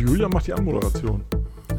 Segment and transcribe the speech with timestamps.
[0.00, 1.22] Und Julia macht die Anmoderation.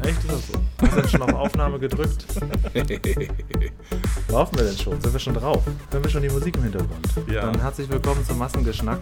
[0.04, 0.52] Echt, ist das so?
[0.80, 2.24] Hast du denn schon auf Aufnahme gedrückt?
[4.28, 5.00] Laufen wir denn schon?
[5.00, 5.62] Sind wir schon drauf?
[5.90, 7.08] Hören wir schon die Musik im Hintergrund?
[7.28, 7.46] Ja.
[7.46, 9.00] Dann herzlich willkommen zum Massengeschnack,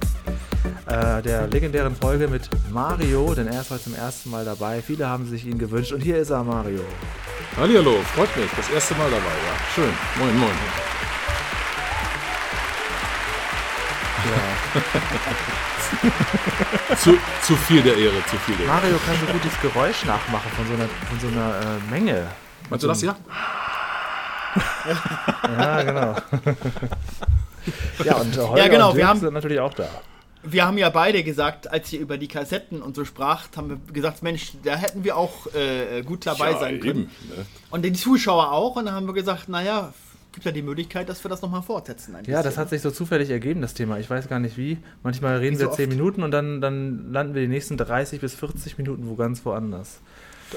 [0.86, 4.80] äh, der legendären Folge mit Mario, denn er ist heute zum ersten Mal dabei.
[4.80, 6.80] Viele haben sich ihn gewünscht und hier ist er, Mario.
[7.58, 8.50] Hallihallo, freut mich.
[8.56, 9.54] Das erste Mal dabei, ja.
[9.74, 9.92] Schön.
[10.18, 10.50] Moin, moin.
[14.74, 14.82] Ja.
[16.98, 18.74] Zu, zu viel der Ehre, zu viel der Ehre.
[18.74, 22.26] Mario kann so gut das Geräusch nachmachen von so einer, von so einer äh, Menge.
[22.68, 23.16] Meinst du das ja?
[25.58, 26.16] Ja, genau.
[28.04, 29.88] ja, und äh, Holger Ja, genau, und wir haben- sind natürlich auch da.
[30.42, 33.92] Wir haben ja beide gesagt, als ihr über die Kassetten und so spracht, haben wir
[33.92, 37.10] gesagt, Mensch, da hätten wir auch äh, gut dabei Ja, sein können.
[37.28, 37.46] eben, ne?
[37.70, 38.76] Und die Zuschauer auch.
[38.76, 39.92] Und dann haben wir gesagt, naja,
[40.32, 42.14] gibt ja die Möglichkeit, dass wir das nochmal fortsetzen.
[42.16, 42.60] ein Ja, das bisschen.
[42.60, 43.98] hat sich so zufällig ergeben, das Thema.
[43.98, 44.78] Ich weiß gar nicht wie.
[45.02, 45.96] Manchmal reden Wie so wir 10 oft.
[45.96, 50.00] Minuten und dann, dann landen wir die nächsten 30 bis 40 Minuten wo ganz woanders.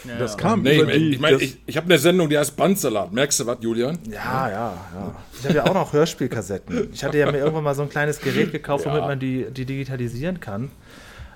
[0.07, 0.37] Ja, Das ja.
[0.39, 2.55] kam Nee, über ich, die, ich meine, das- ich, ich habe eine Sendung, die heißt
[2.55, 3.13] Bandsalat.
[3.13, 3.99] Merkst du was, Julian?
[4.09, 5.15] Ja, ja, ja.
[5.39, 6.89] Ich habe ja auch noch Hörspielkassetten.
[6.91, 9.07] Ich hatte ja mir irgendwann mal so ein kleines Gerät gekauft, womit Ja.
[9.07, 10.71] man die, die digitalisieren kann.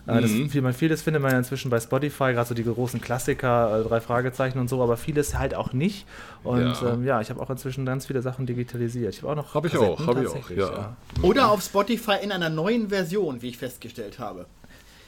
[0.07, 3.01] Äh, Das, viel, man, vieles findet man ja inzwischen bei Spotify, gerade so die großen
[3.01, 6.05] Klassiker, äh, drei Fragezeichen und so, aber vieles halt auch nicht.
[6.43, 6.93] Und Ja.
[6.93, 9.13] ähm, ja, ich habe auch inzwischen ganz viele Sachen digitalisiert.
[9.13, 9.53] Ich habe auch noch.
[9.53, 10.95] Hab ich auch, hab ich auch, ja.
[11.21, 14.45] Oder auf Spotify in einer neuen Version, wie ich festgestellt habe.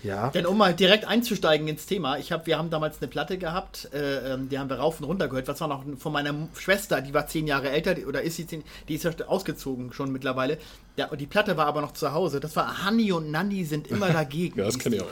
[0.02, 0.30] Ja.
[0.30, 3.89] Denn um mal direkt einzusteigen ins Thema, ich hab, wir haben damals eine Platte gehabt,
[3.94, 5.47] äh, ähm, die haben wir rauf und runter gehört.
[5.50, 8.47] Was war noch von meiner Schwester, die war zehn Jahre älter, die, oder ist sie
[8.47, 10.58] zehn, die ist ja ausgezogen schon mittlerweile.
[10.95, 12.39] Ja, und die Platte war aber noch zu Hause.
[12.39, 14.58] Das war Hanni und Nanni sind immer dagegen.
[14.59, 15.08] ja, das kenne ich auch.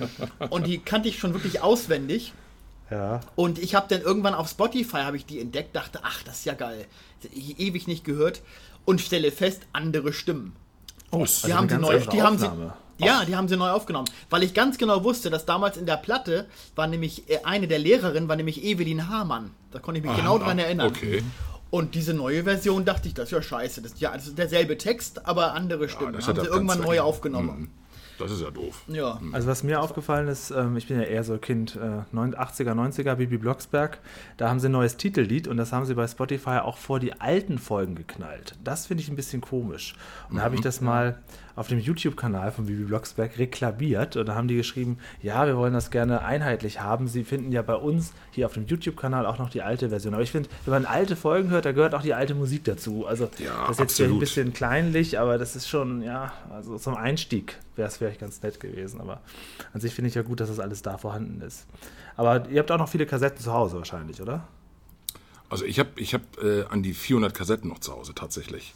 [0.50, 2.32] Und die kannte ich schon wirklich auswendig.
[2.90, 3.20] ja.
[3.36, 6.44] Und ich habe dann irgendwann auf Spotify habe ich die entdeckt, dachte, ach, das ist
[6.44, 6.86] ja geil.
[7.32, 8.42] Ich ewig nicht gehört
[8.84, 10.54] und stelle fest, andere Stimmen.
[11.10, 12.74] Oh, Die haben sie ganz neu, die haben sie, Aufnahme.
[12.98, 15.96] Ja, die haben sie neu aufgenommen, weil ich ganz genau wusste, dass damals in der
[15.96, 19.50] Platte war nämlich äh, eine der Lehrerinnen war nämlich Evelyn Hamann.
[19.70, 20.88] Da konnte ich mich genau dran erinnern.
[20.88, 21.22] okay.
[21.70, 23.82] Und diese neue Version dachte ich, das ist ja scheiße.
[23.82, 26.12] Das ist ja das ist derselbe Text, aber andere Stimmen.
[26.12, 27.72] das haben sie irgendwann neu aufgenommen.
[28.18, 28.82] Das ist ja doof.
[28.88, 29.20] Ja.
[29.32, 32.72] Also was mir aufgefallen ist, ähm, ich bin ja eher so Kind äh, 9 80er,
[32.72, 33.98] 90er, Bibi Blocksberg,
[34.36, 37.20] da haben sie ein neues Titellied und das haben sie bei Spotify auch vor die
[37.20, 38.54] alten Folgen geknallt.
[38.62, 39.94] Das finde ich ein bisschen komisch.
[40.30, 41.18] Und da habe ich das mal
[41.56, 45.72] auf dem YouTube-Kanal von Bibi Blocksberg reklamiert und da haben die geschrieben, ja, wir wollen
[45.72, 47.06] das gerne einheitlich haben.
[47.06, 50.14] Sie finden ja bei uns hier auf dem YouTube-Kanal auch noch die alte Version.
[50.14, 53.06] Aber ich finde, wenn man alte Folgen hört, da gehört auch die alte Musik dazu.
[53.06, 54.20] Also Ja, das ist jetzt hier ein absolut.
[54.20, 58.60] bisschen kleinlich, aber das ist schon, ja, also zum Einstieg wäre es vielleicht ganz nett
[58.60, 59.00] gewesen.
[59.00, 59.20] Aber
[59.72, 61.66] an sich finde ich ja gut, dass das alles da vorhanden ist.
[62.16, 64.46] Aber ihr habt auch noch viele Kassetten zu Hause wahrscheinlich, oder?
[65.48, 68.74] Also ich habe ich hab, äh, an die 400 Kassetten noch zu Hause tatsächlich.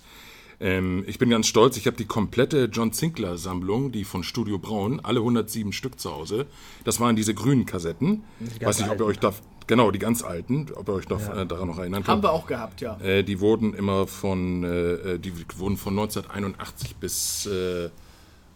[0.61, 4.59] Ähm, ich bin ganz stolz, ich habe die komplette John Sinclair Sammlung, die von Studio
[4.59, 6.47] Braun, alle 107 Stück zu Hause.
[6.85, 8.25] Das waren diese grünen Kassetten.
[8.41, 9.33] Ich weiß nicht, ob ihr euch da,
[9.67, 12.25] genau, die ganz alten, ob ihr euch noch, äh, daran noch erinnern Haben könnt.
[12.25, 12.99] wir auch gehabt, ja.
[13.01, 17.91] Äh, die wurden immer von, äh, die wurden von 1981 bis äh,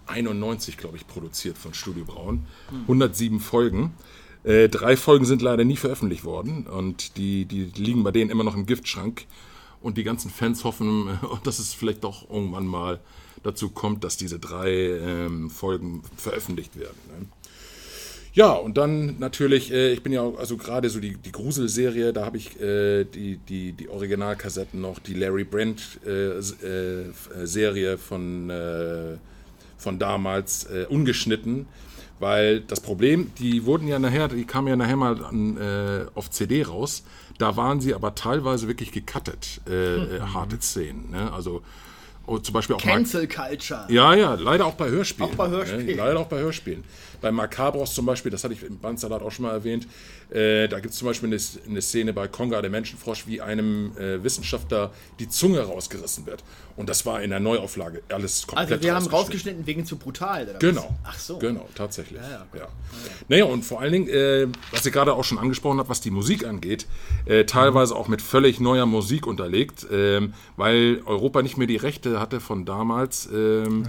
[0.06, 2.46] 91, glaube ich, produziert von Studio Braun.
[2.82, 3.92] 107 Folgen.
[4.44, 8.44] Äh, drei Folgen sind leider nie veröffentlicht worden und die, die liegen bei denen immer
[8.44, 9.26] noch im Giftschrank.
[9.80, 11.12] Und die ganzen Fans hoffen, äh,
[11.44, 13.00] dass es vielleicht doch irgendwann mal
[13.42, 16.98] dazu kommt, dass diese drei ähm, Folgen veröffentlicht werden.
[17.08, 17.26] Ne?
[18.34, 22.14] Ja, und dann natürlich, äh, ich bin ja auch, also gerade so die, die Gruselserie,
[22.14, 27.96] da habe ich äh, die, die, die Originalkassetten noch, die Larry Brent äh, äh, äh,
[27.98, 28.50] von,
[29.82, 31.66] von damals äh, ungeschnitten,
[32.18, 36.30] weil das Problem, die wurden ja nachher, die kamen ja nachher mal an, äh, auf
[36.30, 37.02] CD raus,
[37.38, 41.32] da waren sie aber teilweise wirklich gecuttet, äh, äh, harte Szenen, ne?
[41.32, 41.62] also
[42.26, 43.86] oh, zum Beispiel auch Cancel Culture.
[43.88, 45.30] ja, ja, leider auch bei Hörspielen.
[45.30, 45.86] Auch bei Hörspielen.
[45.86, 45.94] Ne?
[45.94, 46.84] Leider auch bei Hörspielen.
[47.22, 49.86] Bei Macabros zum Beispiel, das hatte ich im Bandsalat auch schon mal erwähnt,
[50.30, 53.96] äh, da gibt es zum Beispiel eine, eine Szene bei Konga, der Menschenfrosch, wie einem
[53.96, 56.42] äh, Wissenschaftler die Zunge rausgerissen wird.
[56.76, 59.66] Und das war in der Neuauflage alles komplett Also wir haben rausgeschnitten.
[59.66, 60.44] wegen zu brutal.
[60.44, 60.58] Oder was?
[60.60, 60.94] Genau.
[61.04, 61.38] Ach so.
[61.38, 62.18] Genau, tatsächlich.
[62.20, 62.68] Ja, Ja, ja,
[63.28, 66.10] Naja, und vor allen Dingen, äh, was ihr gerade auch schon angesprochen habt, was die
[66.10, 66.86] Musik angeht,
[67.26, 72.18] äh, teilweise auch mit völlig neuer Musik unterlegt, ähm, weil Europa nicht mehr die Rechte
[72.18, 73.86] hatte von damals, ähm,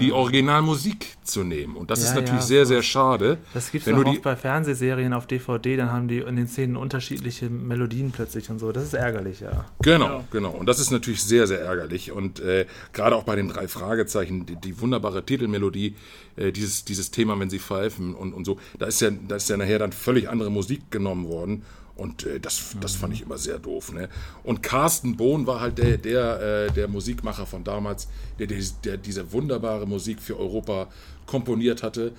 [0.00, 1.74] die Originalmusik zu nehmen.
[1.76, 2.08] Und das Ah.
[2.08, 2.74] Ist natürlich sehr, so.
[2.76, 3.38] Sehr schade.
[3.54, 6.76] Das gibt es auch die bei Fernsehserien auf DVD, dann haben die in den Szenen
[6.76, 8.72] unterschiedliche Melodien plötzlich und so.
[8.72, 9.64] Das ist ärgerlich, ja.
[9.82, 10.50] Genau, genau.
[10.50, 12.12] Und das ist natürlich sehr, sehr ärgerlich.
[12.12, 15.96] Und äh, gerade auch bei den drei Fragezeichen, die, die wunderbare Titelmelodie,
[16.36, 19.48] äh, dieses, dieses Thema, wenn sie pfeifen und, und so, da ist, ja, da ist
[19.48, 21.64] ja nachher dann völlig andere Musik genommen worden.
[21.96, 23.92] Und äh, das, das fand ich immer sehr doof.
[23.92, 24.08] Ne?
[24.44, 28.08] Und Carsten Bohn war halt der, der, äh, der Musikmacher von damals,
[28.38, 30.88] der, der, der diese wunderbare Musik für Europa
[31.24, 32.12] komponiert hatte.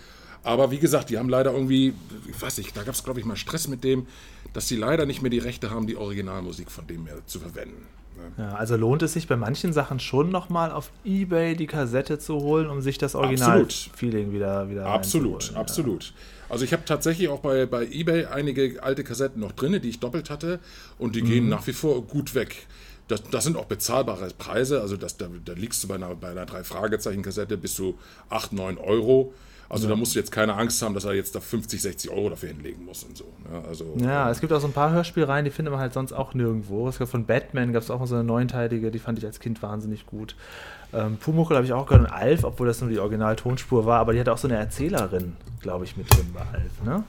[0.48, 1.94] Aber wie gesagt, die haben leider irgendwie,
[2.30, 4.08] ich weiß nicht, da gab es glaube ich mal Stress mit dem,
[4.54, 7.86] dass sie leider nicht mehr die Rechte haben, die Originalmusik von dem mehr zu verwenden.
[8.16, 8.24] ne?
[8.44, 12.36] Ja, also lohnt es sich bei manchen Sachen schon nochmal auf Ebay die Kassette zu
[12.36, 13.14] holen, um sich das.
[13.16, 16.14] Original-Feeling wieder, wieder Absolut, absolut.
[16.50, 20.00] Also ich habe tatsächlich auch bei, bei eBay einige alte Kassetten noch drin, die ich
[20.00, 20.60] doppelt hatte
[20.98, 21.26] und die Mhm.
[21.28, 22.68] gehen nach wie vor gut weg.
[23.10, 26.30] Das, das sind auch bezahlbare Preise, also das, da, da liegst du bei einer, bei
[26.30, 27.98] einer Drei-Fragezeichen-Kassette bis zu
[28.30, 29.34] 8, 9 Euro.
[29.70, 32.30] Also da musst du jetzt keine Angst haben, dass er jetzt da 50, 60 Euro
[32.30, 33.26] dafür hinlegen muss und so.
[33.50, 33.62] Ne?
[33.68, 36.34] Also, Ja, es gibt auch so ein paar Hörspielreihen, die findet man halt sonst auch
[36.34, 36.88] nirgendwo.
[36.88, 39.40] Es gab von Batman gab es auch mal so eine neunteilige, die fand ich als
[39.40, 40.36] Kind wahnsinnig gut.
[40.94, 44.14] Ähm, Pumuckl habe ich auch gehört und Alf, obwohl das nur die Original-Tonspur war, aber
[44.14, 47.04] die hatte auch so eine Erzählerin, glaube ich, mit drin bei Alf, ne?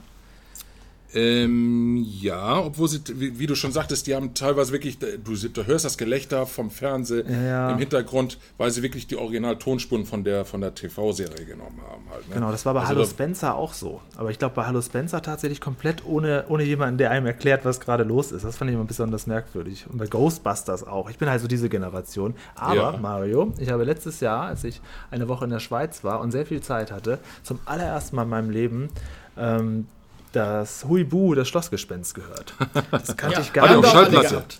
[1.13, 5.65] Ähm, ja, obwohl sie, wie, wie du schon sagtest, die haben teilweise wirklich, du, du
[5.65, 10.45] hörst das Gelächter vom Fernsehen Ja, im Hintergrund, weil sie wirklich die Original-Tonspuren von der,
[10.45, 12.03] von der TV-Serie genommen haben.
[12.11, 12.35] Halt, ne?
[12.35, 14.01] Genau, das war bei Also Hallo Spencer auch so.
[14.17, 17.79] Aber ich glaube, bei Hallo Spencer tatsächlich komplett ohne, ohne jemanden, der einem erklärt, was
[17.79, 18.45] gerade los ist.
[18.45, 19.87] Das fand ich immer besonders merkwürdig.
[19.89, 21.09] Und bei Ghostbusters auch.
[21.09, 22.35] Ich bin halt so diese Generation.
[22.53, 22.97] Aber, Ja.
[23.01, 24.79] Mario, ich habe letztes Jahr, als ich
[25.09, 28.29] eine Woche in der Schweiz war und sehr viel Zeit hatte, zum allerersten Mal in
[28.29, 28.89] meinem Leben
[29.37, 29.87] ähm,
[30.31, 32.53] das Huibu, das Schlossgespenst gehört.
[32.91, 34.29] Das kannte Ja, ich gar Hat er Haben auf Schallplatte?
[34.29, 34.59] gehabt.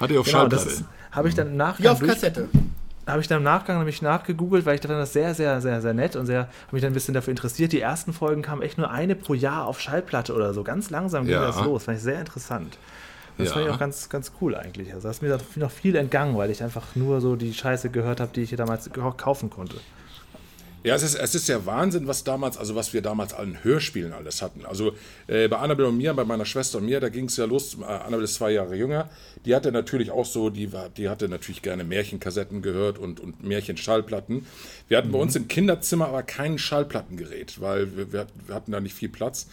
[0.00, 0.68] Hat er auf Genau, das Schallplatte?
[0.82, 2.48] ist- habe ich dann im Nachgang Ja, auf Kassette.
[3.06, 5.94] habe ich dann im Nachgang nämlich nachgegoogelt, weil ich fand das sehr, sehr, sehr, sehr
[5.94, 7.72] nett und sehr, habe mich dann ein bisschen dafür interessiert.
[7.72, 10.62] Die ersten Folgen kamen echt nur eine pro Jahr auf Schallplatte oder so.
[10.62, 11.46] Ganz langsam ging Ja.
[11.46, 11.84] das los.
[11.84, 12.76] Fand ich sehr interessant.
[13.38, 13.54] Das Ja.
[13.54, 14.92] fand ich auch ganz, ganz cool eigentlich.
[14.92, 17.88] Also da ist mir da noch viel entgangen, weil ich einfach nur so die Scheiße
[17.88, 19.76] gehört habe, die ich hier damals kaufen konnte.
[20.88, 24.14] Ja, es ist, es ist ja Wahnsinn, was damals, also was wir damals an Hörspielen
[24.14, 24.64] alles hatten.
[24.64, 24.94] Also
[25.26, 27.76] äh, bei Annabelle und mir, bei meiner Schwester und mir, da ging es ja los.
[27.78, 29.10] Äh, Annabelle ist zwei Jahre jünger.
[29.44, 33.44] Die hatte natürlich auch so, die, war, die hatte natürlich gerne Märchenkassetten gehört und, und
[33.44, 34.46] Märchenschallplatten.
[34.88, 38.80] Wir hatten bei uns im Kinderzimmer aber kein Schallplattengerät, weil wir, wir, wir hatten da
[38.80, 39.46] nicht viel Platz.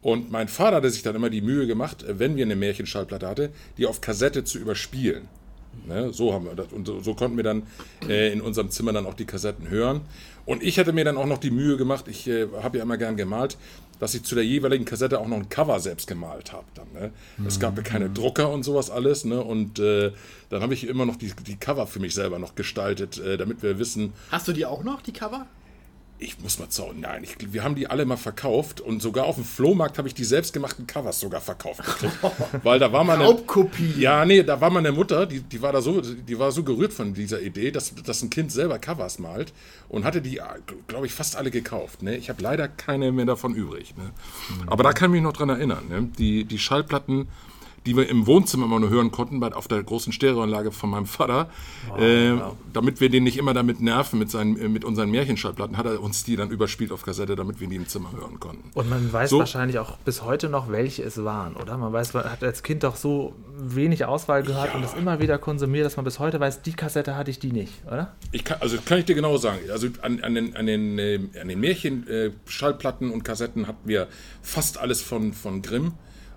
[0.00, 3.28] Und mein Vater hatte sich dann immer die Mühe gemacht, äh, wenn wir eine Märchenschallplatte
[3.28, 5.28] hatte, die auf Kassette zu überspielen.
[5.86, 6.72] Ne, so haben wir das.
[6.72, 7.64] Und so, so konnten wir dann
[8.08, 10.02] äh, in unserem Zimmer dann auch die Kassetten hören.
[10.44, 12.96] Und ich hatte mir dann auch noch die Mühe gemacht, ich äh, habe ja immer
[12.96, 13.56] gern gemalt,
[13.98, 16.64] dass ich zu der jeweiligen Kassette auch noch ein Cover selbst gemalt habe.
[16.74, 17.12] Dann, ne?
[17.46, 19.24] Es gab ja keine Drucker und sowas alles.
[19.24, 19.40] Ne?
[19.40, 20.12] Und äh,
[20.50, 23.62] dann habe ich immer noch die, die Cover für mich selber noch gestaltet, äh, damit
[23.62, 25.46] wir wissen, Hast du die auch noch, die Cover?
[26.22, 27.00] Ich muss mal zauen.
[27.00, 30.14] Nein, ich, wir haben die alle mal verkauft und sogar auf dem Flohmarkt habe ich
[30.14, 31.82] die selbstgemachten Covers sogar verkauft.
[32.62, 33.24] Weil da war meine.
[33.24, 33.94] Raubkopie.
[33.98, 36.92] Ja, nee, da war meine Mutter, die, die war da so, die war so gerührt
[36.92, 39.52] von dieser Idee, dass, dass ein Kind selber Covers malt
[39.88, 40.40] und hatte die,
[40.86, 42.02] glaube ich, fast alle gekauft.
[42.02, 42.16] Ne?
[42.16, 43.94] Ich habe leider keine mehr davon übrig.
[43.96, 44.10] Ne?
[44.66, 45.88] Aber da kann ich mich noch dran erinnern.
[45.88, 46.08] Ne?
[46.18, 47.28] Die, die Schallplatten,
[47.86, 51.06] die wir im Wohnzimmer immer nur hören konnten, bei, auf der großen Stereoanlage von meinem
[51.06, 51.50] Vater,
[51.98, 52.32] äh,
[52.72, 56.00] damit wir den nicht immer damit nerven mit, seinen, äh, mit unseren Märchenschallplatten, hat er
[56.02, 58.70] uns die dann überspielt auf Kassette, damit wir die im Zimmer hören konnten.
[58.74, 59.38] Und man weiß So.
[59.40, 61.76] wahrscheinlich auch bis heute noch, welche es waren, oder?
[61.76, 64.74] Man weiß, man hat als Kind doch so wenig Auswahl gehört Ja.
[64.74, 67.52] und das immer wieder konsumiert, dass man bis heute weiß, die Kassette hatte ich die
[67.52, 68.14] nicht, oder?
[68.30, 69.58] Ich kann, also kann ich dir genau sagen.
[69.70, 73.88] Also an, an den, an den, äh, an den Märchen, äh, Schallplatten und Kassetten hatten
[73.88, 74.08] wir
[74.42, 75.92] fast alles von, von Grimm.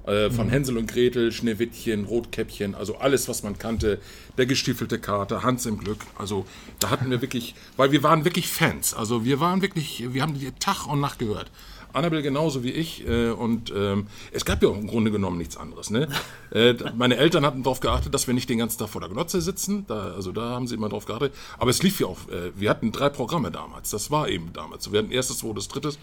[0.05, 3.99] Äh, von Hänsel und Gretel, Schneewittchen, Rotkäppchen, also alles, was man kannte.
[4.37, 5.99] Der gestiefelte Kater, Hans im Glück.
[6.17, 6.45] Also
[6.79, 8.93] da hatten wir wirklich, weil wir waren wirklich Fans.
[8.93, 11.49] Also wir waren wirklich, wir haben die Tag und Nacht gehört.
[11.95, 13.07] Annabelle genauso wie ich.
[13.07, 15.89] Äh, und ähm, es gab ja im Grunde genommen nichts anderes.
[15.89, 16.07] Ne?
[16.51, 19.41] Äh, meine Eltern hatten darauf geachtet, dass wir nicht den ganzen Tag vor der Glotze
[19.41, 19.85] sitzen.
[19.87, 21.33] Da, also da haben sie immer drauf geachtet.
[21.57, 22.29] Aber es lief ja auch.
[22.29, 23.89] Äh, wir hatten drei Programme damals.
[23.89, 24.89] Das war eben damals.
[24.89, 25.99] Wir hatten erstes, zweites, drittes.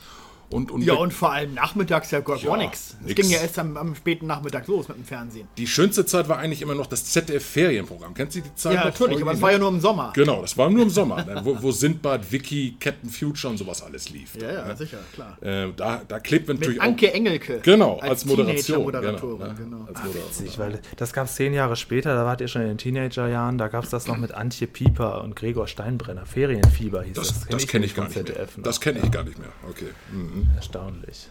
[0.52, 2.96] Und, und, Ja, und vor allem nachmittags ja gar, Ja, nichts.
[3.06, 5.48] Es ging ja erst am, am späten Nachmittag los mit dem Fernsehen.
[5.56, 8.14] die schönste Zeit war eigentlich immer noch das ZDF-Ferienprogramm.
[8.14, 8.84] Kennst du die Zeit Ja, noch?
[8.86, 10.12] natürlich, aber es war ja nur im Sommer.
[10.14, 11.40] Genau, das war nur im Sommer, ne?
[11.44, 14.34] wo, wo Sindbad, Wiki, Captain Future und sowas alles lief.
[14.40, 14.76] Ja, ja, ne?
[14.76, 15.36] sicher, klar.
[15.42, 17.60] Äh, da, da klebt man natürlich Mit Anke Engelke.
[17.62, 18.78] Genau, als, Moderation.
[18.92, 19.54] Teenager-Moderatorin, Genau, ne?
[19.58, 19.84] genau.
[19.86, 20.22] als Moderatorin.
[20.28, 23.58] Witzig, weil das gab es zehn Jahre später, da wart ihr schon in den Teenagerjahren,
[23.58, 26.26] da gab es das noch mit Antje Pieper und Gregor Steinbrenner.
[26.26, 27.28] Ferienfieber hieß das.
[27.28, 28.26] Das, das kenne ich, gar nicht mehr.
[28.26, 28.58] ZDF.
[28.62, 29.48] Das kenne ich gar nicht mehr.
[29.68, 29.86] Okay.
[30.12, 30.41] Mhm.
[30.56, 31.28] Erstaunlich.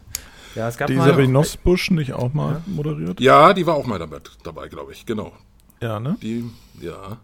[0.56, 3.20] Ja, es gab Die mal, Sabine Busch nicht auch mal moderiert?
[3.22, 5.06] Ja, die war auch mal dabei, dabei glaube ich.
[5.06, 5.32] Genau.
[5.82, 6.18] Ja, ne?
[6.22, 6.44] Die,
[6.82, 7.18] ja.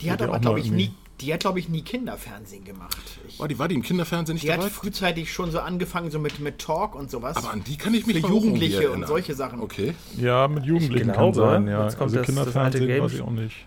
[0.00, 2.96] Die hat ja aber, glaube ich, nie, die hat, glaube ich, nie Kinderfernsehen gemacht.
[3.28, 4.70] Ich, War die, war die im Kinderfernsehen nicht die hat dabei?
[4.70, 7.36] frühzeitig schon so angefangen, so mit, mit Talk und sowas.
[7.36, 9.60] Aber an die kann ich mich Für Jugendliche und solche Sachen.
[9.60, 9.94] Okay.
[10.16, 11.84] Ja, mit Jugendlichen Ich kann glaube, sein, ja.
[11.84, 13.66] jetzt kommt Also das- das alte Kinderfernsehen Game- weiß ich auch nicht.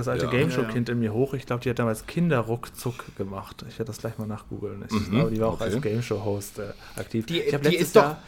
[0.00, 0.30] Das alte Ja.
[0.30, 1.34] Gameshow-Kind in mir hoch.
[1.34, 3.64] Ich glaube, die hat damals Kinder ruckzuck gemacht.
[3.68, 4.84] Ich werde das gleich mal nachgoogeln.
[4.86, 5.64] Ich Mhm, glaube, die war auch okay.
[5.64, 6.62] als Gameshow-Host äh,
[6.96, 7.26] aktiv.
[7.26, 8.22] Die- ich habe die letztes ist doch- Jahr,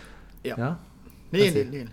[0.44, 0.58] ja.
[0.58, 0.78] ja?
[1.30, 1.86] nee, nee, nee.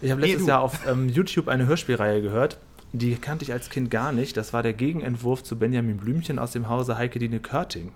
[0.00, 0.48] Ich habe Nee, letztes du.
[0.48, 2.58] Jahr auf ähm, YouTube eine Hörspielreihe gehört.
[2.92, 4.36] Die kannte ich als Kind gar nicht.
[4.36, 7.92] Das war der Gegenentwurf zu Benjamin Blümchen aus dem Hause Heike Dine Körting.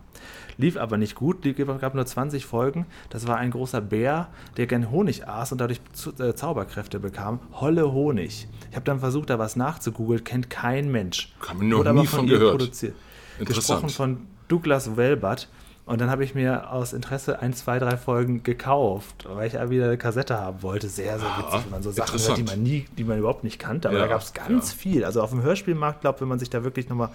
[0.58, 1.42] Lief aber nicht gut,
[1.80, 2.86] gab nur 20 Folgen.
[3.10, 5.80] Das war ein großer Bär, der gern Honig aß und dadurch
[6.18, 7.40] äh, Zauberkräfte bekam.
[7.52, 8.48] Holle Honig.
[8.70, 11.34] Ich habe dann versucht, da was nachzugoogeln, kennt kein Mensch.
[11.58, 12.58] Wir noch Wurde nie aber von ihr gehört.
[12.58, 12.94] produziert.
[13.38, 13.82] Interessant.
[13.82, 15.48] Gesprochen von Douglas Welbert.
[15.86, 19.70] Und dann habe ich mir aus Interesse ein, zwei, drei Folgen gekauft, weil ich ja
[19.70, 20.88] wieder eine Kassette haben wollte.
[20.88, 23.60] Sehr, sehr witzig, wenn man so Sachen hört, die man nie, die man überhaupt nicht
[23.60, 23.88] kannte.
[23.88, 24.76] Aber Ja, da gab es ganz ja.
[24.76, 25.04] viel.
[25.04, 27.10] Also auf dem Hörspielmarkt, glaube wenn man sich da wirklich nochmal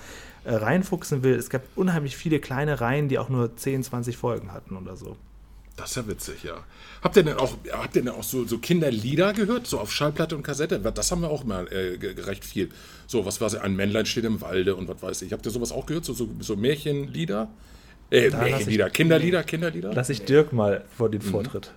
[0.45, 4.53] äh, reinfuchsen will, es gab unheimlich viele kleine Reihen, die auch nur 10, 20 Folgen
[4.53, 5.17] hatten oder so.
[5.75, 6.63] Das ist ja witzig, ja.
[7.01, 9.67] Habt ihr denn auch, habt ihr denn auch so, so Kinderlieder gehört?
[9.67, 10.79] So auf Schallplatte und Kassette?
[10.79, 12.69] Das haben wir auch mal äh, recht viel.
[13.05, 13.55] So, was war es?
[13.55, 15.33] Ein Männlein steht im Walde und was weiß ich.
[15.33, 16.05] Habt ihr sowas auch gehört?
[16.05, 17.49] So, so, so Märchenlieder?
[18.11, 19.91] Äh, lass ich- Märchenlieder, Kinderlieder, Kinderlieder?
[19.93, 21.73] Lass ich Dirk mal vor den Vortritt.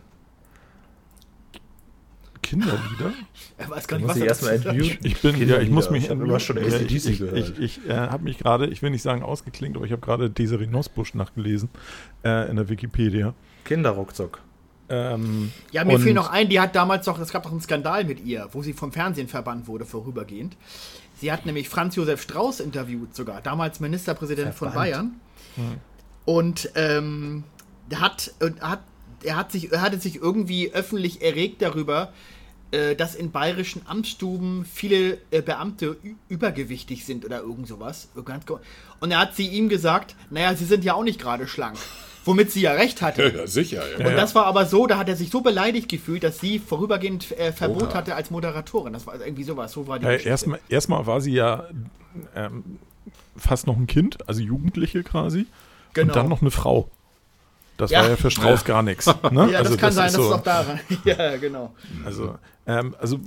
[2.42, 3.12] Kinderlieder?
[3.56, 4.98] Er weiß gar nicht, was ich er erstmal entmuten.
[5.04, 7.38] Ich bin, ja, ich muss mich Ich habe schon ich, ACDC ich, gehört.
[7.38, 10.28] ich, ich äh, habe mich gerade, ich will nicht sagen ausgeklingt, aber ich habe gerade
[10.28, 11.68] Desiree Nosbusch nachgelesen
[12.24, 13.32] äh, in der Wikipedia.
[13.64, 14.40] Kinderruckzuck.
[14.88, 18.04] Ähm, Ja, mir fehlt noch ein, die hat damals doch, es gab doch einen Skandal
[18.04, 20.56] mit ihr, wo sie vom Fernsehen verbannt wurde, vorübergehend.
[21.20, 24.74] Sie hat nämlich Franz Josef Strauß interviewt sogar, damals Ministerpräsident von Verbannt.
[25.56, 25.76] Bayern.
[26.24, 27.44] Und ähm,
[27.94, 28.80] hat, und hat,
[29.22, 32.12] er, hat sich, er hatte sich irgendwie öffentlich erregt darüber,
[32.74, 35.96] äh, dass in bayerischen Amtsstuben viele äh, Beamte
[36.28, 38.08] übergewichtig sind oder irgend sowas.
[39.00, 41.76] Und er hat sie ihm gesagt, naja, sie sind ja auch nicht gerade schlank.
[42.24, 43.22] Womit sie ja recht hatte.
[43.22, 43.82] Ja, ja, sicher.
[43.98, 44.08] Ja.
[44.08, 47.30] Und das war aber so, da hat er sich so beleidigt gefühlt, dass sie vorübergehend
[47.38, 47.94] äh, Verbot Oha.
[47.94, 48.94] hatte als Moderatorin.
[48.94, 49.72] Das war irgendwie sowas.
[49.72, 50.30] So war die Geschichte.
[50.30, 51.68] erstmal, erstmal war sie ja
[52.34, 52.78] ähm,
[53.36, 55.46] fast noch ein Kind, also Jugendliche quasi.
[55.94, 56.12] Genau.
[56.12, 56.90] Und dann noch eine Frau.
[57.76, 58.02] Das Ja.
[58.02, 59.06] war ja für Strauß gar nichts.
[59.06, 59.14] Ne?
[59.52, 60.80] ja, also das kann sein, ist das ist so- auch daran.
[61.04, 61.74] ja, genau.
[62.04, 62.36] Also,
[62.66, 63.18] ähm, also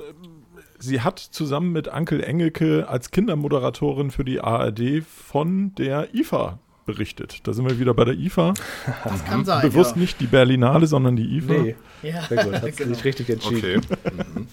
[0.80, 7.46] sie hat zusammen mit Ankel Engelke als Kindermoderatorin für die ARD von der IFA berichtet.
[7.46, 8.54] Da sind wir wieder bei der IFA.
[9.04, 9.62] Das kann sein.
[9.62, 10.02] Bewusst ja.
[10.02, 11.54] nicht die Berlinale, sondern die IFA.
[11.54, 12.54] Nee, Ja, sehr gut.
[12.62, 12.94] Hat genau.
[12.94, 13.82] sich richtig entschieden.
[13.90, 14.46] Okay.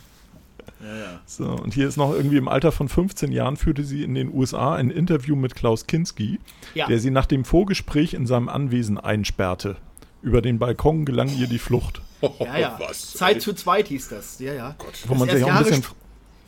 [1.26, 4.33] So, und hier ist noch irgendwie im Alter von 15 Jahren führte sie in den
[4.33, 6.38] USA ein Interview mit Klaus Kinski,
[6.75, 6.87] Ja.
[6.87, 9.76] der sie nach dem Vorgespräch in seinem Anwesen einsperrte.
[10.23, 12.00] Über den Balkon gelang ihr die Flucht.
[12.41, 12.81] Ja, ja.
[12.81, 13.12] Was?
[13.12, 14.38] Zeit zu zweit hieß das.
[14.38, 14.75] Ja, ja.
[15.07, 15.85] Wo Das man ist sich auch ein Jahre bisschen,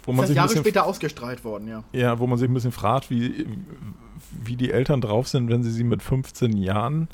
[0.05, 1.85] wo Das man ist sich ein Jahre bisschen später ausgestrahlt worden, ja.
[1.93, 3.47] Ja, wo man sich ein bisschen fragt, wie,
[4.43, 7.09] wie die Eltern drauf sind, wenn sie sie mit 15 Jahren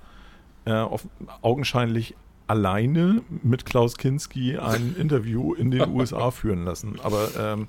[0.65, 1.05] äh, auf,
[1.41, 2.15] augenscheinlich
[2.53, 6.99] alleine mit Klaus Kinski ein Interview in den USA führen lassen.
[7.03, 7.69] Aber ähm,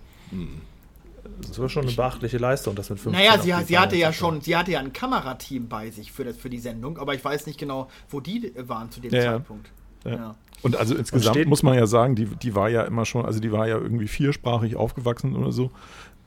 [1.42, 4.12] Das war schon eine beachtliche Leistung, das mit 15 Naja, sie, die sie hatte ja
[4.14, 7.24] schon, sie hatte ja ein Kamerateam bei sich für, das, für die Sendung, aber ich
[7.24, 9.22] weiß nicht genau, wo die waren zu dem Ja.
[9.38, 9.72] Zeitpunkt.
[10.06, 10.12] Ja.
[10.16, 10.36] Ja.
[10.64, 13.40] und also insgesamt steht- muss man ja sagen, die, die war ja immer schon, also
[13.40, 15.72] die war ja irgendwie viersprachig aufgewachsen oder so.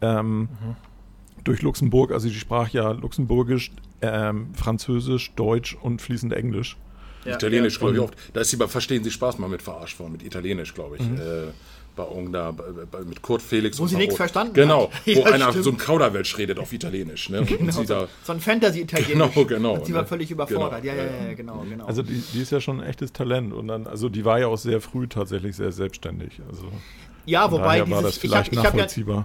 [0.00, 0.48] Ähm,
[1.44, 3.70] Durch Luxemburg, also die sprach ja Luxemburgisch,
[4.02, 6.76] ähm, Französisch, Deutsch und fließend Englisch.
[7.26, 7.80] Ja, Italienisch, ja.
[7.80, 8.14] glaube ich, oft.
[8.32, 11.02] Da ist sie bei Verstehen Sie Spaß mal mit verarscht worden, mit Italienisch, glaube ich.
[11.02, 11.16] Mhm.
[11.16, 11.52] Äh,
[11.96, 13.78] bei irgendeiner, bei, bei, mit Kurt Felix.
[13.78, 14.18] Wo und sie nichts Roth.
[14.18, 15.06] verstanden Genau, hat.
[15.06, 15.64] wo Ja, einer stimmt.
[15.64, 17.30] so ein Kauderwelsch redet auf Italienisch.
[17.30, 17.44] Ne?
[17.56, 19.34] Genau, sie da, so, so ein Fantasy-Italienisch.
[19.34, 20.08] Genau, genau, Und sie war ne?
[20.08, 20.82] völlig überfordert.
[20.82, 21.86] Genau, ja, ja, ja, ja, genau, genau.
[21.86, 24.48] Also die, die ist ja schon ein echtes Talent und dann, also die war ja
[24.48, 26.40] auch sehr früh tatsächlich sehr selbstständig.
[26.48, 26.66] Also
[27.24, 29.24] ja, wobei daher war dieses, das ich vielleicht ich hab ja, nachvollziehbar.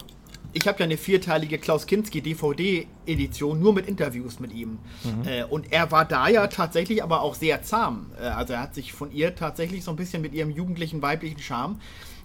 [0.53, 4.79] Ich hab ja eine vierteilige Klaus Kinski DVD-Edition, nur mit Interviews mit ihm.
[5.03, 5.27] Mhm.
[5.27, 8.11] Äh, und er war da ja tatsächlich aber auch sehr zahm.
[8.19, 11.39] Äh, also er hat sich von ihr tatsächlich so ein bisschen mit ihrem jugendlichen weiblichen
[11.39, 11.79] Charme.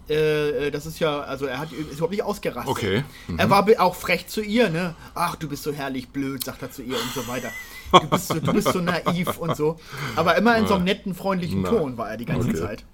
[0.08, 2.70] Äh, äh, das ist ja, also er hat ist überhaupt nicht ausgerastet.
[2.70, 3.04] Okay.
[3.36, 4.94] Er war auch frech zu ihr, ne?
[5.14, 7.50] Ach, du bist so herrlich blöd, sagt er zu ihr und so weiter.
[7.92, 9.78] Du bist so, du bist so naiv und so.
[10.16, 11.70] Aber immer in so einem netten, freundlichen Na.
[11.70, 12.58] Ton war er die ganze Okay.
[12.58, 12.84] Zeit.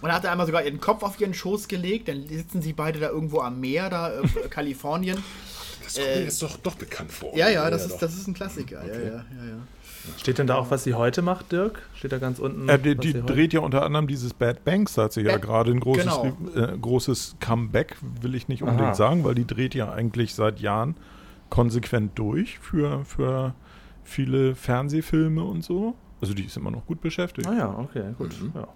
[0.00, 3.00] Und er hatte einmal sogar ihren Kopf auf ihren Schoß gelegt, dann sitzen sie beide
[3.00, 5.18] da irgendwo am Meer, da äh, Kalifornien.
[5.84, 7.36] das kommt mir jetzt doch, doch bekannt vor.
[7.36, 7.94] Ja, ja, das, doch.
[7.94, 8.86] ist, das ist ein Klassiker.
[8.86, 9.56] Ja, ja, ja, ja.
[10.16, 11.82] Steht denn da auch, was sie heute macht, Dirk?
[11.94, 12.66] Steht da ganz unten?
[12.70, 15.42] Äh, die die dreht ja unter anderem dieses Bad Banks, da hat sie ja Bad-
[15.42, 16.36] gerade ein großes, genau.
[16.56, 18.94] äh, großes Comeback, will ich nicht unbedingt Aha.
[18.94, 20.94] sagen, weil die dreht ja eigentlich seit Jahren
[21.50, 23.54] konsequent durch für, für
[24.02, 25.94] viele Fernsehfilme und so.
[26.22, 27.46] Also die ist immer noch gut beschäftigt.
[27.46, 28.34] Ah ja, okay, gut.
[28.40, 28.52] Mhm.
[28.54, 28.68] Ja.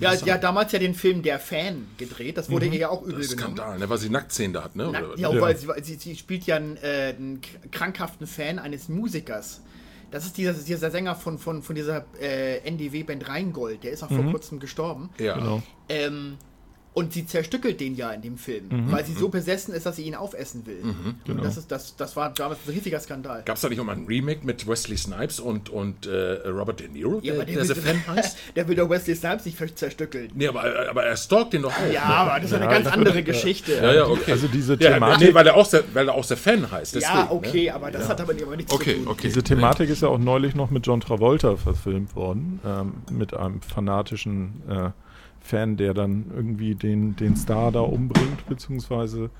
[0.00, 2.36] Ja, sie hat damals ja den Film Der Fan gedreht.
[2.36, 3.56] Das wurde ihr ja auch übel Das ist genommen.
[3.56, 3.88] Skandal, ne?
[3.88, 4.88] weil sie Nacktszenen da hat, ne?
[4.92, 5.40] Na, Oder- ja, Ja.
[5.40, 7.40] weil sie, sie, sie spielt ja einen, äh, einen
[7.72, 9.62] krankhaften Fan eines Musikers.
[10.10, 13.82] Das ist dieser, dieser Sänger von, von, von dieser äh, NDW-Band Rheingold.
[13.84, 15.10] Der ist auch vor kurzem gestorben.
[15.18, 15.34] ja.
[15.38, 15.62] Genau.
[15.88, 16.36] Ähm,
[16.98, 20.04] Und sie zerstückelt den ja in dem Film, weil sie so besessen ist, dass sie
[20.04, 20.82] ihn aufessen will.
[21.28, 23.42] Und das, ist, das, das war damals ein riesiger Skandal.
[23.44, 26.80] Gab es da nicht auch mal ein Remake mit Wesley Snipes und, und äh, Robert
[26.80, 28.38] De Niro, Ja, der, aber der The Fan heißt?
[28.56, 30.30] der will doch Wesley Snipes nicht zerstückeln.
[30.34, 31.92] Nee, aber, aber er stalkt den doch auch.
[31.92, 33.74] Ja, aber das ist eine ganz andere Geschichte.
[33.74, 34.32] ja, ja, okay.
[34.32, 36.94] Also diese ja, Thematik, nee, weil er auch der, weil er auch der Fan heißt.
[36.94, 37.74] Deswegen, Ja, okay, Ne?
[37.74, 39.08] aber das hat aber aber nichts Okay, zu tun.
[39.08, 39.22] okay.
[39.28, 43.60] diese Thematik ist ja auch neulich noch mit John Travolta verfilmt worden, ähm, mit einem
[43.60, 44.90] fanatischen äh,
[45.46, 49.30] Fan, der dann irgendwie den, den Star da umbringt, beziehungsweise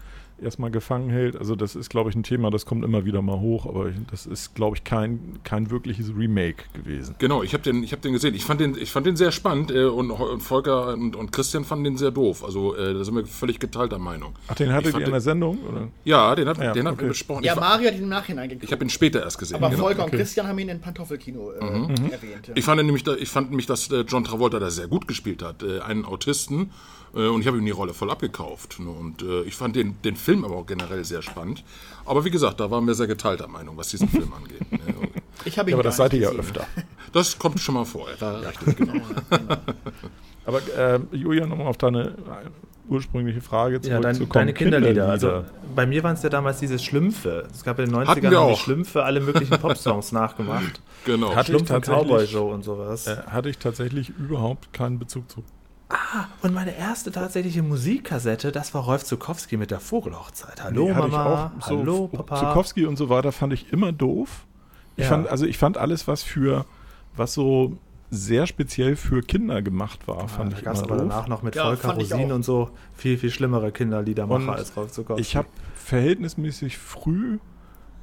[0.43, 1.37] erstmal gefangen hält.
[1.37, 3.97] Also das ist, glaube ich, ein Thema, das kommt immer wieder mal hoch, aber ich,
[4.11, 7.15] das ist, glaube ich, kein, kein wirkliches Remake gewesen.
[7.19, 8.35] Genau, ich habe den, ich hab den gesehen.
[8.35, 11.65] Ich fand den, ich fand den sehr spannend äh, und, und Volker und, und Christian
[11.65, 12.45] fanden den sehr doof.
[12.45, 14.35] Also äh, da sind wir völlig geteilter Meinung.
[14.49, 15.59] Ach, den Ich hattet ihr in der Sendung?
[15.69, 15.89] Oder?
[16.05, 17.03] Ja, den, hat, Ja, den haben okay.
[17.05, 17.45] wir besprochen.
[17.45, 18.65] Ja, Mario hat ihn im Nachhinein geguckt.
[18.65, 19.57] ich habe ihn später erst gesehen.
[19.57, 19.83] aber genau.
[19.85, 20.19] Volker und okay.
[20.19, 22.11] Christian haben ihn in Pantoffelkino äh, Mhm.
[22.11, 22.49] erwähnt.
[22.49, 22.55] Ja.
[22.55, 25.63] Ich fand nämlich, ich fand nämlich, dass äh, John Travolta da sehr gut gespielt hat,
[25.63, 26.71] äh, einen Autisten.
[27.15, 28.79] Äh, und ich habe ihm die Rolle voll abgekauft.
[28.81, 28.91] Ne?
[28.91, 31.65] Und ich fand den, den Film aber auch generell sehr spannend.
[32.05, 34.71] Aber wie gesagt, da waren wir sehr geteilter Meinung, was diesen Film angeht.
[34.73, 34.79] Ne?
[35.45, 36.67] Ich habe ihn Ja, aber das seid ihr ja öfter.
[37.13, 38.09] Das kommt schon mal vor.
[38.21, 38.95] Ja, richtig, genau.
[40.45, 42.13] Aber äh, Julian, um auf deine äh,
[42.89, 44.33] ursprüngliche Frage Ja, dein, zurückzukommen.
[44.33, 45.09] deine Kinderlieder.
[45.09, 47.47] Also bei mir waren es ja damals diese Schlümpfe.
[47.53, 48.61] Es gab in den 90ern Hatten wir haben die auch.
[48.61, 50.81] Schlümpfe alle möglichen Popsongs nachgemacht.
[51.05, 51.35] genau.
[51.35, 53.07] Hatte tatsächlich- Cowboy Show und sowas.
[53.07, 55.43] äh, hatte ich tatsächlich überhaupt keinen Bezug zu.
[56.43, 60.63] Und meine erste tatsächliche Musikkassette, das war Rolf Zukowski mit der Vogelhochzeit.
[60.65, 62.37] Hallo Nee, hatte ich Mama, auch so hallo Papa.
[62.37, 64.47] Zukowski und so weiter fand ich immer doof.
[64.97, 65.11] Ich Ja.
[65.11, 66.65] fand, also ich fand alles, was für,
[67.17, 67.77] was so
[68.11, 70.99] sehr speziell für Kinder gemacht war, Ja, fand da ich immer aber doof.
[70.99, 74.91] danach noch mit Ja, Volker Rosin und so viel, viel schlimmere Kinderliedermacher Und als Rolf
[74.93, 75.21] Zukowski.
[75.23, 77.39] Ich habe verhältnismäßig früh,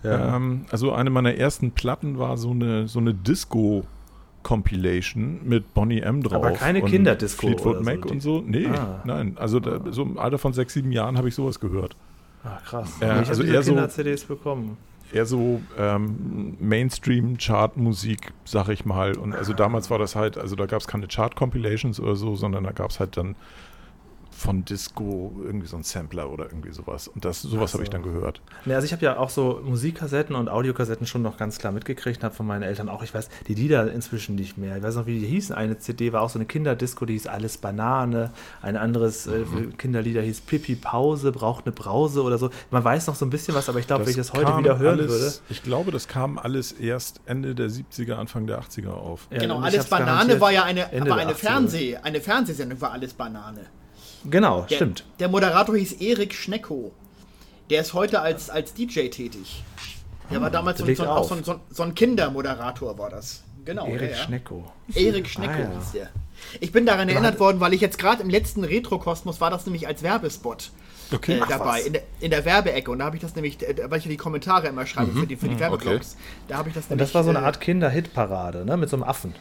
[0.03, 0.35] ja.
[0.37, 3.83] ähm, also eine meiner ersten Platten war so eine, so eine Disco
[4.43, 6.33] Compilation mit Bonnie M drauf.
[6.43, 8.43] Aber keine Kinderdisco Fleetwood oder so, Mac die- und so.
[8.45, 9.01] Nee, Ah.
[9.05, 9.33] nein.
[9.37, 11.95] Also da, so im Alter von sechs, sieben Jahren habe ich sowas gehört.
[12.43, 12.97] Ah, krass.
[13.01, 14.77] Ja, ich also eher so- Kinder-CDs bekommen.
[15.13, 19.15] eher so ähm, Mainstream-Chart-Musik, sag ich mal.
[19.17, 22.63] Und also damals war das halt, also da gab es keine Chart-Compilations oder so, sondern
[22.63, 23.35] da gab es halt dann
[24.43, 27.07] von Disco irgendwie so ein Sampler oder irgendwie sowas.
[27.07, 28.41] Und das sowas Ach habe ich dann gehört.
[28.65, 32.23] Ne, also ich habe ja auch so Musikkassetten und Audiokassetten schon noch ganz klar mitgekriegt,
[32.23, 34.75] habe von meinen Eltern auch, ich weiß, die Lieder inzwischen nicht mehr.
[34.77, 35.55] Ich weiß noch, wie die hießen.
[35.55, 38.31] Eine CD war auch so eine Kinderdisco, die hieß Alles Banane.
[38.61, 39.77] Ein anderes äh, Mhm.
[39.77, 42.49] Kinderlieder hieß Pipi Pause, braucht eine Brause oder so.
[42.71, 44.77] Man weiß noch so ein bisschen was, aber ich glaube, wenn ich das heute wieder
[44.77, 45.33] hören alles, würde.
[45.49, 49.27] Ich glaube, das kam alles erst Ende der 70er, Anfang der 80er auf.
[49.31, 51.35] Ja, Genau, alles Banane war ja eine, Ende war eine 80er.
[51.35, 53.61] Fernseh, eine Fernsehsendung war alles Banane.
[54.25, 55.05] Genau, Der, stimmt.
[55.19, 56.91] Der Moderator hieß Erik Schnecko.
[57.69, 59.63] Der ist heute als, als DJ tätig.
[60.31, 63.43] Der war damals so, so, auch so, ein- so, so ein Kindermoderator war das.
[63.65, 63.85] Genau.
[63.87, 64.23] Erik ja, ja.
[64.23, 64.65] Schnecko.
[64.93, 65.79] Erik Schnecko Ah, ja.
[65.79, 66.09] hieß der.
[66.59, 69.87] Ich bin daran erinnert worden, weil ich jetzt gerade im letzten Retro-Kosmos war das nämlich
[69.87, 70.71] als Werbespot
[71.13, 71.37] Okay.
[71.37, 72.91] äh, dabei, in der, in der Werbeecke.
[72.91, 75.27] Und da habe ich das nämlich, äh, weil ich ja die Kommentare immer schreibe für
[75.27, 76.17] die, für die Werbeblogs.
[76.47, 78.75] Da habe ich das Und das war so eine äh, Art Kinder-Hitparade, ne?
[78.77, 79.33] Mit so einem Affen.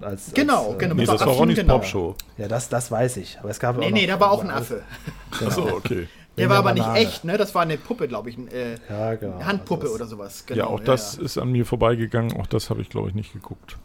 [0.00, 0.94] Als, Genau, als, äh, genau.
[0.94, 1.78] Nee, das war Ronnys genau.
[1.78, 2.14] Popshow.
[2.38, 3.38] Ja, das, das weiß ich.
[3.40, 4.82] Aber es gab Nee, auch nee, da war auch ein Affe.
[5.44, 6.08] Achso, okay.
[6.36, 6.98] Der war aber nicht Banane.
[7.00, 7.38] echt, ne?
[7.38, 8.36] Das war eine Puppe, glaube ich.
[8.36, 9.36] Ein, äh, Ja, genau.
[9.36, 10.44] eine Handpuppe Also das- oder sowas.
[10.50, 12.38] ja, Genau, auch das ist an mir vorbeigegangen.
[12.38, 13.78] Auch das habe ich, glaube ich, nicht geguckt.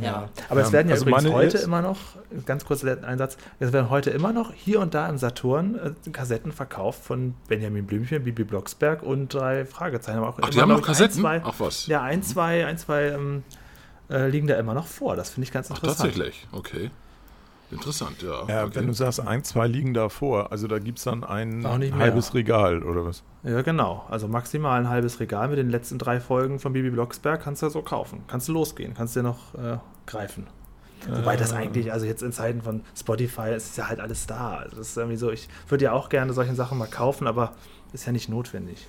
[0.00, 0.30] Ja.
[0.48, 1.98] Aber es Ja, werden ja also übrigens meine heute immer noch,
[2.46, 5.74] ganz kurz der Einsatz, es werden heute immer noch hier und da im Saturn
[6.06, 10.18] äh, Kassetten verkauft von Benjamin Blümchen, Bibi Blocksberg und drei Fragezeichen.
[10.18, 11.24] Aber auch Ach, die immer, haben noch Kassetten?
[11.26, 11.86] Ein, zwei, Ach, was.
[11.86, 13.42] Ja, ein, zwei, ein, zwei ähm,
[14.10, 15.16] äh, liegen da immer noch vor.
[15.16, 16.10] Das finde ich ganz Ach, interessant.
[16.10, 16.46] tatsächlich.
[16.52, 16.90] Okay.
[17.70, 18.46] Interessant, ja.
[18.46, 18.74] Ja, okay.
[18.74, 21.66] Wenn du sagst, ein, zwei liegen davor, also da gibt es dann ein
[21.98, 23.22] halbes Regal oder was?
[23.42, 24.04] Ja, genau.
[24.08, 27.68] Also maximal ein halbes Regal mit den letzten drei Folgen von Bibi Blocksberg kannst du
[27.70, 28.22] so kaufen.
[28.28, 30.46] Kannst du losgehen, kannst dir noch äh, greifen.
[31.08, 34.56] Wobei das eigentlich, also jetzt in Zeiten von Spotify, es ist ja halt alles da.
[34.56, 37.52] Also das ist irgendwie so, ich würde ja auch gerne solche Sachen mal kaufen, aber
[37.92, 38.88] ist ja nicht notwendig.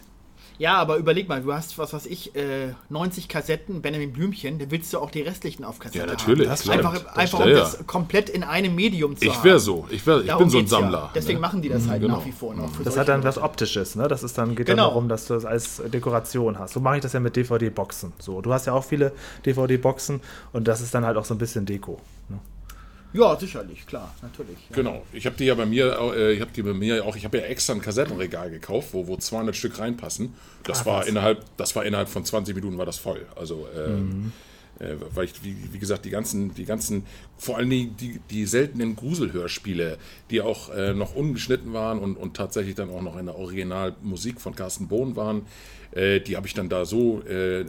[0.57, 4.71] Ja, aber überleg mal, du hast, was weiß ich, äh, 90 Kassetten, Benjamin Blümchen, dann
[4.71, 6.69] willst du auch die restlichen auf Kassette Ja, natürlich, haben.
[6.71, 7.55] Einfach, Das- einfach um ja.
[7.59, 9.33] das komplett in einem Medium zu haben.
[9.37, 9.85] Ich wäre so.
[9.89, 10.79] Ich, wär, ich Darum bin so ein geht's ja.
[10.79, 11.11] Sammler.
[11.13, 11.41] Deswegen ne?
[11.41, 12.17] machen die das halt genau.
[12.17, 12.69] nach wie vor noch.
[12.83, 13.45] Das hat dann was Leute.
[13.45, 14.07] Optisches, ne?
[14.07, 14.83] Das ist dann, geht Genau.
[14.83, 16.73] dann darum, dass du das als Dekoration hast.
[16.73, 18.13] So mache ich das ja mit DVD-Boxen.
[18.19, 19.11] So, du hast ja auch viele
[19.45, 20.21] DVD-Boxen
[20.53, 21.99] und das ist dann halt auch so ein bisschen Deko.
[22.29, 22.39] Ne?
[23.15, 24.57] Ja, sicherlich, klar, natürlich.
[24.69, 24.75] Ja.
[24.75, 25.03] Genau.
[25.13, 27.37] Ich habe die ja bei mir, äh, ich habe die bei mir auch, ich habe
[27.37, 30.33] ja extra ein Kassettenregal gekauft, wo, wo 200 Stück reinpassen.
[30.63, 33.25] Das Ach, war innerhalb, das war innerhalb von 20 Minuten war das voll.
[33.35, 34.01] Also Äh,
[35.13, 37.05] weil ich, wie, wie, gesagt, die ganzen, die ganzen,
[37.37, 39.97] vor allem die, die, die seltenen Gruselhörspiele,
[40.29, 44.41] die auch äh, noch ungeschnitten waren und, und tatsächlich dann auch noch in der Originalmusik
[44.41, 45.43] von Carsten Bohn waren,
[45.95, 47.65] äh, die habe ich dann da so äh,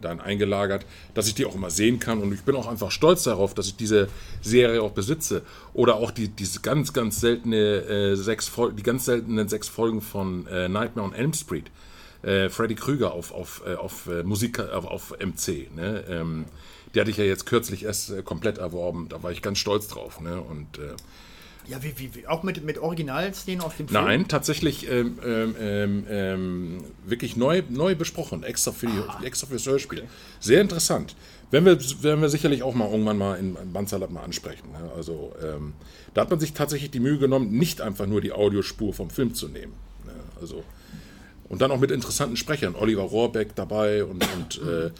[0.00, 0.84] dann eingelagert,
[1.14, 2.20] dass ich die auch immer sehen kann.
[2.20, 4.08] Und ich bin auch einfach stolz darauf, dass ich diese
[4.42, 5.42] Serie auch besitze.
[5.72, 10.02] Oder auch die, diese ganz, ganz seltene äh, sechs Folgen, die ganz seltenen sechs Folgen
[10.02, 11.70] von äh, Nightmare on Elm Street
[12.22, 15.74] äh, Freddy Krüger auf, auf, äh, auf äh, Musik, auf, auf MC.
[15.74, 16.04] Ne?
[16.08, 16.44] Ähm,
[16.94, 19.08] die hatte ich ja jetzt kürzlich erst äh, komplett erworben.
[19.08, 20.20] Da war ich ganz stolz drauf.
[20.20, 20.40] Ne?
[20.40, 20.94] Und, äh,
[21.68, 24.04] ja, wie, wie, wie, auch mit, mit Originalszenen aus dem Film?
[24.04, 29.20] Nein, tatsächlich ähm, ähm, ähm, ähm wirklich neu, neu besprochen, extra für, die, ah.
[29.22, 30.00] extra für das Hörspiel.
[30.00, 30.08] Okay.
[30.40, 31.14] Sehr interessant.
[31.52, 34.72] Werden wir, werden wir sicherlich auch mal irgendwann mal in Bandsalat mal ansprechen.
[34.72, 34.90] Ne?
[34.96, 35.74] Also ähm,
[36.14, 39.34] da hat man sich tatsächlich die Mühe genommen, nicht einfach nur die Audiospur vom Film
[39.34, 39.74] zu nehmen.
[40.04, 40.14] Ne?
[40.40, 40.64] Also
[41.52, 42.74] und dann auch mit interessanten Sprechern.
[42.74, 44.90] Oliver Rohrbeck dabei und, und äh,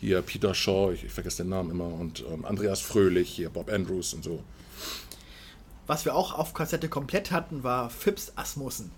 [0.00, 3.72] hier Peter Shaw, ich, ich, vergesse den Namen immer, und ähm, Andreas Fröhlich, hier Bob
[3.72, 4.42] Andrews und so.
[5.86, 8.90] Was wir auch auf Kassette komplett hatten, war Fips Asmussen.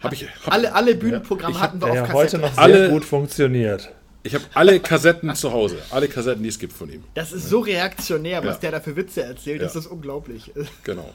[0.00, 2.14] Hab ich, hab, alle, alle Bühnenprogramme ja, hatten wir auf Kassette.
[2.14, 3.92] heute noch sehr alle, gut funktioniert.
[4.24, 7.04] Ich habe alle Kassetten zu Hause, alle Kassetten, die es gibt von ihm.
[7.14, 8.60] Das ist so reaktionär, was ja.
[8.62, 9.66] der da für Witze erzählt, ja.
[9.66, 10.50] das ist unglaublich.
[10.82, 11.08] Genau.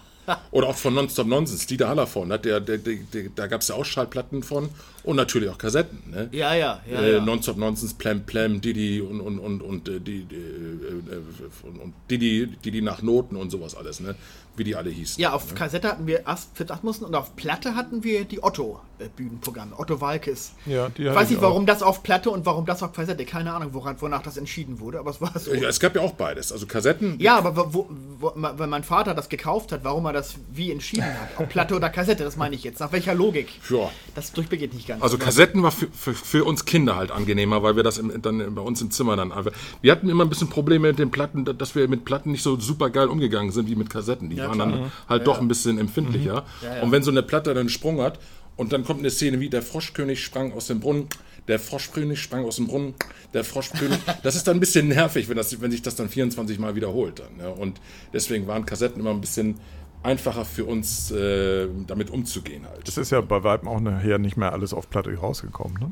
[0.52, 3.00] Oder auch von Nonstop Nonsense, Dieter der, der, der,
[3.34, 4.70] da gab es ja auch Schallplatten von
[5.08, 6.00] und natürlich auch Kassetten.
[6.12, 6.30] Ne?
[6.32, 7.00] Ja, ja, ja.
[7.00, 7.22] Äh, ja.
[7.22, 11.94] Nonstop Nonsense, Plem Plem, Didi und, und, und, und, äh, die, die, äh, und, und
[12.12, 14.02] Didi, Didi nach Noten und sowas alles.
[14.02, 14.16] Ne?
[14.58, 15.22] wie die alle hießen.
[15.22, 15.54] Ja, auf ne?
[15.56, 20.54] Kassette hatten wir Ast für Atmussen und auf Platte hatten wir die Otto-Bühnenprogramme, Otto Walkes.
[20.66, 21.68] Ja, die ich weiß nicht, warum auch.
[21.68, 23.24] das auf Platte und warum das auf Kassette.
[23.26, 25.54] Keine Ahnung, woran, wonach das entschieden wurde, aber es war so.
[25.54, 26.52] Ja, es gab ja auch beides.
[26.52, 27.20] Also Kassetten.
[27.20, 27.88] Ja, aber wo,
[28.20, 31.76] wo, wenn mein Vater das gekauft hat, warum er das wie entschieden hat, ob Platte
[31.76, 32.80] oder Kassette, das meine ich jetzt.
[32.80, 33.50] Nach welcher Logik?
[33.70, 33.90] Ja.
[34.16, 34.97] Das durchbegeht nicht ganz.
[35.00, 38.56] Also Kassetten war für, für, für, uns Kinder halt angenehmer, weil wir das im, dann
[38.56, 39.52] bei uns im Zimmer dann einfach.
[39.82, 42.60] Wir hatten immer ein bisschen Probleme mit den Platten, dass wir mit Platten nicht so
[42.60, 44.30] super geil umgegangen sind wie mit Kassetten.
[44.30, 44.72] Die ja, waren klar.
[44.72, 46.46] dann halt doch ein bisschen empfindlicher.
[46.62, 46.84] Mhm.
[46.84, 48.20] Und wenn so eine Platte dann einen Sprung hat
[48.56, 51.08] und dann kommt eine Szene wie der Froschkönig sprang aus dem Brunnen,
[51.48, 52.94] der Froschkönig sprang aus dem Brunnen,
[53.34, 53.98] der Froschkönig.
[54.24, 57.20] Das ist dann ein bisschen nervig, wenn, das, wenn sich das dann 24 Mal wiederholt.
[57.20, 57.50] Dann, ja.
[57.50, 57.80] Und
[58.14, 59.56] deswegen waren Kassetten immer ein bisschen
[60.04, 62.88] einfacher für uns, äh, damit umzugehen halt.
[62.88, 65.92] Es ist ja bei Weitem auch nachher nicht mehr alles auf Platte rausgekommen, ne?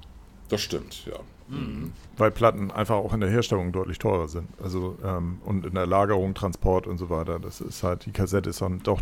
[0.49, 1.19] Das stimmt, ja.
[1.47, 1.91] Mhm.
[2.17, 4.47] Weil Platten einfach auch in der Herstellung deutlich teurer sind.
[4.61, 7.39] Also ähm, und in der Lagerung, Transport und so weiter.
[7.39, 9.01] Das ist halt, die Kassette ist dann doch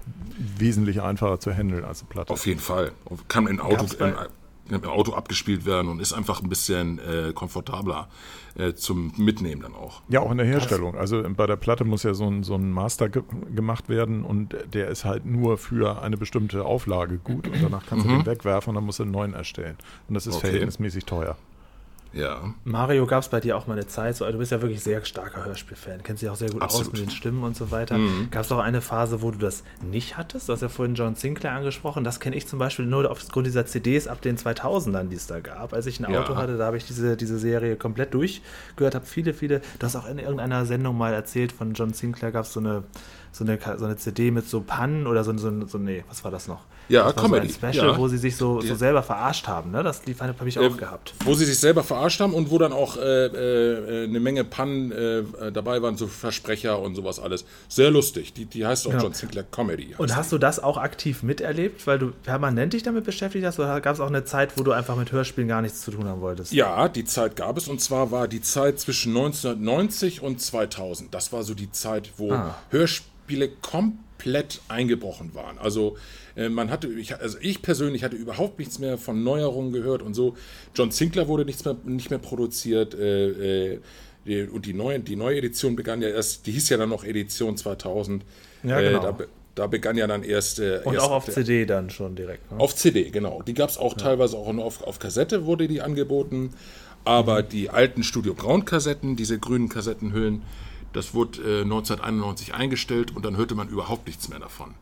[0.58, 2.34] wesentlich einfacher zu handeln als eine Platte.
[2.34, 2.92] Auf jeden Fall.
[3.28, 3.86] Kann in Auto,
[4.70, 8.08] im, Auto abgespielt werden und ist einfach ein bisschen äh, komfortabler
[8.56, 10.02] äh, zum Mitnehmen dann auch.
[10.10, 10.96] Ja, auch in der Herstellung.
[10.96, 13.24] Also bei der Platte muss ja so ein, so ein Master ge
[13.56, 18.06] gemacht werden und der ist halt nur für eine bestimmte Auflage gut und danach kannst
[18.06, 18.10] mhm.
[18.10, 19.78] du den wegwerfen und dann musst du einen neuen erstellen.
[20.08, 20.48] Und das ist okay.
[20.48, 21.38] verhältnismäßig teuer.
[22.14, 22.54] Ja.
[22.64, 24.84] Mario gab es bei dir auch mal eine Zeit, so, also du bist ja wirklich
[24.84, 26.88] sehr starker Hörspielfan, kennst dich auch sehr gut Absolut.
[26.88, 27.98] aus mit den Stimmen und so weiter.
[27.98, 28.30] Mhm.
[28.30, 30.48] Gab es auch eine Phase, wo du das nicht hattest?
[30.48, 32.04] Du hast ja vorhin John Sinclair angesprochen.
[32.04, 35.40] Das kenne ich zum Beispiel nur aufgrund dieser CDs ab den 2000ern, die es da
[35.40, 35.74] gab.
[35.74, 36.38] Als ich ein Auto ja.
[36.38, 39.62] hatte, da habe ich diese, diese Serie komplett durchgehört, habe viele, viele.
[39.80, 42.84] Du hast auch in irgendeiner Sendung mal erzählt, von John Sinclair gab es so eine,
[43.32, 46.32] so, eine, so eine CD mit so Pannen oder so, so, so nee, was war
[46.32, 46.62] das noch?
[46.90, 47.48] Ja, das Comedy.
[47.50, 47.98] So ein Special, ja.
[47.98, 49.72] wo sie sich so, so selber verarscht haben.
[49.72, 49.84] Ne?
[49.84, 51.14] Das lief habe ich auch äh, gehabt.
[51.24, 54.92] Wo sie sich selber verarscht haben und wo dann auch äh, äh, eine Menge Pannen
[54.92, 57.46] äh, dabei waren, so Versprecher und sowas alles.
[57.68, 58.34] Sehr lustig.
[58.34, 59.04] Die, die heißt auch genau.
[59.04, 59.96] John Sinclair Comedy.
[59.98, 60.36] Und hast die.
[60.36, 63.60] du das auch aktiv miterlebt, weil du permanent dich damit beschäftigt hast?
[63.60, 66.06] Oder gab es auch eine Zeit, wo du einfach mit Hörspielen gar nichts zu tun
[66.06, 66.54] haben wolltest?
[66.54, 67.68] Ja, die Zeit gab es.
[67.68, 71.14] Und zwar war die Zeit zwischen 1990 und 2000.
[71.14, 72.56] Das war so die Zeit, wo ah.
[72.70, 75.58] Hörspiele komplett eingebrochen waren.
[75.58, 80.02] Also äh, man hatte, ich, also ich persönlich hatte überhaupt nichts mehr von Neuerungen gehört
[80.02, 80.36] und so.
[80.76, 82.96] John Sinclair wurde nichts mehr, nicht mehr produziert.
[82.96, 83.80] Äh, äh,
[84.26, 87.04] die, und die neue, die neue Edition begann ja erst, die hieß ja dann noch
[87.04, 88.24] Edition 2000.
[88.64, 89.02] Ja, genau.
[89.02, 89.18] Da,
[89.56, 90.60] da, begann ja dann erst.
[90.60, 92.52] Äh, und erst auch auf CD dann schon direkt.
[92.52, 92.60] Ne?
[92.60, 93.42] Auf CD, genau.
[93.42, 94.04] Die gab es auch ja.
[94.04, 96.52] teilweise auch auf, auf Kassette, wurde die angeboten.
[97.06, 97.50] Aber mhm.
[97.50, 100.42] die alten Studio Braun-Kassetten, diese grünen Kassettenhüllen,
[100.94, 104.74] das wurde äh, 1991 eingestellt und dann hörte man überhaupt nichts mehr davon.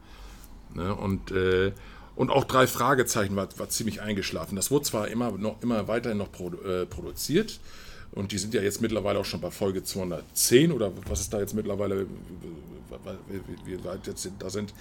[0.76, 0.94] Ne?
[0.96, 1.72] Und, äh,
[2.16, 4.56] und auch drei Fragezeichen war, war ziemlich eingeschlafen.
[4.56, 7.60] Das wurde zwar immer, noch, immer weiterhin noch produ äh, produziert.
[8.12, 11.40] Und die sind ja jetzt mittlerweile auch schon bei Folge 210 oder was ist da
[11.40, 12.08] jetzt mittlerweile,
[13.66, 14.74] wie, weit jetzt da sind.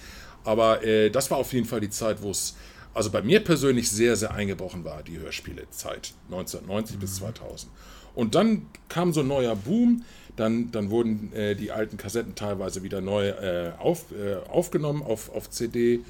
[0.43, 2.55] Aber äh, das war auf jeden Fall die Zeit, wo es
[2.93, 6.99] also bei mir persönlich sehr, sehr eingebrochen war, die Hörspielezeit 1990 mhm.
[6.99, 7.71] bis 2000.
[8.15, 10.03] Und dann kam so ein neuer Boom
[10.35, 15.33] dann, dann wurden äh, die alten Kassetten teilweise wieder neu äh, auf, äh, aufgenommen auf,
[15.33, 16.01] auf CD.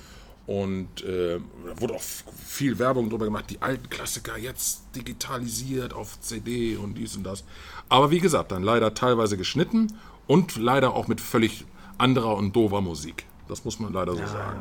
[0.48, 6.20] Und äh, da wurde auch viel Werbung drüber gemacht, die alten Klassiker jetzt digitalisiert auf
[6.20, 7.44] CD und dies und das.
[7.90, 9.88] Aber wie gesagt, dann leider teilweise geschnitten
[10.28, 11.66] und leider auch mit völlig
[11.98, 13.26] anderer und doofer Musik.
[13.48, 14.60] Das muss man leider so sagen.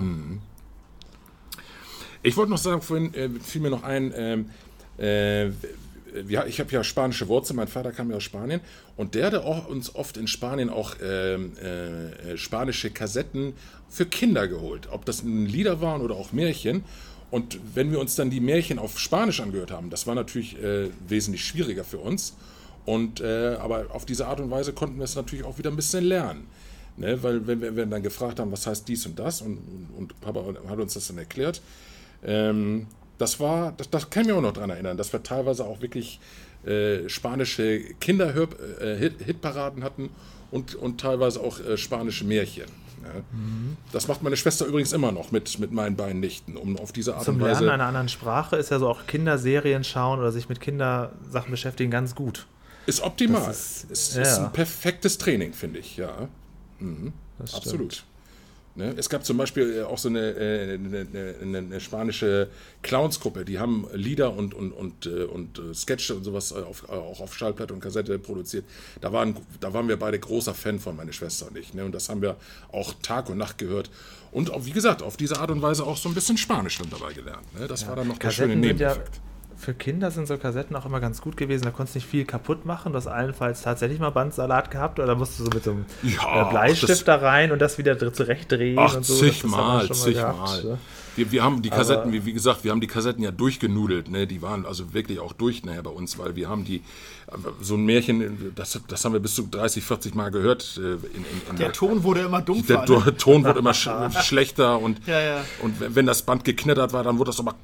[0.00, 0.40] Mhm.
[2.22, 4.50] Ich wollte noch sagen, vorhin äh, fiel mir noch ein, ähm,
[4.98, 5.50] äh,
[6.28, 8.60] ja, ich habe ja spanische Wurzeln, mein Vater kam ja aus Spanien
[8.96, 13.54] und der hatte auch uns oft in Spanien auch ähm, äh, spanische Kassetten
[13.88, 14.88] für Kinder geholt.
[14.90, 16.84] Ob das nun Lieder waren oder auch Märchen.
[17.30, 20.88] Und wenn wir uns dann die Märchen auf Spanisch angehört haben, das war natürlich äh,
[21.06, 22.34] wesentlich schwieriger für uns.
[22.86, 25.76] Und, äh, aber auf diese Art und Weise konnten wir es natürlich auch wieder ein
[25.76, 26.46] bisschen lernen.
[26.96, 27.22] Ne?
[27.22, 29.58] Weil wenn wir, wenn wir dann gefragt haben, was heißt dies und das, und,
[29.96, 31.60] und Papa hat uns das dann erklärt,
[32.24, 32.86] ähm,
[33.18, 35.80] das war, das, das kann ich mir auch noch daran erinnern, dass wir teilweise auch
[35.80, 36.20] wirklich
[36.66, 40.10] äh, spanische Kinderhitparaden äh, hatten
[40.50, 42.66] und, und teilweise auch äh, spanische Märchen.
[43.02, 43.20] Ja.
[43.32, 43.76] Mhm.
[43.92, 47.14] Das macht meine Schwester übrigens immer noch mit, mit meinen beiden Nichten, um auf diese
[47.14, 47.60] Art Zum und Weise.
[47.64, 51.90] Lernen einer anderen Sprache ist ja so auch Kinderserien schauen oder sich mit Kindersachen beschäftigen
[51.90, 52.46] ganz gut.
[52.86, 53.44] Ist optimal.
[53.46, 54.22] Das ist- ist, ja.
[54.22, 56.28] ist ein perfektes Training, finde ich, ja.
[56.80, 57.12] Mhm.
[57.40, 58.04] Absolut.
[58.78, 58.94] Ne?
[58.96, 62.48] Es gab zum Beispiel äh, auch so eine, äh, eine, eine, eine spanische
[62.82, 67.36] Clownsgruppe, die haben Lieder und, und, und, äh, und Sketche und sowas auf, auch auf
[67.36, 68.64] Schallplatte und Kassette produziert.
[69.00, 71.74] Da waren, da waren wir beide großer Fan von, meine Schwester und ich.
[71.74, 71.84] Ne?
[71.84, 72.36] Und das haben wir
[72.70, 73.90] auch Tag und Nacht gehört.
[74.30, 76.90] Und auch, wie gesagt, auf diese Art und Weise auch so ein bisschen Spanisch dann
[76.90, 77.52] dabei gelernt.
[77.58, 77.66] Ne?
[77.66, 79.20] Das war dann noch der schöne Kassetten sind ja, Nebeneffekt.
[79.58, 81.64] Für Kinder sind so Kassetten auch immer ganz gut gewesen.
[81.64, 82.92] Da konntest du nicht viel kaputt machen.
[82.92, 86.46] Du hast allenfalls tatsächlich mal Bandsalat gehabt oder musst du so mit so einem Ja,
[86.46, 89.14] äh, Bleistift da rein und das wieder dr- zurechtdrehen Ach, und so.
[89.16, 90.32] Zigmal, schon mal zigmal.
[90.34, 90.78] gehabt, ne?
[91.18, 94.26] Wir, wir haben die Kassetten, wie, wie gesagt, wir haben die Kassetten ja durchgenudelt, ne?
[94.26, 96.82] Die waren also wirklich auch durch nachher bei uns, weil wir haben die,
[97.60, 100.78] so ein Märchen, das, das haben wir bis zu 30, 40 Mal gehört.
[100.78, 102.84] Äh, in, in, in Der Ton wurde immer der dumpfer.
[102.86, 103.16] Do- ne?
[103.18, 103.88] Ton wurde immer sch
[104.22, 105.44] schlechter und, Ja, ja.
[105.62, 107.54] und wenn- das Band geknittert war, dann wurde das immer.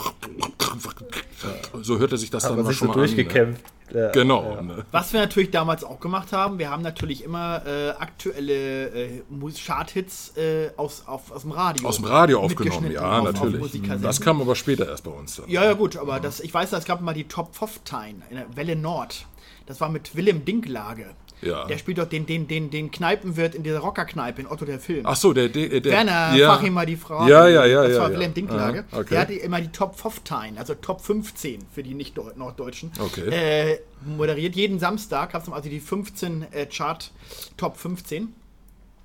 [1.82, 3.62] So hörte sich das dann immer schon mal durchgekämpft.
[3.64, 3.70] an.
[3.92, 4.10] Ja?
[4.12, 4.54] Genau.
[4.56, 4.62] Ja.
[4.62, 4.84] Ne?
[4.90, 9.22] Was wir natürlich damals auch gemacht haben, wir haben natürlich immer äh, aktuelle äh,
[9.56, 11.86] Charthits äh, aus, auf, aus dem Radio.
[11.88, 13.60] Aus dem Radio aufgenommen, ja, auf- auf natürlich.
[13.60, 14.02] Musikkassetten.
[14.02, 15.36] das kam aber später erst bei uns.
[15.36, 15.48] Dann.
[15.48, 18.56] Ja, ja, gut, aber das, ich weiß, es gab mal die Top 15 in der
[18.56, 19.26] Welle Nord.
[19.66, 21.06] Das war mit Willem Dinklage.
[21.42, 21.66] Ja.
[21.66, 25.04] Der spielt doch den, den, den, den Kneipenwirt in dieser Rockerkneipe in Otto der Film.
[25.04, 26.54] Ach so, der, der, der Werner, ja.
[26.54, 27.30] frag ihn mal die Frage.
[27.30, 28.18] Ja, ja, ja, Das ja, war ja.
[28.18, 28.84] Willem Dinklage.
[28.90, 29.08] Aha, okay.
[29.10, 32.92] Der hatte immer die Top 15, also Top 15 für die Nicht-Norddeutschen.
[32.98, 33.28] Okay.
[33.28, 37.10] Äh, moderiert jeden Samstag, gab es also die 15 äh, Chart
[37.56, 38.34] Top 15.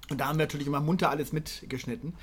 [0.09, 2.13] Und da haben wir natürlich immer munter alles mitgeschnitten.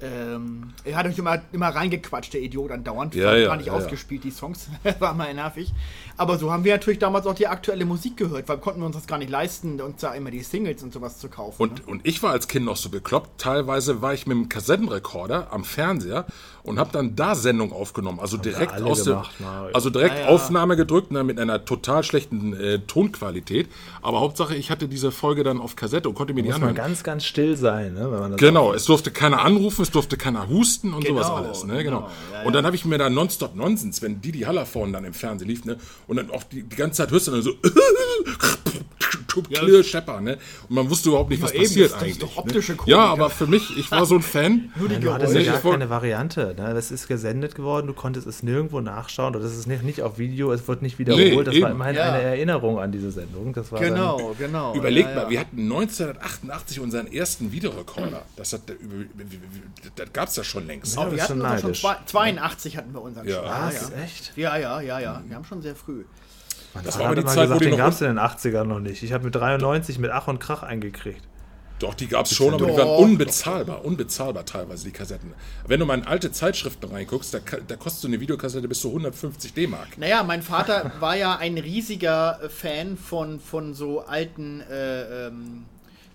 [0.00, 3.16] Ähm, er hat euch immer, immer reingequatscht, der Idiot, andauernd.
[3.16, 4.68] Ja, war ja, gar nicht ja, ausgespielt, die Songs.
[5.00, 5.72] war mal nervig.
[6.16, 8.94] Aber so haben wir natürlich damals auch die aktuelle Musik gehört, weil konnten wir uns
[8.94, 11.62] das gar nicht leisten, uns da immer die Singles und sowas zu kaufen.
[11.62, 11.68] ne?
[11.68, 13.40] Und, und ich war als Kind noch so bekloppt.
[13.40, 16.26] Teilweise war ich mit dem Kassettenrekorder am Fernseher
[16.68, 18.20] und habe dann da Sendung aufgenommen.
[18.20, 20.28] Also direkt aus gemacht, dem, na, also direkt Ja, ja.
[20.28, 23.68] Aufnahme gedrückt ne, mit einer total schlechten äh, Tonqualität.
[24.02, 26.70] Aber Hauptsache, ich hatte diese Folge dann auf Kassette und konnte mir die Muss man
[26.70, 26.86] anhören.
[26.86, 30.16] ganz, ganz still sein, ne, wenn man das Genau, es durfte keiner anrufen, es durfte
[30.16, 31.64] keiner husten und Genau, sowas alles.
[31.64, 31.82] Ne?
[31.82, 32.00] Genau.
[32.00, 35.14] genau, ja, und dann habe ich mir da Nonstop Nonsens, wenn Didi Hallervorn dann im
[35.14, 35.76] Fernsehen lief, ne?
[36.06, 37.52] und dann auch die, die ganze Zeit hörst du dann so
[39.42, 40.38] clear Shepper, ne?
[40.68, 42.34] Und man wusste überhaupt nicht, was eben, passiert das- das ist eigentlich.
[42.34, 42.76] doch optische ne?
[42.78, 43.12] Komik, Ja, ja.
[43.12, 44.72] aber für mich, ich war so ein Fan.
[44.76, 46.54] Nur die Du hattest ja gar keine Variante.
[46.56, 46.74] Ne?
[46.74, 50.18] Das ist gesendet geworden, du konntest es nirgendwo nachschauen oder das ist nicht, nicht auf
[50.18, 51.24] Video, es wird nicht wiederholt.
[51.36, 51.62] Nee, das eben.
[51.64, 52.12] war immerhin Ja.
[52.12, 53.52] eine Erinnerung an diese Sendung.
[53.52, 54.74] Das war Genau, genau.
[54.74, 55.30] Überleg ja, mal, ja.
[55.30, 58.22] wir hatten 1988 unseren ersten Videorekorder.
[58.36, 58.62] Das, hat,
[59.96, 60.96] das gab es ja schon längst.
[60.96, 61.80] Ja, Oh, wir hatten schon unseren schon neidisch.
[61.80, 63.34] zwei- 82 hatten wir unseren Ja.
[63.36, 63.44] schon.
[63.44, 63.72] dann.
[63.72, 64.04] Ja, ja.
[64.04, 64.32] Echt?
[64.36, 65.22] ja, ja, ja, ja.
[65.26, 66.04] Wir haben schon sehr früh.
[66.84, 67.78] Das Man war aber die Zeit, wo gesagt, die den noch.
[67.78, 69.02] gab es in den 80ern noch nicht.
[69.02, 71.22] Ich habe mit 93 mit Ach und Krach eingekriegt.
[71.78, 73.84] Doch, die gab es schon, aber die waren doch, unbezahlbar.
[73.84, 75.32] Unbezahlbar teilweise, die Kassetten.
[75.66, 78.88] Wenn du mal in alte Zeitschriften reinguckst, da, da kostet so eine Videokassette bis zu
[78.88, 79.96] 150 D-Mark.
[79.96, 85.66] Naja, mein Vater war ja ein riesiger äh, Fan von, von so alten äh, ähm,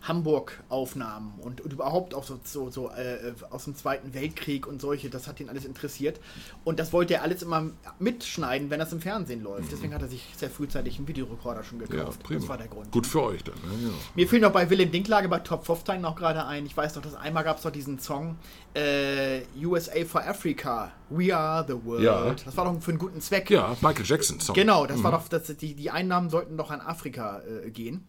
[0.04, 5.10] Hamburg-Aufnahmen und, und überhaupt auch so, so, so äh, aus dem Zweiten Weltkrieg und solche.
[5.10, 6.20] Das hat ihn alles interessiert.
[6.64, 9.72] Und das wollte er alles immer mitschneiden, wenn das im Fernsehen läuft.
[9.72, 12.22] Deswegen hat er sich sehr frühzeitig einen Videorekorder schon Ja, gekauft.
[12.24, 12.40] prima.
[12.40, 12.92] das war der Grund.
[12.92, 13.56] Gut für euch dann.
[13.56, 13.88] Ne?
[13.88, 13.94] Ja.
[14.16, 16.66] Mir fiel noch bei Willem Dinklage bei Top 15 noch gerade ein.
[16.66, 18.38] Ich weiß noch, dass einmal gab es noch diesen Song
[18.74, 20.92] äh, USA for Africa.
[21.10, 22.04] We are the world.
[22.04, 22.34] Ja.
[22.46, 23.50] Das war doch für einen guten Zweck.
[23.50, 24.40] ja, Michael Jackson.
[24.40, 24.56] Song.
[24.56, 28.08] Genau, das war doch, das, die, die Einnahmen sollten doch an Afrika äh, gehen.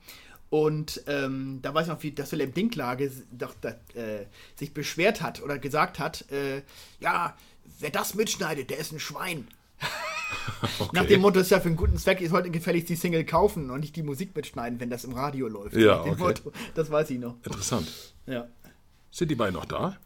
[0.55, 5.21] Und ähm, da weiß ich noch, wie das Willem Dinklage doch, da, äh, sich beschwert
[5.21, 6.63] hat oder gesagt hat, äh,
[7.01, 7.37] ja,
[7.81, 9.49] wer das mitschneidet, der ist ein Schwein.
[10.93, 13.25] Nach dem Motto, es ist ja für einen guten Zweck, ihr solltet gefälligst die Single
[13.25, 15.75] kaufen und nicht die Musik mitschneiden, wenn das im Radio läuft.
[15.75, 16.15] Ja, okay.
[16.19, 17.35] Motto, das weiß ich noch.
[17.43, 17.91] Interessant.
[18.27, 18.47] Ja.
[19.11, 19.97] Sind die beiden noch da?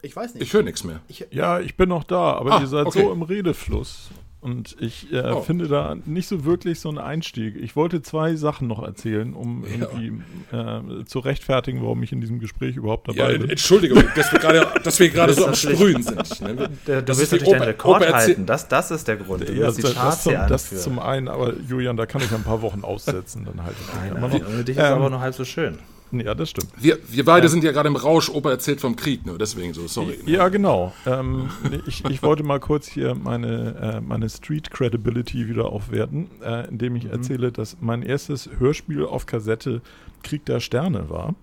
[0.00, 0.44] Ich weiß nicht.
[0.44, 1.00] Ich höre nichts mehr.
[1.32, 3.02] Ja, ich bin noch da, aber Ah, ihr seid okay.
[3.02, 4.10] so im Redefluss.
[4.42, 5.40] Und ich äh, Oh.
[5.42, 7.54] finde da nicht so wirklich so einen Einstieg.
[7.56, 9.86] Ich wollte zwei Sachen noch erzählen, um Ja.
[9.86, 13.50] irgendwie äh, zu rechtfertigen, warum ich in diesem Gespräch überhaupt Ja, dabei bin.
[13.50, 16.40] Entschuldigung, dass wir gerade, dass wir gerade Das so am Sprühen sind.
[16.40, 16.70] Ne?
[16.84, 18.44] Du Das willst die natürlich deinen Oper- Rekord Oper- halten.
[18.46, 19.48] Das, das ist der Grund.
[19.48, 22.20] Du Ja, willst die das, Charts zum, hier das zum einen, aber Julian, da kann
[22.20, 24.48] ich ein paar Wochen aussetzen, dann halte ich mich immer Nein, noch.
[24.48, 25.78] ohne dich ist Ähm, aber nur halb so schön.
[26.12, 26.68] Ja, das stimmt.
[26.78, 29.86] Wir, wir beide sind ja gerade im Rausch, Opa erzählt vom Krieg, nur deswegen so,
[29.86, 30.18] sorry.
[30.24, 30.30] ne?
[30.30, 30.92] Ja, genau.
[31.06, 31.48] Ähm,
[31.86, 36.92] ich, ich wollte mal kurz hier meine, äh, meine Street Credibility wieder aufwerten, äh, indem
[36.92, 36.98] Mhm.
[36.98, 39.80] ich erzähle, dass mein erstes Hörspiel auf Kassette
[40.22, 41.34] Krieg der Sterne war.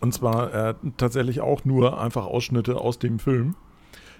[0.00, 3.54] Und zwar äh, tatsächlich auch nur einfach Ausschnitte aus dem Film.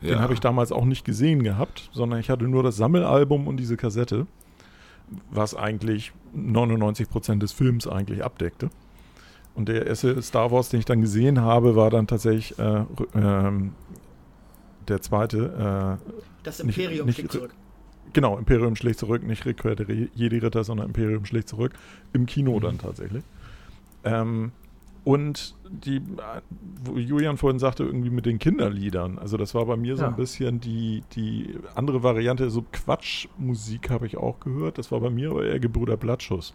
[0.01, 0.19] Den Ja.
[0.21, 3.77] habe ich damals auch nicht gesehen gehabt, sondern ich hatte nur das Sammelalbum und diese
[3.77, 4.27] Kassette,
[5.31, 8.71] was eigentlich 99% des Films eigentlich abdeckte.
[9.55, 12.85] Und der erste Star Wars, den ich dann gesehen habe, war dann tatsächlich äh,
[13.15, 13.73] ähm,
[14.88, 15.99] der zweite.
[16.43, 17.51] Das nicht- Imperium nicht- schlägt zurück.
[17.53, 21.73] Äh, genau, Imperium schlägt zurück, nicht Rückkehr der Jedi-Ritter, sondern Imperium schlägt zurück.
[22.12, 23.25] Im Kino dann tatsächlich.
[24.05, 24.53] Ähm,
[25.05, 26.01] und die, äh,
[26.85, 29.19] wo Julian vorhin sagte, irgendwie mit den Kinderliedern.
[29.19, 30.09] Also das war bei mir so Ja.
[30.09, 34.79] ein bisschen die, die andere Variante, so Quatschmusik habe ich auch gehört.
[34.79, 36.55] Das war bei mir aber eher Gebrüder Blattschuss.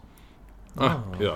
[0.77, 1.35] Ah, ja.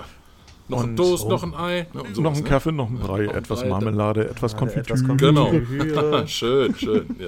[0.72, 1.28] Noch ein Toast, oh.
[1.28, 1.86] noch ein Ei.
[1.92, 2.48] Ne, und sowas, noch ein ne?
[2.48, 4.98] Kaffee, noch ein Brei, noch etwas Brei, Marmelade, etwas Konfitüre.
[4.98, 5.46] Etwas Genau.
[5.50, 6.26] Konfitüre.
[6.28, 7.26] schön, schön, ja.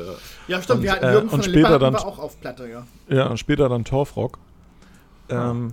[0.49, 0.79] Ja, stimmt.
[0.79, 2.87] Und, wir hatten äh, Jürgen von und der später dann- auch auf Platte, ja.
[3.09, 4.39] Ja, und später dann Torfrock.
[5.29, 5.73] Ähm,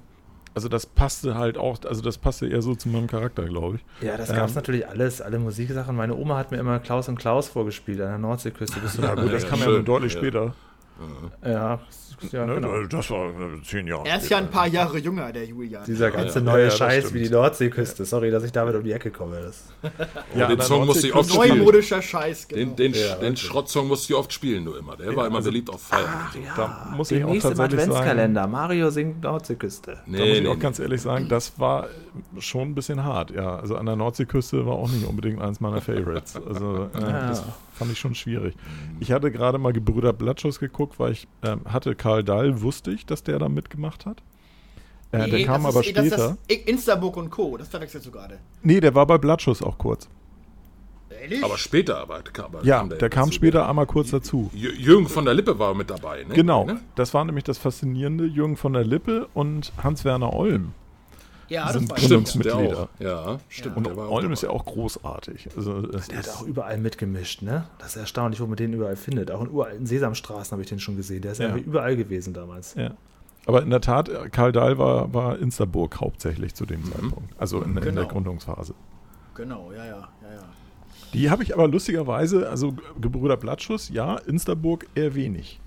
[0.54, 4.06] also das passte halt auch, also das passte eher so zu meinem Charakter, glaube ich.
[4.06, 5.96] Ja, das gab es Ähm, natürlich alles, alle Musiksachen.
[5.96, 8.80] Meine Oma hat mir immer Klaus und Klaus vorgespielt an der Nordseeküste.
[8.82, 10.20] Bist du Ja gut, das ja, kam ja, schön, nur deutlich ja.
[10.20, 10.56] später.
[11.44, 11.80] Ja,
[12.32, 12.84] ja Ne, genau.
[12.86, 15.84] Das war äh, zehn Jahre Er ist ja ein paar Jahre jünger, der Julian.
[15.86, 16.46] Dieser ganze ja.
[16.46, 17.14] neue Ja, ja, Scheiß stimmt.
[17.16, 18.06] wie die Nordseeküste.
[18.06, 19.42] Sorry, dass ich damit um die Ecke komme.
[19.42, 19.64] Das
[20.36, 21.58] Ja, den Song musste ich oft spielen.
[21.58, 22.74] Neumodischer Scheiß, genau.
[22.76, 23.36] Den, den, Ja, den.
[23.36, 24.96] Schrottsong musste ich oft spielen, nur immer.
[24.98, 26.06] Der war immer beliebt auf Feiern.
[26.56, 28.48] Da muss ich auch Demnächst im tatsächlich sagen, Adventskalender.
[28.48, 29.92] Mario singt Nordseeküste.
[29.92, 31.88] da muss ich Nee, auch nee, ganz ehrlich sagen, das war
[32.38, 33.32] schon ein bisschen hart.
[33.32, 36.36] Ja, also an der Nordseeküste war auch nicht unbedingt eins meiner Favorites.
[36.36, 37.28] Also äh, Ja.
[37.30, 37.44] das
[37.82, 38.54] fand ich schon schwierig.
[39.00, 43.06] Ich hatte gerade mal Gebrüder Blattschuss geguckt, weil ich ähm, hatte Karl Dahl, wusste ich,
[43.08, 44.22] dass der da mitgemacht hat.
[45.12, 46.38] Äh, der Nee, kam das aber ist, das später.
[46.48, 48.38] ist Instabook und Co., das verwechselst du gerade.
[48.62, 50.08] Nee, der war bei Blattschuss auch kurz.
[51.22, 51.44] Ehrlich?
[51.44, 53.34] Aber später, aber, kam, aber Ja, kam der kam dazu.
[53.34, 54.50] später einmal kurz dazu.
[54.56, 56.34] Jü- Jürgen von der Lippe war mit dabei, ne?
[56.34, 56.80] Genau, Ne?
[56.96, 58.26] das war nämlich das Faszinierende.
[58.26, 60.74] Jürgen von der Lippe und Hans-Werner Olm.
[61.52, 62.84] Ja, das sind war Gründungs- Stimmt, der Mitglieder.
[62.84, 63.00] auch.
[63.00, 63.78] Ja, stimmt.
[63.78, 65.50] Und Olm ist ja auch großartig.
[65.56, 67.66] Also, Der hat ist, auch überall mitgemischt, ne?
[67.80, 69.30] Das ist erstaunlich, wo man den überall findet.
[69.32, 71.22] Auch in uralten Sesamstraßen habe ich den schon gesehen.
[71.22, 71.48] Der ist Ja.
[71.48, 72.74] irgendwie überall gewesen damals.
[72.76, 72.92] ja.
[73.48, 76.68] Aber in der Tat, Karl Dahl war, war Instaburg hauptsächlich zu Mhm.
[76.68, 77.34] dem Zeitpunkt.
[77.40, 78.02] Also in, in Genau.
[78.02, 78.74] der Gründungsphase.
[79.36, 80.44] Genau, ja, ja, ja, ja.
[81.14, 85.60] Die habe ich aber lustigerweise, also Gebrüder Blattschuss, ja, Instaburg eher wenig.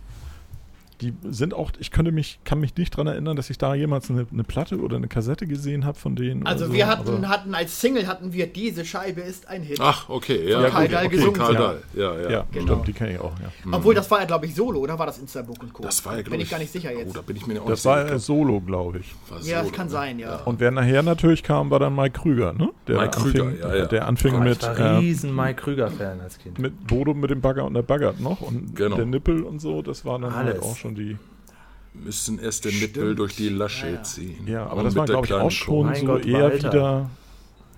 [1.01, 4.11] Die sind auch, ich könnte mich, kann mich nicht daran erinnern, dass ich da jemals
[4.11, 6.47] eine, eine Platte oder eine Kassette gesehen habe von denen.
[6.47, 9.81] Also so, wir hatten, hatten als Single hatten wir diese Scheibe ist ein Hit.
[9.81, 10.61] Ach, okay, ja.
[10.61, 11.35] Von Karl okay, Dahl okay, gesungen.
[11.35, 11.61] Karl Ja.
[11.61, 12.31] Dahl, ja, ja.
[12.31, 12.67] ja, genau.
[12.67, 13.73] stimmt, die kenne ich auch, ja.
[13.73, 15.83] Obwohl das war ja glaube ich Solo, oder war das Instabook und Co.
[15.83, 17.11] Das war ja, Bin glaube ich gar nicht sicher jetzt.
[17.11, 18.15] Oh, da bin ich mir auch Das nicht war sicher.
[18.15, 19.15] äh, Solo, glaube ich.
[19.29, 19.93] War ja, das Solo, kann ne?
[19.93, 20.37] sein, ja.
[20.45, 22.71] Und wer nachher natürlich kam, war dann Mike Krüger, ne?
[22.87, 23.87] Der Mike Krüger, anfing, ja, ja.
[23.87, 26.59] Der anfing Ich mit, war äh, riesen Mike Krüger-Fan als Kind.
[26.59, 28.97] mit Bodo mit dem Bagger und der Baggert noch und Genau.
[28.97, 30.63] der Nippel und so, das war dann halt Alles.
[30.63, 31.17] auch schon die.
[31.95, 34.03] Müssen erst den Nippel durch die Lasche Ja, ja.
[34.03, 34.47] ziehen.
[34.47, 36.73] Ja, aber Und das war, der glaube ich, auch schon so Gott, eher Walter.
[36.73, 37.11] wieder.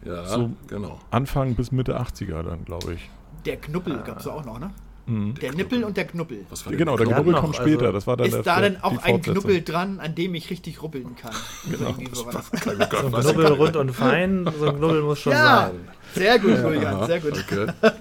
[0.07, 0.99] Ja, so- genau.
[1.11, 3.11] Anfang bis Mitte 80er dann, glaube ich.
[3.45, 4.71] Der Knuppel gab es auch noch, ne?
[5.09, 6.45] Der Nippel und der Knuppel.
[6.51, 7.93] Was war denn Genau, der Knubbel kommt also- später.
[7.93, 9.23] Das war dann Ist der, da der, denn auch die ein.
[9.23, 11.33] Knubbel dran, an dem ich richtig ruppeln kann?
[11.71, 12.51] Irgendwie so war das.
[12.91, 15.89] Gott, So ein Knubbel rund und fein, so ein Knubbel muss schon Ja, sein.
[16.15, 17.33] sehr gut, Julian, sehr gut.
[17.33, 17.67] Okay.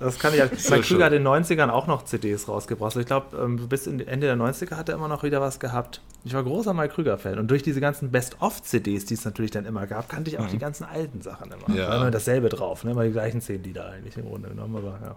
[0.00, 0.56] Das kann ich halt.
[0.60, 0.86] Sehr Mike.
[0.88, 2.84] Krüger hat in den 90ern auch noch CDs rausgebracht.
[2.92, 6.02] Also ich glaube, ähm, bis Ende der 90er hat er immer noch wieder was gehabt.
[6.24, 7.36] Ich war großer Mike Krüger-Fan.
[7.36, 10.58] Und durch diese ganzen Best-of-CDs, die es natürlich dann immer gab, kannte ich auch die
[10.58, 11.76] ganzen alten Sachen immer.
[11.76, 11.86] Ja.
[11.86, 12.92] Da war immer dasselbe drauf, ne?
[12.92, 14.76] immer die gleichen zehn Lieder eigentlich im Grunde genommen.
[14.76, 15.16] Aber ja.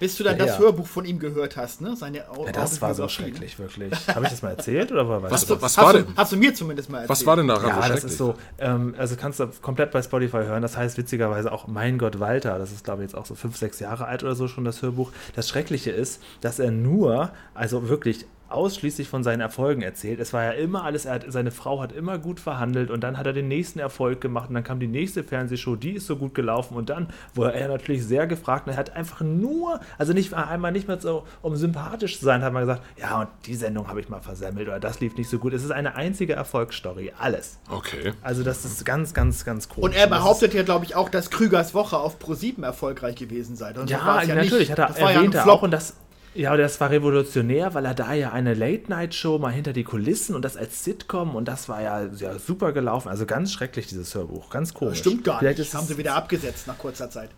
[0.00, 0.62] Bis du dann Ja, das ja.
[0.62, 1.94] Hörbuch von ihm gehört hast, ne?
[1.94, 3.08] Seine Au- ja das war so ne?
[3.08, 3.92] schrecklich, wirklich.
[4.08, 5.60] Habe ich das mal erzählt oder war Was, das?
[5.62, 6.16] was Hast war du, denn?
[6.16, 7.10] hast du mir zumindest mal erzählt.
[7.10, 10.02] Was war denn daran Ja, so das ist so, ähm, also kannst du komplett bei
[10.02, 10.62] Spotify hören.
[10.62, 12.58] Das heißt witzigerweise auch Mein Gott Walter.
[12.58, 14.82] Das ist, glaube ich, jetzt auch so fünf, sechs Jahre alt oder so schon das
[14.82, 15.12] Hörbuch.
[15.36, 20.20] Das Schreckliche ist, dass er nur, also wirklich ausschließlich von seinen Erfolgen erzählt.
[20.20, 23.16] Es war ja immer alles, er hat, seine Frau hat immer gut verhandelt und dann
[23.18, 26.16] hat er den nächsten Erfolg gemacht und dann kam die nächste Fernsehshow, die ist so
[26.16, 30.12] gut gelaufen und dann wurde er natürlich sehr gefragt und er hat einfach nur, also
[30.12, 33.54] nicht einmal nicht mehr so, um sympathisch zu sein, hat man gesagt, ja und die
[33.54, 35.52] Sendung habe ich mal versemmelt oder das lief nicht so gut.
[35.52, 37.58] Es ist eine einzige Erfolgsstory, alles.
[37.70, 38.12] Okay.
[38.22, 39.90] Also das ist ganz, ganz, ganz komisch.
[39.90, 43.70] Und er behauptet ja, glaube ich, auch, dass Krügers Woche auf Pro7 erfolgreich gewesen sei.
[43.70, 44.70] Und so Ja, es natürlich, nicht.
[44.72, 45.58] hat er Das war ja ein erwähnt er Flop.
[45.58, 45.94] auch und das
[46.34, 50.34] ja, aber das war revolutionär, weil er da ja eine Late-Night-Show mal hinter die Kulissen
[50.34, 53.08] und das als Sitcom und das war ja, ja super gelaufen.
[53.08, 54.50] Also ganz schrecklich, dieses Hörbuch.
[54.50, 54.98] Ganz komisch.
[54.98, 55.72] Stimmt gar Vielleicht nicht.
[55.72, 57.30] Das haben sie wieder abgesetzt nach kurzer Zeit.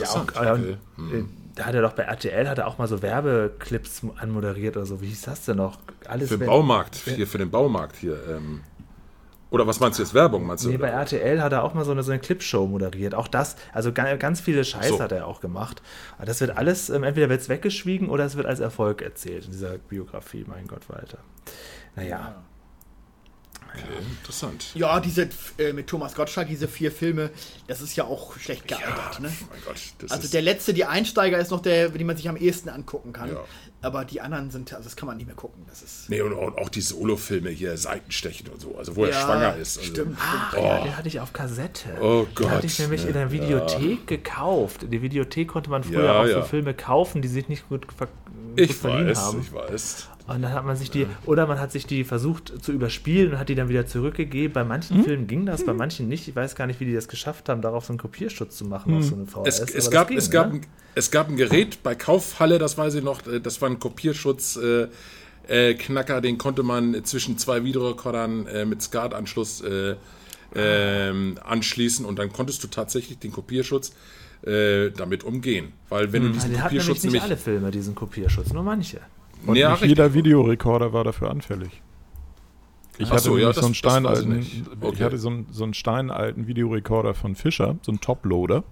[0.00, 0.76] ja, auch, okay.
[0.98, 1.24] äh,
[1.54, 5.00] Da hat er doch bei RTL hat er auch mal so Werbeclips anmoderiert oder so.
[5.02, 5.78] Wie hieß das denn noch?
[6.06, 8.18] Alles Für den Baumarkt, hier für den Baumarkt hier.
[8.30, 8.62] Ähm,
[9.50, 10.14] oder was meinst du jetzt?
[10.14, 10.68] Werbung meinst du?
[10.68, 10.88] Nee, bei?
[10.88, 13.14] RTL hat er auch mal so eine, so eine Clipshow moderiert.
[13.14, 15.00] Auch das, also ga- ganz viele Scheiß So.
[15.00, 15.82] hat er auch gemacht.
[16.16, 19.46] Aber das wird alles, ähm, entweder wird es weggeschwiegen oder es wird als Erfolg erzählt
[19.46, 21.18] in dieser Biografie, mein Gott, Walter.
[21.96, 22.42] Naja,
[23.70, 23.82] Okay,
[24.20, 24.66] interessant.
[24.74, 27.30] Ja, diese äh, mit Thomas Gottschalk, diese vier Filme,
[27.66, 29.20] das ist ja auch schlecht gealtert.
[29.20, 29.28] ne?
[29.50, 32.28] Mein Gott, das Also ist, der letzte, die Einsteiger, ist noch der, den man sich
[32.28, 33.30] am ehesten angucken kann.
[33.32, 33.44] Ja.
[33.80, 35.64] Aber die anderen sind, also das kann man nicht mehr gucken.
[35.68, 36.08] Das ist.
[36.10, 39.56] Nee, und, und auch die Solo-Filme hier, Seitenstechen und so, also wo er Ja, schwanger
[39.56, 39.78] ist.
[39.78, 40.18] Also, stimmt.
[40.20, 41.88] Ach ja, den hatte ich auf Kassette.
[42.00, 44.82] Oh Den Gott, hatte ich nämlich in der Videothek gekauft.
[44.82, 46.40] In der Videothek konnte man früher Ja, auch ja.
[46.40, 49.40] so Filme kaufen, die sich nicht gut, ver gut Ich verliehen weiß, haben.
[49.42, 50.08] ich weiß.
[50.28, 53.38] Und dann hat man sich die, oder man hat sich die versucht zu überspielen und
[53.38, 54.52] hat die dann wieder zurückgegeben.
[54.52, 56.28] Bei manchen Filmen ging das, bei manchen nicht.
[56.28, 58.94] Ich weiß gar nicht, wie die das geschafft haben, darauf so einen Kopierschutz zu machen
[58.94, 59.60] auf so eine VHS.
[59.60, 60.60] Es, es, gab, ging, es, gab, ne?
[60.60, 63.78] ein, es gab ein Gerät bei Kaufhalle, das weiß ich noch, äh, das war ein
[63.78, 64.56] Kopierschutz.
[64.56, 64.88] Äh,
[65.48, 69.96] äh, Knacker, den konnte man zwischen zwei Videorekordern äh, mit SCART-Anschluss äh,
[70.54, 73.92] ähm, anschließen und dann konntest du tatsächlich den Kopierschutz
[74.42, 75.72] äh, damit umgehen.
[75.88, 77.22] Weil wenn du Ja, diesen die hatten nämlich Kopierschutz nicht nämlich.
[77.22, 79.00] alle Filme, diesen Kopierschutz, nur manche.
[79.46, 81.82] Und Ja, nicht jeder Videorekorder war dafür anfällig.
[83.00, 84.52] Ich hatte so, ja, einen steinalten, nicht.
[84.62, 85.04] ich Okay.
[85.04, 88.64] hatte so einen, so einen steinalten Videorekorder von Fischer, so einen Toploader,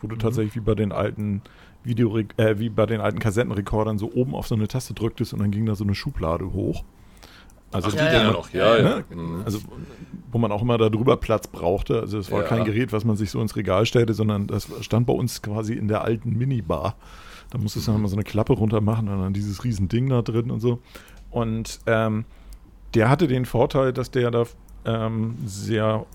[0.00, 1.42] wo du tatsächlich wie bei den alten
[1.84, 5.38] Video äh, wie bei den alten Kassettenrekordern so oben auf so eine Taste drücktest und
[5.38, 6.82] dann ging da so eine Schublade hoch.
[7.70, 8.32] Also Ach, die Ja, Dinger ja.
[8.32, 8.82] noch, ja, ja.
[8.82, 9.04] Ne?
[9.14, 9.42] Mhm.
[9.44, 9.60] Also,
[10.32, 12.00] wo man auch immer da drüber Platz brauchte.
[12.00, 12.48] Also, es war Ja.
[12.48, 15.74] kein Gerät, was man sich so ins Regal stellte, sondern das stand bei uns quasi
[15.74, 16.96] in der alten Minibar.
[17.50, 20.08] Da musstest du dann mal so eine Klappe runter machen und dann dieses riesen Ding
[20.08, 20.80] da drin und so.
[21.30, 22.24] Und ähm,
[22.94, 24.44] der hatte den Vorteil, dass der da
[24.84, 26.06] ähm, sehr,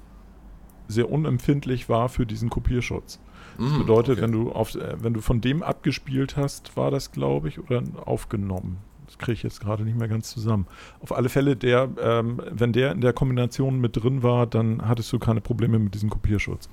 [0.88, 3.20] sehr unempfindlich war für diesen Kopierschutz.
[3.58, 4.22] Das Mhm, bedeutet, okay.
[4.24, 7.84] wenn du auf, äh, wenn du von dem abgespielt hast, war das, glaube ich, oder
[8.06, 8.78] aufgenommen.
[9.06, 10.66] Das kriege ich jetzt gerade nicht mehr ganz zusammen.
[11.02, 15.14] Auf alle Fälle, der, ähm, wenn der in der Kombination mit drin war, dann hattest
[15.14, 16.68] du keine Probleme mit diesem Kopierschutz.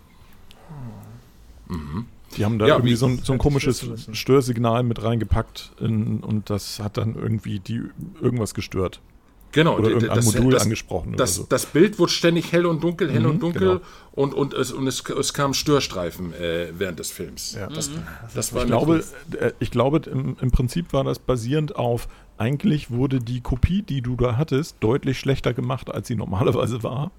[2.37, 3.85] Die haben da Ja, irgendwie wie- so ein, so ein komisches.
[4.13, 7.83] Störsignal mit reingepackt in, und das hat dann irgendwie die
[8.21, 9.01] irgendwas gestört.
[9.53, 11.47] Genau, Oder irgendein Modul angesprochen oder Das, so.
[11.49, 13.81] das Bild wurde ständig hell und dunkel, hell Mhm, und dunkel genau.
[14.13, 17.57] und, und, es, und es, es kamen Störstreifen äh, während des Films.
[17.59, 17.67] Ja.
[17.67, 17.91] Das,
[18.33, 19.03] das war Ich glaube,
[19.41, 22.07] äh, ich glaube im, im Prinzip war das basierend auf,
[22.39, 27.11] eigentlich wurde die Kopie, die du da hattest, deutlich schlechter gemacht, als sie normalerweise war.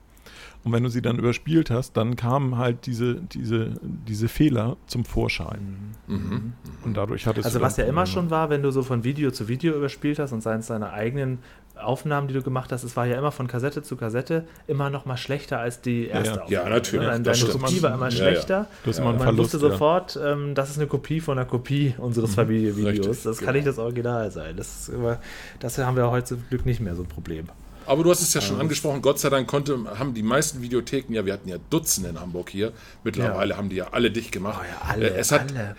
[0.64, 5.06] Und wenn du sie dann überspielt hast, dann kamen halt diese, diese, diese Fehler zum
[5.06, 5.96] Vorschein.
[6.08, 6.54] Mhm.
[6.86, 9.32] Und dadurch hattest Also du was ja immer schon war, wenn du so von Video
[9.32, 11.40] zu Video überspielt hast und seien es deine eigenen
[11.76, 15.06] Aufnahmen, die du gemacht hast, es war ja immer von Kassette zu Kassette immer noch
[15.06, 16.42] mal schlechter als die erste ja.
[16.44, 16.64] Aufnahme.
[16.64, 17.52] Ja, natürlich, Deine, das deine.
[17.54, 18.18] Kopie war immer Ja, ja.
[18.32, 18.68] schlechter.
[18.84, 19.54] Du hast immer einen Man Verlust.
[19.54, 19.72] wusste ja.
[19.72, 23.08] sofort, ähm, das ist eine Kopie von einer Kopie unseres Familienvideos.
[23.08, 23.54] Richtig, das kann genau.
[23.54, 24.56] nicht das Original sein.
[24.58, 25.20] Das, ist immer,
[25.60, 27.46] das haben wir heute zum Glück nicht mehr so ein Problem.
[27.86, 31.14] Aber du hast es ja schon angesprochen, Gott sei Dank konnte, haben die meisten Videotheken,
[31.14, 32.72] ja, wir hatten ja Dutzende in Hamburg hier,
[33.04, 34.60] mittlerweile haben die ja alle dicht gemacht.
[34.62, 35.76] Oh ja, alle, Äh, es hat, alle.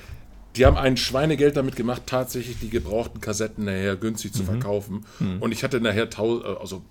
[0.56, 4.36] Die haben ein Schweinegeld damit gemacht, tatsächlich die gebrauchten Kassetten nachher günstig Mhm.
[4.36, 5.06] zu verkaufen.
[5.40, 6.82] Und ich hatte nachher, äh, also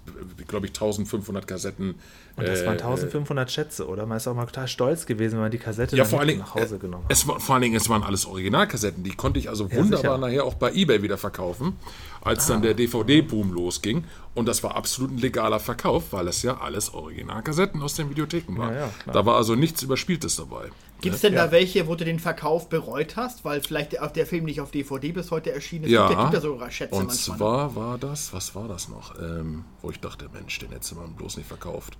[0.48, 1.94] glaube ich, 1500 Kassetten.
[2.38, 4.08] Und das äh, waren 1500 Schätze, oder?
[4.08, 6.40] Man ist auch mal total stolz gewesen, wenn man die Kassette Ja, vor allen Dingen,
[6.40, 7.12] nach Hause genommen hat.
[7.12, 9.04] es war, vor allen Dingen, es waren alles Originalkassetten.
[9.04, 10.18] Die konnte ich also wunderbar sicher.
[10.18, 11.74] nachher auch bei Ebay wieder verkaufen,
[12.22, 14.06] als dann der DVD-Boom losging.
[14.34, 18.58] Und das war absolut ein legaler Verkauf, weil es ja alles Originalkassetten aus den Videotheken
[18.58, 18.74] waren.
[18.74, 20.70] Ja, ja, da war also nichts Überspieltes dabei.
[21.02, 24.26] Gibt es denn da welche, wo du den Verkauf bereut hast, weil vielleicht der, der
[24.26, 25.92] Film nicht auf DVD bis heute erschienen ist?
[25.92, 27.34] Ja, Gibt ja, gibt ja sogar Schätze und manchmal.
[27.34, 27.38] ne?
[27.38, 29.20] zwar war das, was war das noch?
[29.20, 31.98] Ähm, wo ich dachte, Mensch, den hätte man bloß nicht verkauft.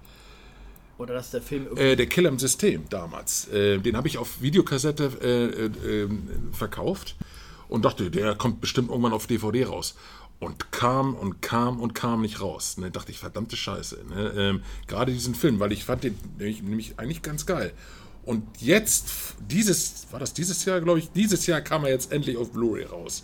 [1.00, 1.84] Oder dass der Film irgendwie.
[1.84, 3.48] Äh, der Killer im System damals.
[3.48, 7.16] Äh, den habe ich auf Videokassette äh, äh, ähm, verkauft
[7.72, 9.96] und dachte, der kommt bestimmt irgendwann auf DVD raus.
[10.40, 12.78] Und kam und kam und kam nicht raus.
[12.78, 14.00] Ne, dachte ich, verdammte Scheiße.
[14.10, 14.34] Ne?
[14.36, 17.72] Ähm, Gerade diesen Film, weil ich fand den nämlich, nämlich eigentlich ganz geil.
[18.26, 19.06] Und jetzt,
[19.50, 22.86] dieses, war das dieses Jahr, glaube ich, dieses Jahr kam er jetzt endlich auf Blu-ray
[22.86, 23.24] raus.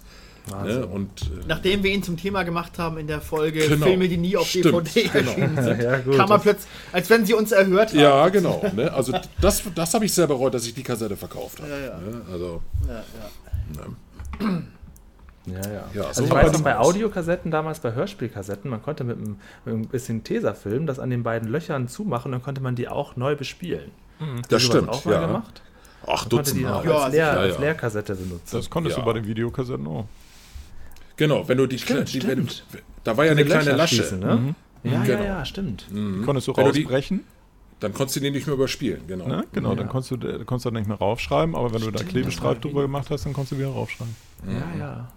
[0.64, 0.86] Ne?
[0.88, 3.86] Und äh, Nachdem wir ihn zum Thema gemacht haben in der Folge Genau.
[3.86, 5.30] Filme, die nie auf Stimmt, DVD genau.
[5.32, 8.00] erschienen sind, Ja, gut, kam man das- plötzlich, als wenn sie uns erhört haben.
[8.00, 8.64] ja, genau.
[8.76, 8.94] Ne?
[8.94, 11.70] Also das, das habe ich sehr bereut, dass ich die Kassette verkauft habe.
[11.72, 11.98] Ja, ja.
[12.00, 12.22] Ne?
[12.32, 13.84] Also Ja, ja.
[14.40, 15.84] Ja, ja.
[15.94, 16.78] Ja, also so ich weiß noch bei.
[16.78, 21.24] Audiokassetten, damals bei Hörspielkassetten, man konnte mit einem, mit einem bisschen Tesafilm das an den
[21.24, 23.92] beiden Löchern zumachen, dann konnte man die auch neu bespielen.
[24.20, 24.90] Du das stimmt.
[24.90, 25.26] auch mal Ja.
[25.28, 25.62] gemacht?
[26.06, 26.86] Ach, Man konnte die auch Dutzendmal.
[26.86, 27.62] Ja, als, Leer, sicher, als ja.
[27.62, 28.58] Leerkassette benutzen.
[28.58, 29.04] Das konntest Ja.
[29.04, 30.06] du bei den Videokassetten auch.
[31.16, 32.48] Genau, wenn du die, Stimmt, die wenn,
[33.04, 33.96] da war ja eine kleine Lasche.
[33.96, 34.56] schließen, ne?
[34.84, 35.20] Ja, Genau.
[35.20, 35.88] ja, ja, stimmt.
[36.26, 37.24] Konntest du Wenn du die- rausbrechen,
[37.80, 39.28] Dann konntest du die nicht mehr überspielen, genau.
[39.28, 39.46] ne?
[39.54, 39.92] Genau, dann Ja.
[39.92, 42.64] konntest du, da konntest du nicht mehr raufschreiben, aber wenn du da Stimmt, Klebestreifen das
[42.64, 44.16] war drüber gemacht hast, dann konntest du wieder raufschreiben.
[44.46, 45.08] Ja, ja.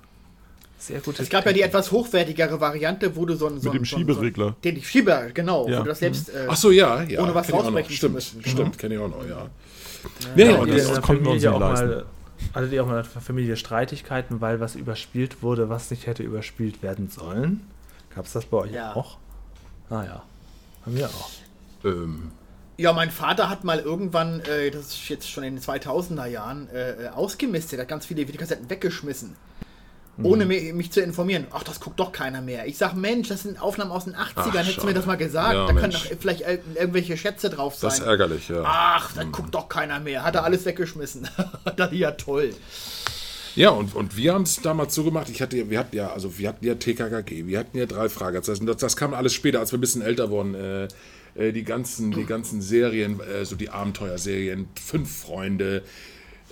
[0.78, 1.20] Sehr gut.
[1.20, 3.98] Es gab ja die etwas hochwertigere Variante, wo du so einen so Mit dem so
[3.98, 4.56] Schieberegler.
[4.64, 5.80] Den die Schieber, genau, Ja.
[5.80, 6.30] wo du das selbst.
[6.30, 7.20] Äh, Ach so, ja, ja.
[7.22, 8.42] Ohne was rausbrechen zu Stimmt, müssen.
[8.44, 9.36] stimmt, kenne ich auch noch, ja.
[9.40, 9.46] Ja,
[10.34, 11.88] Nee, hattet und ihr das, der konnten wir uns nicht leisten.
[11.88, 12.06] mal,
[12.54, 16.22] hattet ihr auch mal in der Familie Streitigkeiten, weil was überspielt wurde, was nicht hätte
[16.22, 17.60] überspielt werden sollen?
[18.14, 18.96] Gab es das bei euch Ja.
[18.96, 19.18] auch?
[19.90, 20.22] Ah ja.
[20.86, 21.30] Haben wir auch.
[21.84, 22.30] ähm,
[22.80, 26.68] Ja, mein Vater hat mal irgendwann, äh, das ist jetzt schon in den 2000er Jahren,
[26.70, 29.36] äh, äh, ausgemistet, hat ganz viele Videokassetten weggeschmissen.
[30.22, 31.46] Ohne mi- mich zu informieren.
[31.50, 32.66] Ach, das guckt doch keiner mehr.
[32.66, 34.32] Ich sag, Mensch, das sind Aufnahmen aus den 80ern.
[34.36, 35.54] Ach, Hättest du mir das mal gesagt?
[35.54, 37.88] Ja, da können doch vielleicht ir irgendwelche Schätze drauf sein.
[37.88, 38.62] das ist ärgerlich, ja.
[38.66, 40.22] Ach, dann guckt doch keiner mehr.
[40.22, 41.26] Hat er alles weggeschmissen.
[41.76, 42.54] das ist ja toll.
[43.56, 46.38] Ja, und, und wir haben es damals so gemacht, ich hatte, wir hatten ja, also
[46.38, 49.72] wir hatten ja TKKG, wir hatten ja drei Fragezeichen, das, das kam alles später, als
[49.72, 50.86] wir ein bisschen älter wurden, äh,
[51.34, 55.82] äh, die ganzen, die ganzen Serien, äh, so die Abenteuerserien, Fünf Freunde,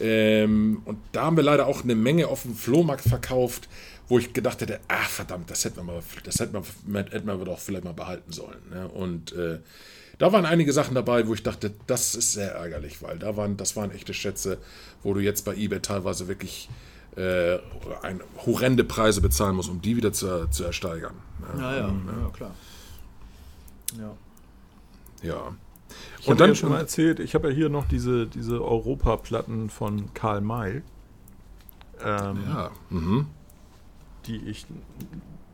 [0.01, 3.69] ähm, und da haben wir leider auch eine Menge auf dem Flohmarkt verkauft,
[4.09, 7.37] wo ich gedacht hätte, ach verdammt, das hätten wir mal, das hätten wir, hätten wir
[7.45, 8.61] doch vielleicht mal behalten sollen.
[8.71, 8.89] Ne?
[8.89, 9.59] Und äh,
[10.19, 13.57] da waren einige Sachen dabei, wo ich dachte, das ist sehr ärgerlich, weil da waren,
[13.57, 14.59] das waren echte Schätze,
[15.03, 16.69] wo du jetzt bei eBay teilweise wirklich
[17.17, 17.59] äh,
[18.03, 21.15] ein, horrende Preise bezahlen musst, um die wieder zu, zu ersteigern.
[21.41, 21.61] Ne?
[21.61, 22.55] Ja, ja, ja klar.
[23.99, 24.17] Ja.
[25.23, 25.55] Ja.
[26.21, 28.63] Ich Und habe dann ja schon mal erzählt, ich habe ja hier noch diese, diese
[28.63, 30.83] Europaplatten von Karl May,
[32.05, 32.71] ähm, Ja.
[32.91, 33.27] Mhm.
[34.27, 34.67] die ich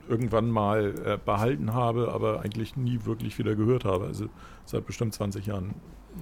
[0.09, 4.07] irgendwann mal äh, behalten habe, aber eigentlich nie wirklich wieder gehört habe.
[4.07, 4.27] Also
[4.67, 5.75] seit bestimmt 20 Jahren,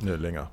[0.03, 0.51] ne, länger,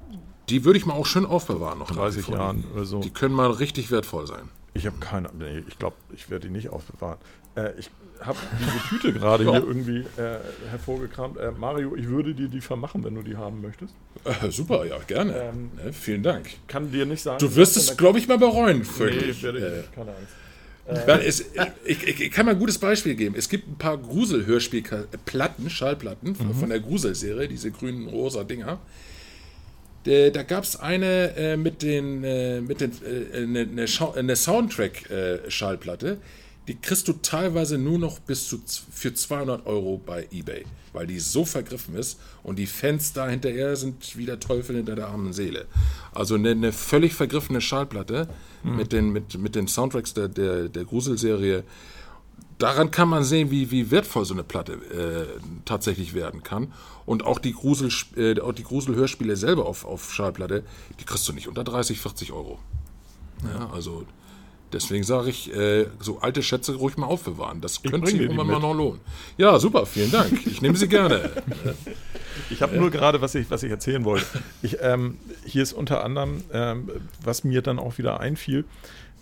[0.49, 1.89] Die würde ich mal auch schön aufbewahren noch.
[1.89, 2.35] nach wie 30 vor.
[2.35, 3.01] Jahren oder so.
[3.01, 4.49] Die können mal richtig wertvoll sein.
[4.73, 7.17] Ich habe keine, nee, ich glaube, ich werde die nicht aufbewahren.
[7.55, 7.91] Äh, ich
[8.21, 10.37] habe diese Tüte gerade hier irgendwie äh,
[10.69, 11.37] hervorgekramt.
[11.37, 13.93] Äh, Mario, ich würde dir die vermachen, wenn du die haben möchtest.
[14.25, 15.33] Äh, super, ja, gerne.
[15.35, 16.47] Ähm, ne, vielen Dank.
[16.67, 17.39] Kann dir nicht sagen.
[17.39, 18.83] Du wirst es, glaube ich, mal bereuen.
[18.83, 19.37] Völlig.
[19.37, 21.07] Nee, werde ich Äh, nicht, keine Angst.
[21.07, 21.45] Weil es,
[21.85, 23.35] ich, ich, ich kann mal ein gutes Beispiel geben.
[23.37, 28.79] Es gibt ein paar Grusel-Hörspielplatten, Schallplatten von- von der Grusel-Serie, diese grünen rosa Dinger.
[30.05, 36.17] Da, da gab es eine äh, mit den, äh, mit den äh, eine, eine, Soundtrack-Schallplatte.
[36.69, 38.61] Die kriegst du teilweise nur noch bis zu
[38.91, 43.75] für 200 Euro bei eBay, weil die so vergriffen ist und die Fans da hinterher
[43.75, 45.65] sind wie der Teufel hinter der armen Seele.
[46.13, 48.29] Also eine, eine völlig vergriffene Schallplatte
[48.63, 51.63] mit, den, mit, mit den Soundtracks der, der, der Gruselserie.
[52.59, 56.71] Daran kann man sehen, wie, wie wertvoll so eine Platte äh, tatsächlich werden kann.
[57.07, 60.63] Und auch die, Grusel, äh, auch die Gruselhörspiele selber auf, auf Schallplatte,
[60.99, 62.59] die kriegst du nicht unter 30, 40 Euro.
[63.43, 64.05] Ja, also
[64.73, 67.61] deswegen sage ich, äh, so alte Schätze ruhig mal aufbewahren.
[67.61, 68.99] Das könnte sich irgendwann mal noch lohnen.
[69.37, 70.45] Ja, super, vielen Dank.
[70.45, 71.31] Ich nehme sie gerne.
[72.51, 74.25] Ich habe nur gerade, was ich, was ich erzählen wollte.
[74.61, 76.89] Ich, ähm, hier ist unter anderem, ähm,
[77.23, 78.65] was mir dann auch wieder einfiel,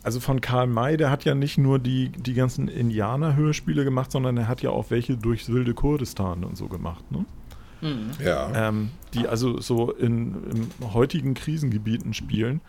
[0.03, 4.37] also von Karl May, der hat ja nicht nur die, die ganzen Indianer-Hörspiele gemacht, sondern
[4.37, 7.25] er hat ja auch welche durchs wilde Kurdistan und so gemacht, ne?
[8.23, 8.69] Ja.
[8.69, 10.35] ähm, die also so in,
[10.79, 12.61] in heutigen Krisengebieten spielen.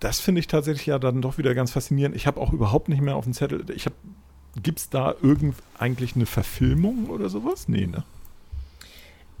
[0.00, 2.16] Das finde ich tatsächlich ja dann doch wieder ganz faszinierend.
[2.16, 3.64] Ich habe auch überhaupt nicht mehr auf dem Zettel.
[3.74, 3.94] Ich habe,
[4.62, 7.68] gibt es da irgend eigentlich eine Verfilmung oder sowas?
[7.68, 8.04] Nee, ne?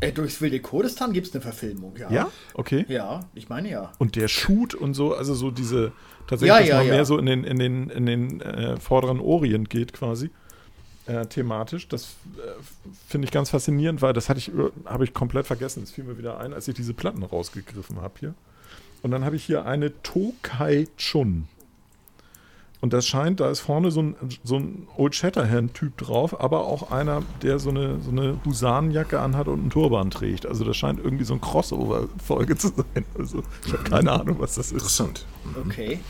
[0.00, 2.10] Äh, durchs wilde Kurdistan gibt es eine Verfilmung, ja.
[2.10, 2.30] Ja?
[2.54, 2.86] Okay.
[2.88, 3.92] Ja, ich meine ja.
[3.98, 5.92] Und der Shoot und so, also so diese
[6.26, 6.92] tatsächlich, Ja, dass ja, man ja.
[6.94, 10.30] mehr so in den, in den, in den äh, vorderen Orient geht quasi.
[11.06, 11.88] Äh, thematisch.
[11.88, 12.04] Das
[12.36, 12.50] äh,
[13.08, 15.82] finde ich ganz faszinierend, weil das hatte ich, über- habe ich komplett vergessen.
[15.82, 18.34] Es fiel mir wieder ein, als ich diese Platten rausgegriffen habe hier.
[19.02, 21.48] Und dann habe ich hier eine Tokai Chun.
[22.80, 26.90] Und das scheint, da ist vorne so ein, so ein Old Shatterhand-Typ drauf, aber auch
[26.90, 30.46] einer, der so eine, so eine Husanenjacke anhat und einen Turban trägt.
[30.46, 33.04] Also das scheint irgendwie so ein Crossover-Folge zu sein.
[33.18, 34.72] Also ich habe keine Ahnung, was das ist.
[34.72, 35.26] Interessant.
[35.66, 36.00] Okay.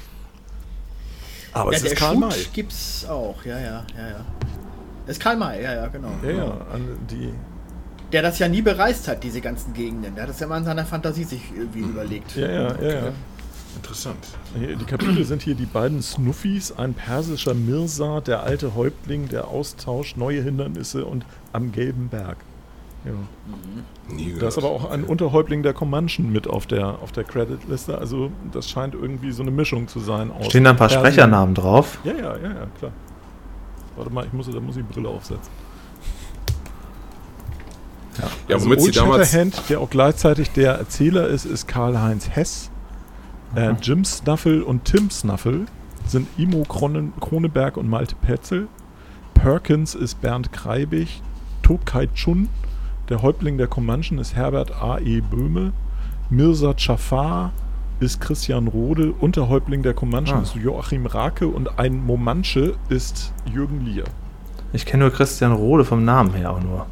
[1.52, 2.30] Aber ja, es ist Karl May.
[2.30, 4.24] Shoot gibt's auch, ja, ja, ja, ja.
[5.06, 6.12] Das ist Karl May, ja, ja, genau.
[6.22, 7.32] Ja, ja, an die.
[8.12, 10.14] Der das ja nie bereist hat, diese ganzen Gegenden.
[10.14, 12.34] Der hat das ja mal in seiner Fantasie sich irgendwie überlegt.
[12.36, 13.12] Ja, ja, ja, ja.
[13.76, 14.18] Interessant.
[14.56, 20.16] Die Kapitel sind hier die beiden Snuffis, ein persischer Mirza, der alte Häuptling, der Austausch,
[20.16, 22.38] neue Hindernisse und am gelben Berg.
[23.04, 23.12] Ja.
[24.16, 24.42] Gehört.
[24.42, 27.96] Da ist aber auch ein Unterhäuptling der Comanchen mit auf der, auf der Creditliste.
[27.96, 30.32] Also das scheint irgendwie so eine Mischung zu sein.
[30.32, 31.98] Aus Stehen da ein paar Persien- Sprechernamen drauf?
[32.04, 32.92] Ja, ja, ja, ja, klar.
[33.96, 35.50] Warte mal, ich muss, da muss ich die Brille aufsetzen.
[38.48, 39.30] Ja, also womit sie damals.
[39.30, 42.70] Shatterhand, der auch gleichzeitig der Erzähler ist, ist Karl-Heinz Hess.
[43.54, 45.66] Äh, Jim Snuffel und Tim Snuffel
[46.06, 48.68] sind Imo Kronen, Kroneberg und Malte Petzel.
[49.34, 51.22] Perkins ist Bernd Kreibig.
[51.62, 52.48] Tokai Chun,
[53.08, 55.20] der Häuptling der Comanchen, ist Herbert A.E.
[55.20, 55.72] Böhme.
[56.30, 57.52] Mirza Jafar
[58.00, 59.12] ist Christian Rode.
[59.12, 60.42] Unterhäuptling der Comanchen Ah.
[60.42, 61.46] ist Joachim Rake.
[61.46, 64.04] Und ein Momanche ist Jürgen Lier.
[64.72, 66.86] Ich kenne nur Christian Rode vom Namen her auch nur.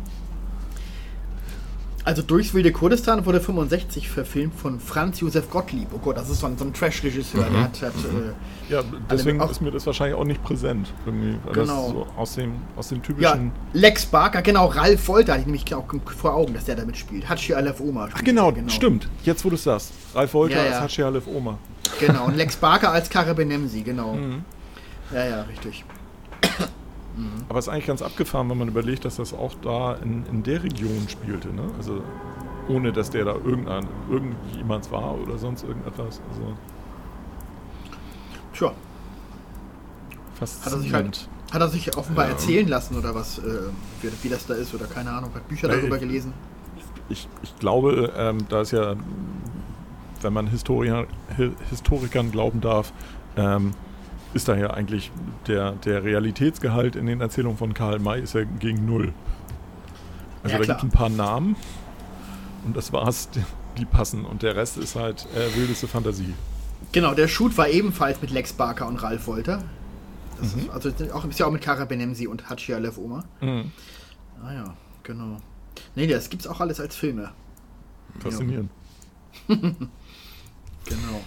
[2.09, 5.89] Also Durchs wilde Kurdistan wurde 65 verfilmt von Franz Josef Gottlieb.
[5.93, 7.45] Oh Gott, das ist so ein, so ein Trash-Regisseur.
[7.53, 10.91] Der hat, hat äh, Ja, deswegen auch- ist mir das wahrscheinlich auch nicht präsent.
[11.05, 11.83] Irgendwie, weil Genau.
[11.83, 13.53] das so aus dem, aus dem ja, typischen.
[13.75, 15.85] Lex Barker, genau, Ralf Wolter hatte ich nämlich auch
[16.17, 17.29] vor Augen, dass der da mitspielt.
[17.29, 18.05] Hatschi Alef Oma.
[18.07, 19.07] Ach spielt genau, der, stimmt.
[19.25, 19.93] Jetzt wo du es sagst.
[20.15, 20.81] Ralf Wolter Ja, als ja.
[20.81, 21.59] Hatschi Alef Oma.
[22.01, 24.15] Genau, und Lex Barker als Karre Benemsi, genau.
[24.15, 24.45] Mhm.
[25.13, 25.85] Ja, ja, richtig.
[27.49, 30.43] Aber es ist eigentlich ganz abgefahren, wenn man überlegt, dass das auch da in, in
[30.43, 31.49] der Region spielte.
[31.49, 31.63] Ne?
[31.77, 32.03] Also
[32.69, 36.21] ohne, dass der da irgendein, irgendjemand war oder sonst irgendetwas.
[36.31, 36.55] Also
[38.53, 38.73] Tja,
[40.35, 43.43] fast Hat er sich halt- hat er sich offenbar erzählen lassen oder was, äh,
[44.03, 46.33] wie, wie das da ist oder keine Ahnung, hat Bücher darüber ich- gelesen.
[47.09, 48.97] ich, ich glaube, ähm, da ist ja,
[50.21, 51.07] wenn man Historiker,
[51.37, 52.93] Hi- Historikern glauben darf,
[53.37, 53.73] ähm,
[54.35, 55.11] ist da ja eigentlich
[55.47, 59.13] der, der Realitätsgehalt in den Erzählungen von Karl May ist ja gegen null.
[60.43, 61.57] Also Ja, da gibt es ein paar Namen
[62.65, 63.29] und das war's,
[63.77, 66.35] die, passen und der Rest ist halt äh, wildeste Fantasie.
[66.93, 69.63] Genau, der Shoot war ebenfalls mit Lex Barker und Ralf Wolter.
[70.41, 70.61] Das Mhm.
[70.63, 73.25] ist, also auch, ist ja auch mit Kara Benemsi und Hatschi Alef Oma.
[73.41, 73.71] Mhm.
[74.45, 75.37] Ah ja, genau.
[75.95, 77.31] Nee, das gibt's auch alles als Filme.
[78.21, 78.71] Faszinierend.
[79.49, 81.21] Genau.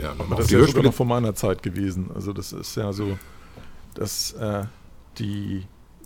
[0.00, 2.10] Ja, Aber das ist ja sogar noch vor meiner Zeit gewesen.
[2.14, 3.18] Also das ist ja so,
[3.94, 4.64] dass äh,
[5.18, 5.64] die,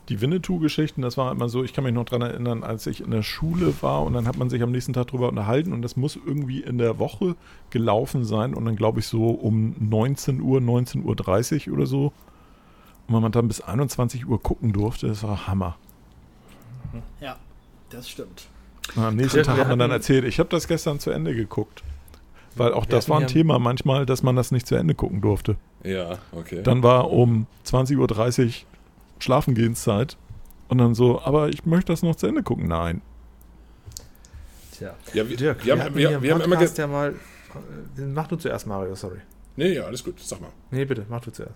[0.08, 3.10] die Winnetou-Geschichten, das war immer so, ich kann mich noch daran erinnern, als ich in
[3.10, 5.96] der Schule war und dann hat man sich am nächsten Tag drüber unterhalten und das
[5.96, 7.36] muss irgendwie in der Woche
[7.70, 12.12] gelaufen sein und dann glaube ich so um 19 Uhr, 19.30 Uhr oder so.
[13.06, 15.76] Und wenn man dann bis 21 Uhr gucken durfte, das war Hammer.
[17.20, 17.36] Ja,
[17.90, 18.48] das stimmt.
[18.94, 21.82] Und am nächsten Tag hat man dann erzählt, ich habe das gestern zu Ende geguckt.
[22.56, 25.20] Weil auch Wir das war ein Thema manchmal, dass man das nicht zu Ende gucken
[25.20, 25.56] durfte.
[25.84, 26.62] Ja, okay.
[26.62, 28.52] Dann war um 20.30 Uhr
[29.18, 30.16] Schlafengehenszeit.
[30.68, 32.66] Und dann so, aber ich möchte das noch zu Ende gucken.
[32.66, 33.02] Nein.
[34.72, 34.94] Tja.
[35.14, 37.14] ja, wir, Dirk, wir, haben, wir, hier im wir haben immer ja mal.
[37.96, 39.18] äh, Mach du zuerst, Mario, sorry.
[39.56, 40.50] Nee, ja, alles gut, sag mal.
[40.70, 41.54] Nee, bitte, mach du zuerst.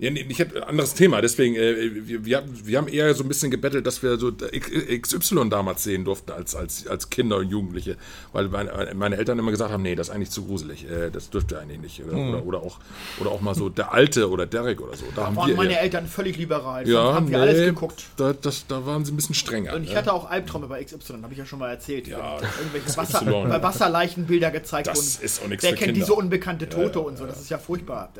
[0.00, 3.12] Ja, nee, ich hätte ein anderes Thema, deswegen, äh, wir, wir, haben- wir haben eher
[3.14, 7.36] so ein bisschen gebettelt, dass wir so XY damals sehen durften als, als, als Kinder
[7.38, 7.96] und Jugendliche,
[8.32, 11.30] weil meine, meine Eltern immer gesagt haben, nee, das ist eigentlich zu gruselig, äh, das
[11.30, 12.04] dürfte ihr eigentlich nicht.
[12.04, 12.78] Oder, oder, oder, auch,
[13.18, 15.04] oder auch mal so der Alte oder Derek oder so.
[15.16, 16.88] Da haben Waren wir meine eher, Eltern völlig liberal.
[16.88, 18.04] ja, haben wir nee, alles geguckt.
[18.16, 19.74] Da, das, da waren sie ein bisschen strenger.
[19.74, 19.96] Und ich ne?
[19.96, 22.06] hatte auch Albträume bei XY, habe ich ja schon mal erzählt.
[22.06, 22.96] Ja, irgendwelche.
[22.96, 25.24] Wasser, bei Wasserleichenbilder gezeigt Das wurden.
[25.24, 26.00] ist auch nichts Wer für kennt Kinder.
[26.06, 27.26] diese unbekannte Tote und so?
[27.26, 28.12] Das ist ja furchtbar.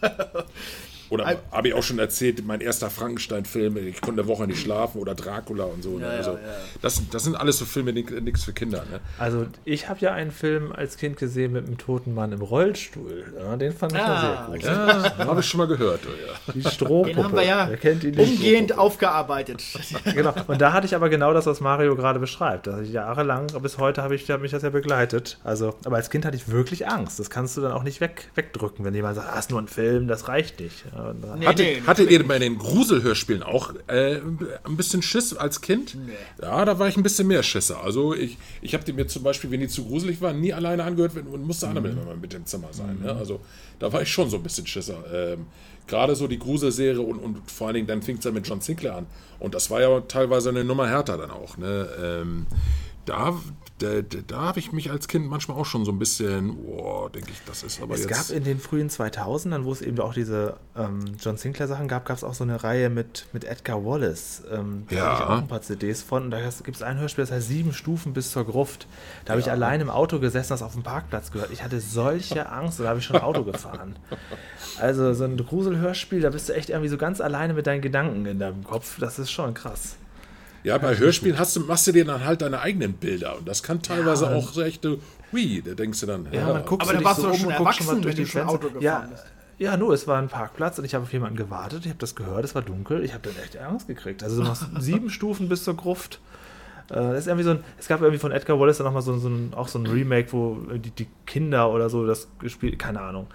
[1.10, 5.00] Oder habe ich auch schon erzählt, mein erster Frankenstein-Film, ich konnte eine Woche nicht schlafen
[5.00, 5.98] oder Dracula und so.
[5.98, 6.06] ne?
[6.06, 6.38] Ja, ja, also, ja.
[6.82, 8.84] Das, das sind alles so Filme, nichts für Kinder.
[8.90, 9.00] Ne?
[9.18, 13.24] Also, ich habe ja einen Film als Kind gesehen mit einem toten Mann im Rollstuhl.
[13.38, 15.16] Ja, den fand ich Ah, ja sehr gut.
[15.18, 16.00] Ja, habe ich schon mal gehört.
[16.06, 16.52] oh Ja.
[16.52, 17.14] Die Strohpuppe.
[17.14, 18.30] Den haben wir ja Wer kennt ihn nicht?
[18.32, 19.62] umgehend aufgearbeitet.
[20.14, 20.34] Genau.
[20.46, 22.66] Und da hatte ich aber genau das, was Mario gerade beschreibt.
[22.66, 25.38] Das hatte ich jahrelang, bis heute habe ich hat mich das ja begleitet.
[25.44, 27.18] Also, aber als Kind hatte ich wirklich Angst.
[27.18, 29.68] Das kannst du dann auch nicht weg, wegdrücken, wenn jemand sagt, ah, ist nur ein
[29.68, 30.84] Film, das reicht nicht.
[31.38, 34.16] Nee, Hatte, nee, hattet ihr bei den Gruselhörspielen auch äh,
[34.64, 35.96] ein bisschen Schiss als Kind?
[36.40, 37.82] Ja, da war ich ein bisschen mehr Schisser.
[37.82, 40.84] Also ich, ich habe die mir zum Beispiel, wenn die zu gruselig waren, nie alleine
[40.84, 42.98] angehört wenn- und musste andere immer mit im Zimmer sein.
[43.02, 43.12] Ne?
[43.12, 43.40] Also
[43.78, 45.04] da war ich schon so ein bisschen Schisser.
[45.12, 45.46] Ähm,
[45.86, 48.60] Gerade so die Gruselserie und, und vor allen Dingen dann fing es ja mit John
[48.60, 49.06] Sinclair an.
[49.38, 51.56] Und das war ja teilweise eine Nummer härter dann auch.
[51.56, 51.88] Ne?
[52.02, 52.46] Ähm,
[53.06, 53.40] da
[53.78, 57.30] da, da, habe ich mich als Kind manchmal auch schon so ein bisschen, boah, denke
[57.30, 58.28] ich, das ist aber Es jetzt...
[58.28, 62.04] gab in den frühen 2000ern, wo es eben auch diese ähm, John Sinclair Sachen gab,
[62.04, 64.42] gab es auch so eine Reihe mit, mit Edgar Wallace.
[64.52, 65.02] Ähm, da Ja.
[65.04, 66.24] habe ich auch ein paar CDs von.
[66.24, 68.86] Und da gibt es ein Hörspiel, das heißt Sieben Stufen bis zur Gruft.
[69.24, 71.50] Da habe ich allein im Auto gesessen, das auf dem Parkplatz gehört.
[71.52, 73.96] Ich hatte solche Angst, da habe ich schon Auto gefahren.
[74.80, 78.26] Also so ein Gruselhörspiel, da bist du echt irgendwie so ganz alleine mit deinen Gedanken
[78.26, 78.98] in deinem Kopf.
[78.98, 79.96] Das ist schon krass.
[80.64, 83.62] Ja, bei Hörspielen hast du, machst du dir dann halt deine eigenen Bilder und das
[83.62, 84.34] kann teilweise Ja.
[84.34, 84.98] auch so echte
[85.32, 86.26] Wie, da denkst du dann.
[86.32, 88.02] Ja, man guckt Aber so da warst so du schon und guckt schon mal erwachsen,
[88.02, 88.54] durch du schon Fenster.
[88.54, 89.24] Auto gefahren ja, bist.
[89.58, 91.80] ja, nur, es war ein Parkplatz und ich habe auf jemanden gewartet.
[91.84, 93.04] Ich habe das gehört, es war dunkel.
[93.04, 94.22] Ich habe dann echt Angst gekriegt.
[94.22, 96.20] Also noch sieben Stufen bis zur Gruft.
[96.90, 99.16] Äh, Das ist irgendwie so ein, es gab irgendwie von Edgar Wallace dann nochmal so,
[99.18, 103.00] so ein, auch so ein Remake, wo die, die Kinder oder so das gespielt, keine
[103.02, 103.26] Ahnung.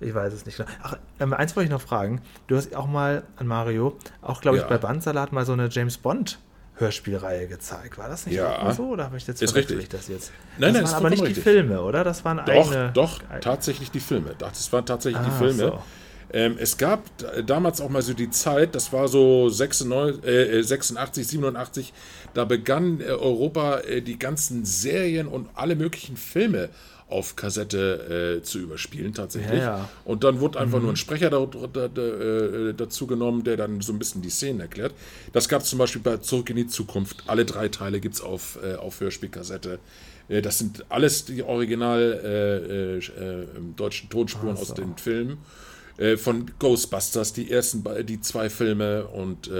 [0.00, 0.68] Ich weiß es nicht genau.
[0.82, 2.20] Ach, ähm, eins wollte ich noch fragen.
[2.48, 4.68] Du hast auch mal an Mario, auch glaube ich Ja.
[4.68, 6.38] bei Bandsalat mal so eine James Bond
[6.78, 7.98] Hörspielreihe gezeigt.
[7.98, 8.72] War das nicht Ja.
[8.72, 9.78] so oder habe ich jetzt Ist richtig.
[9.78, 10.32] ich das jetzt?
[10.58, 11.52] Nein, nein, das ist waren aber nicht vollkommen die richtig.
[11.68, 12.04] Filme, oder?
[12.04, 12.90] Das waren Doch, eigene.
[12.94, 14.34] doch, tatsächlich die Filme.
[14.38, 15.72] Doch, Das waren tatsächlich Ah, die Filme.
[15.72, 15.78] so.
[16.30, 17.04] Ähm, es gab
[17.46, 21.92] damals auch mal so die Zeit, das war so 96, äh, 86, 87,
[22.34, 26.68] da begann äh, Europa äh, die ganzen Serien und alle möglichen Filme
[27.08, 29.60] auf Kassette äh, zu überspielen tatsächlich.
[29.60, 29.88] Ja, ja.
[30.04, 33.80] Und dann wurde einfach nur ein Sprecher da, da, da, äh, dazu genommen, der dann
[33.80, 34.92] so ein bisschen die Szenen erklärt.
[35.32, 37.24] Das gab es zum Beispiel bei Zurück in die Zukunft.
[37.26, 39.78] Alle drei Teile gibt es auf, äh, auf Hörspielkassette.
[40.28, 43.46] Äh, Das sind alles die original äh, äh, äh,
[43.76, 45.38] deutschen Tonspuren aus den Filmen.
[46.18, 49.50] Von Ghostbusters, die ersten, die zwei Filme und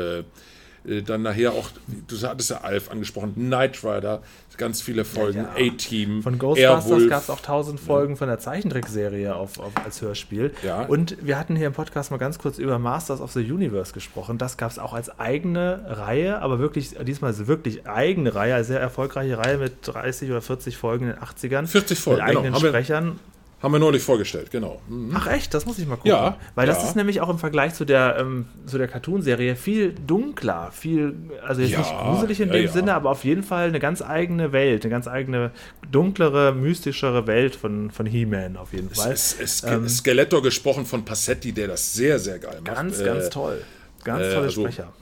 [0.84, 1.68] dann nachher auch,
[2.06, 4.22] du hattest ja Alf angesprochen, Knight Rider,
[4.56, 5.72] ganz viele Folgen, Ja, ja.
[5.72, 10.52] A-Team, Von Ghostbusters gab es auch tausend Folgen von der Zeichentrickserie auf, auf, als Hörspiel.
[10.64, 10.82] Ja.
[10.82, 14.36] Und wir hatten hier im Podcast mal ganz kurz über Masters of the Universe gesprochen.
[14.36, 18.64] Das gab es auch als eigene Reihe, aber wirklich, diesmal ist wirklich eigene Reihe, eine
[18.64, 21.66] sehr erfolgreiche Reihe mit 30 oder 40 Folgen in den 80ern.
[21.68, 22.40] 40 Folgen, Mit genau.
[22.40, 23.20] eigenen wir- Sprechern.
[23.60, 24.80] Haben wir neulich vorgestellt, genau.
[24.88, 25.10] Mhm.
[25.16, 26.12] Ach echt, das muss ich mal gucken.
[26.12, 26.88] Ja, Weil das ja.
[26.88, 31.60] ist nämlich auch im Vergleich zu der, ähm, zu der Cartoon-Serie viel dunkler, viel, also
[31.62, 32.70] jetzt Ja, nicht gruselig in dem ja.
[32.70, 35.50] Sinne, aber auf jeden Fall eine ganz eigene Welt, eine ganz eigene,
[35.90, 39.10] dunklere, mystischere Welt von, von He-Man auf jeden Fall.
[39.12, 42.68] Es ist Ske- Skeletor gesprochen von Passetti, der das sehr, sehr geil macht.
[42.68, 43.60] Ähm, Ganz, Äh, ganz toll.
[44.04, 44.92] Ganz äh, tolle also- Sprecher.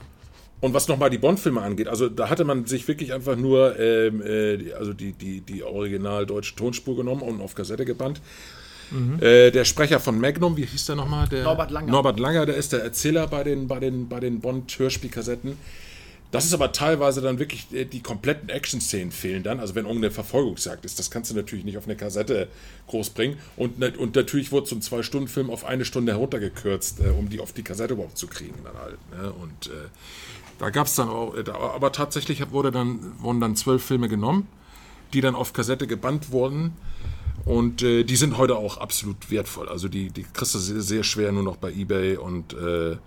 [0.59, 4.21] Und was nochmal die Bond-Filme angeht, also da hatte man sich wirklich einfach nur ähm,
[4.21, 8.21] äh, die, also die, die, die original deutsche Tonspur genommen und auf Kassette gebannt.
[8.89, 9.21] Mhm.
[9.21, 11.27] Äh, der Sprecher von Magnum, wie hieß der nochmal?
[11.27, 11.91] Der, Norbert Langer.
[11.91, 15.57] Norbert Langer, der ist der Erzähler bei den, bei den, bei den Bond-Hörspielkassetten.
[16.31, 19.59] Das ist aber teilweise dann wirklich, äh, die kompletten Action-Szenen fehlen dann.
[19.59, 22.47] Also wenn irgendeine Verfolgungsjagd ist, das kannst du natürlich nicht auf eine Kassette
[22.87, 23.37] groß bringen.
[23.55, 27.53] Und, und natürlich wurde so ein Zwei-Stunden-Film auf eine Stunde heruntergekürzt, äh, um die auf
[27.53, 28.97] die Kassette überhaupt zu kriegen dann halt.
[29.11, 29.31] Ne?
[29.31, 29.87] Und äh,
[30.59, 34.47] da gab es dann auch, äh, aber tatsächlich wurde dann, wurden dann zwölf Filme genommen,
[35.13, 36.73] die dann auf Kassette gebannt wurden.
[37.45, 39.69] Und äh, die sind heute auch absolut wertvoll.
[39.69, 42.97] Also die, die kriegst du sehr, sehr schwer nur noch bei Ebay und äh,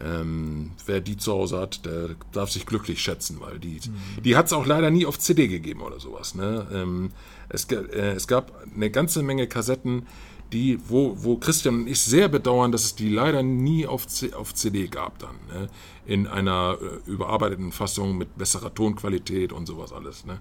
[0.00, 3.80] ähm, wer die zu Hause hat, der darf sich glücklich schätzen, weil die,
[4.24, 6.34] die hat es auch leider nie auf CD gegeben oder sowas.
[6.34, 6.66] Ne?
[6.72, 7.10] Ähm,
[7.48, 10.06] es, äh, es gab eine ganze Menge Kassetten,
[10.52, 14.32] die, wo, wo Christian und ich sehr bedauern, dass es die leider nie auf, C,
[14.32, 15.36] auf CD gab dann.
[15.48, 15.68] Ne?
[16.06, 20.24] In einer äh, überarbeiteten Fassung mit besserer Tonqualität und sowas alles.
[20.24, 20.40] Ne?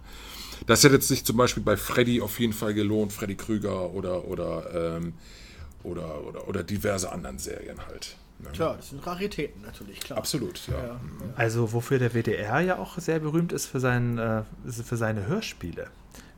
[0.68, 4.98] Das hätte sich zum Beispiel bei Freddy auf jeden Fall gelohnt, Freddy Krüger oder, oder,
[4.98, 5.14] ähm,
[5.84, 8.18] oder, oder, oder diverse anderen Serien halt.
[8.40, 8.52] Ne?
[8.54, 10.20] Tja, das sind Raritäten natürlich, klar.
[10.20, 10.78] Absolut, ja.
[10.78, 11.00] Ja.
[11.36, 15.88] Also wofür der WDR ja auch sehr berühmt ist für, sein, äh, für seine Hörspiele,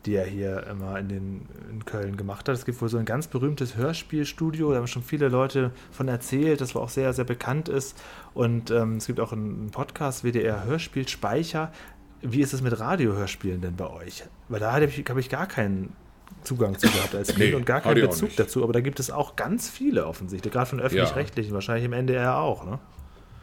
[0.06, 2.56] die er hier immer in, den, in Köln gemacht hat.
[2.56, 6.62] Es gibt wohl so ein ganz berühmtes Hörspielstudio, da haben schon viele Leute von erzählt,
[6.62, 8.02] das wohl auch sehr, sehr bekannt ist.
[8.34, 11.72] Und ähm, es gibt auch einen Podcast, WDR Hörspielspeicher.
[12.22, 14.24] Wie ist es mit Radiohörspielen denn bei euch?
[14.50, 15.94] Weil da habe ich, hab ich gar keinen
[16.44, 18.64] Zugang zu gehabt als Kind Nee, und gar keinen Bezug dazu.
[18.64, 22.66] Aber da gibt es auch ganz viele offensichtlich, gerade von öffentlich-rechtlichen, wahrscheinlich im NDR auch,
[22.66, 22.80] ne?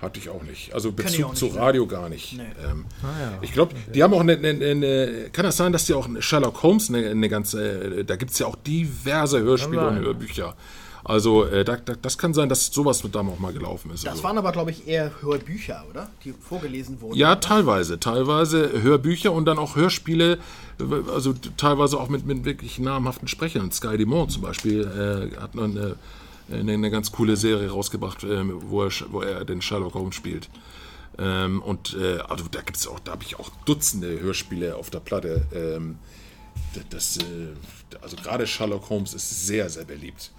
[0.02, 0.74] Hatte ich auch nicht.
[0.74, 1.56] Also Bezug nicht, zu ne?
[1.56, 2.36] Radio gar nicht.
[2.36, 2.42] Nee.
[2.68, 3.38] Ähm, ja.
[3.40, 5.30] Ich glaube, die haben auch eine, eine, eine.
[5.32, 8.00] Kann das sein, dass die auch Sherlock Holmes eine, eine ganze.
[8.00, 10.00] äh, Da gibt es ja auch diverse Hörspiele und.
[10.00, 10.56] Hörbücher.
[11.04, 14.04] Also, äh, da, da, das kann sein, dass sowas mit da auch mal gelaufen ist.
[14.04, 14.24] Das also.
[14.24, 16.08] waren aber, glaube ich, eher Hörbücher, oder?
[16.24, 17.16] Die vorgelesen wurden.
[17.16, 17.40] Ja, oder?
[17.40, 18.00] teilweise.
[18.00, 20.38] Teilweise Hörbücher und dann auch Hörspiele,
[21.12, 23.70] also teilweise auch mit, mit wirklich namhaften Sprechern.
[23.72, 25.96] Sky Dumont zum Beispiel äh, hat noch eine,
[26.50, 30.48] eine, eine ganz coole Serie rausgebracht, ähm, wo, er, wo er den Sherlock Holmes spielt.
[31.18, 34.90] Ähm, und äh, also da gibt es auch, da habe ich auch Dutzende Hörspiele auf
[34.90, 35.46] der Platte.
[35.54, 35.98] Ähm,
[36.90, 37.22] das, äh,
[38.00, 40.32] also gerade Sherlock Holmes ist sehr, sehr beliebt.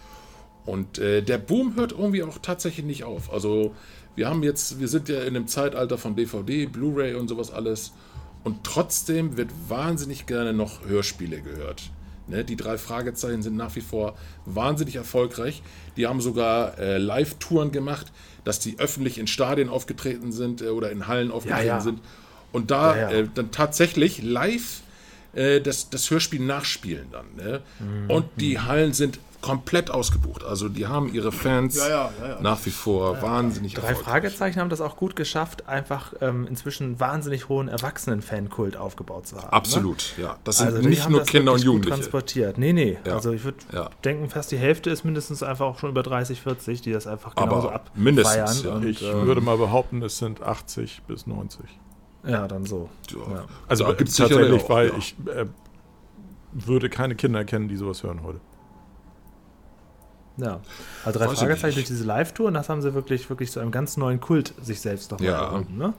[0.66, 3.32] Und äh, der Boom hört irgendwie auch tatsächlich nicht auf.
[3.32, 3.76] Also
[4.16, 7.92] wir haben jetzt, wir sind ja in einem Zeitalter von DVD, Blu-ray und sowas alles.
[8.44, 11.92] Und trotzdem wird wahnsinnig gerne noch Hörspiele gehört.
[12.34, 14.16] Ne, die drei Fragezeichen sind nach wie vor
[14.46, 15.62] wahnsinnig erfolgreich.
[15.98, 18.08] Die haben sogar äh, Live-Touren gemacht,
[18.44, 21.80] dass die öffentlich in Stadien aufgetreten sind äh, oder in Hallen aufgetreten ja.
[21.80, 22.00] sind.
[22.52, 23.18] Und da Ja, ja.
[23.20, 24.82] Äh, dann tatsächlich live
[25.34, 27.26] äh, das, das Hörspiel nachspielen dann.
[27.36, 27.62] Ne?
[27.80, 28.10] Mhm.
[28.10, 30.44] Und die Hallen sind komplett ausgebucht.
[30.44, 32.42] Also die haben ihre Fans Ja, ja, ja, ja.
[32.42, 34.12] nach wie vor wahnsinnig Drei erfolgreich.
[34.12, 39.46] Fragezeichen haben das auch gut geschafft, einfach ähm, inzwischen wahnsinnig hohen Erwachsenen-Fankult aufgebaut zu haben.
[39.48, 39.54] Ne?
[39.54, 40.38] Absolut, ja.
[40.46, 41.96] Das sind Also nicht nur das Kinder und Jugendliche.
[41.98, 42.58] transportiert.
[42.58, 42.98] Nee, nee.
[43.06, 43.14] Ja.
[43.14, 43.90] Also ich würde Ja.
[44.04, 47.34] denken, fast die Hälfte ist mindestens einfach auch schon über 30, 40, die das einfach
[47.36, 48.04] Aber genauso abfeiern.
[48.04, 48.74] mindestens, ja.
[48.74, 51.60] Und, Ich ähm, würde mal behaupten, es sind 80 bis 90.
[52.26, 52.90] ja, dann so.
[53.68, 54.94] Also Da äh, gibt's tatsächlich, sicherlich auch, weil ja.
[54.98, 55.46] ich äh,
[56.54, 58.40] würde keine Kinder kennen, die sowas hören heute.
[60.38, 60.62] Ja.
[61.06, 63.72] Also drei Weiß Fragezeichen durch diese Live-Tour und das haben sie wirklich, wirklich zu einem
[63.72, 65.42] ganz neuen Kult sich selbst nochmal Ja.
[65.44, 65.94] erfunden, ne?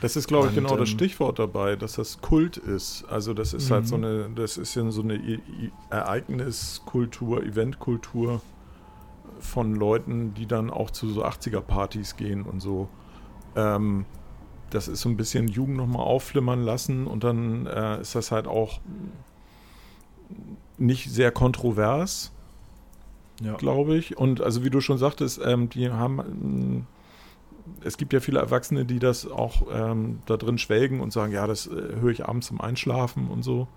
[0.00, 3.04] Das ist, glaube ich, Und, genau das ähm, Stichwort dabei, dass das Kult ist.
[3.08, 4.04] Also das ist halt so Mhm.
[4.04, 5.18] eine, das ist ja so eine
[5.88, 8.40] Ereigniskultur, Eventkultur
[9.40, 12.88] von Leuten, die dann auch zu so 80er-Partys gehen und so.
[13.56, 14.04] Ähm,
[14.70, 18.46] das ist so ein bisschen Jugend nochmal aufflimmern lassen und dann äh, ist das halt
[18.46, 18.80] auch
[20.78, 22.32] nicht sehr kontrovers
[23.40, 23.56] Ja.
[23.56, 24.16] glaube ich.
[24.16, 26.86] Und also wie du schon sagtest, ähm, die haben, ähm,
[27.82, 31.46] es gibt ja viele Erwachsene, die das auch ähm, da drin schwelgen und sagen, ja,
[31.46, 31.70] das äh,
[32.00, 33.68] höre ich abends zum Einschlafen und so.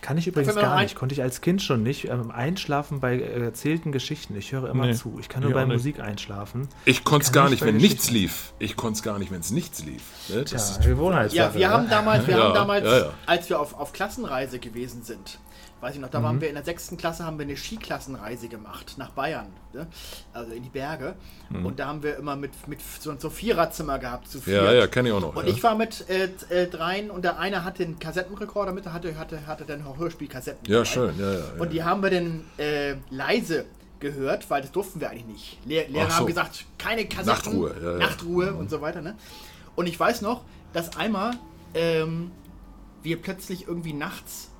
[0.00, 0.96] Kann ich übrigens gar nicht.
[0.96, 2.08] Konnte ich als Kind schon nicht.
[2.08, 4.36] Ähm, einschlafen bei äh, erzählten Geschichten.
[4.36, 5.16] Ich höre immer Nee, zu.
[5.18, 5.72] Ich kann nur bei nicht.
[5.72, 6.68] Musik einschlafen.
[6.84, 8.52] Ich konnte es gar nicht wenn nichts lief.
[8.58, 10.02] Ich konnte es gar nicht, wenn es nichts lief.
[10.28, 10.42] Ne?
[10.42, 11.36] Das Tja, ist, Gewohnheitssache.
[11.38, 11.72] Ja, wir ne?
[11.72, 13.10] haben damals, wir Ja, haben damals, ja, ja.
[13.24, 15.38] als wir auf, auf Klassenreise gewesen sind,
[15.84, 16.24] weiß ich noch, da Mhm.
[16.24, 19.86] waren wir in der sechsten Klasse, haben wir eine Skiklassenreise gemacht nach Bayern, ne?
[20.32, 21.14] also in die Berge.
[21.50, 24.62] Und da haben wir immer mit, mit so, so Viererzimmer gehabt zu viert.
[24.62, 24.66] Mhm.
[24.66, 25.36] ja, ja, kenne ich auch noch.
[25.36, 25.52] Und ja.
[25.52, 29.18] ich war mit äh, äh, dreien und der eine hatte einen Kassettenrekorder mit, der hatte,
[29.18, 30.64] hatte, hatte dann auch Hörspielkassetten.
[30.66, 30.84] ja, dabei.
[30.86, 31.18] schön.
[31.18, 31.44] Ja, ja, ja.
[31.58, 33.66] Und die haben wir dann äh, leise
[34.00, 35.58] gehört, weil das durften wir eigentlich nicht.
[35.66, 36.16] Lehr Lehrer so.
[36.16, 37.98] haben gesagt, keine Kassetten, Nachtruhe, ja, ja.
[37.98, 39.02] Nachtruhe und so weiter.
[39.02, 39.16] Ne?
[39.76, 41.32] Und ich weiß noch, dass einmal
[41.74, 42.30] ähm,
[43.02, 44.50] wir plötzlich irgendwie nachts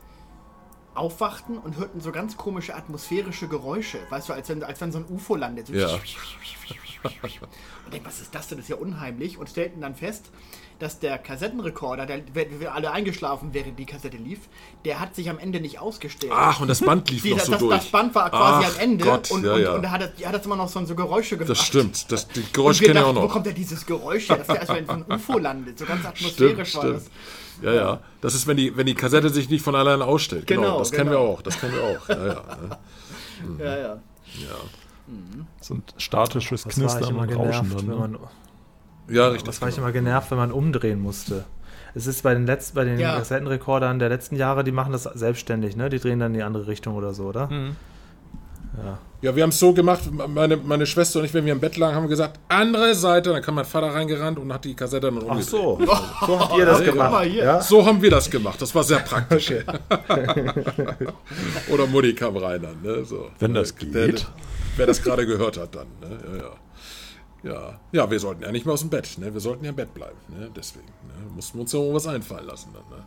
[0.95, 3.99] aufwachten und hörten so ganz komische atmosphärische Geräusche.
[4.11, 5.66] Weißt du, als wenn, als wenn so ein UFO landet.
[5.68, 5.88] So Ja.
[7.84, 8.57] Und denken, was ist das denn?
[8.57, 9.36] Das ist ja unheimlich.
[9.36, 10.30] Und stellten dann fest,
[10.85, 14.41] dass der Kassettenrekorder, der, wir, alle eingeschlafen, während die Kassette lief,
[14.85, 16.32] der hat sich am Ende nicht ausgestellt.
[16.35, 17.76] Ach, und das Band lief Die, noch das, so das, durch.
[17.76, 19.72] das Band war quasi Ach am Ende Gott, und, ja, und, ja.
[19.74, 21.51] und da hat, er- hat das immer noch so, so Geräusche gemacht.
[21.51, 22.12] Das stimmt.
[22.12, 23.32] Das, die Und Geräusche wir kenne ich auch dachten, wo noch.
[23.32, 24.37] kommt ja dieses Geräusch her?
[24.47, 25.78] Das als wenn so ein UFO landet.
[25.78, 27.03] So ganz atmosphärisch Stimmt, war das.
[27.05, 27.64] stimmt.
[27.64, 28.01] Ja, ja.
[28.20, 30.47] Das ist, wenn die, wenn die Kassette sich nicht von alleine ausstellt.
[30.47, 31.30] Genau, Genau, das kennen wir genau.
[31.32, 31.43] auch.
[31.43, 32.09] Das kennen wir auch.
[32.09, 32.35] Ja, ja.
[32.35, 32.78] ne?
[33.64, 33.97] Ja, ja.
[35.61, 38.03] So ein statisches Das Knistern und Rauschen genervt, dann.
[38.03, 38.18] wenn Ne?
[39.09, 39.45] Ja richtig.
[39.45, 39.87] das war ich genau.
[39.89, 41.45] immer genervt, wenn man umdrehen musste.
[41.95, 43.17] Es ist bei den letzten, bei den Ja.
[43.17, 45.89] Kassettenrekordern der letzten Jahre, die machen das selbstständig, ne?
[45.91, 47.49] Die drehen dann in die andere Richtung oder so, oder?
[47.51, 47.77] Hm.
[48.85, 48.99] Ja.
[49.23, 51.77] Ja, wir haben es so gemacht, meine, meine Schwester und ich, wenn wir im Bett
[51.77, 55.07] lagen, haben wir gesagt, andere Seite, dann kam mein Vater reingerannt und hat die Kassette
[55.07, 55.45] dann Ach umgedreht.
[55.49, 55.79] so.
[56.27, 57.27] So habt ihr das Guck gemacht.
[57.29, 57.61] Ja?
[57.63, 58.61] So haben wir das gemacht.
[58.61, 59.53] Das war sehr praktisch.
[61.73, 62.83] Oder Mutti kam rein dann.
[62.83, 63.05] Ne?
[63.05, 63.31] So.
[63.39, 64.27] Wenn das Der- geht.
[64.77, 65.87] wer das gerade gehört hat dann.
[66.01, 66.19] Ne?
[66.33, 66.51] Ja, ja.
[67.45, 67.78] Ja.
[67.92, 69.18] ja, wir sollten ja nicht mehr aus dem Bett.
[69.18, 69.32] Ne?
[69.32, 70.16] Wir sollten ja im Bett bleiben.
[70.28, 70.51] Ne?
[70.57, 71.30] Deswegen ne?
[71.34, 72.70] mussten wir uns ja irgendwas einfallen lassen.
[72.72, 73.05] Dann, ne?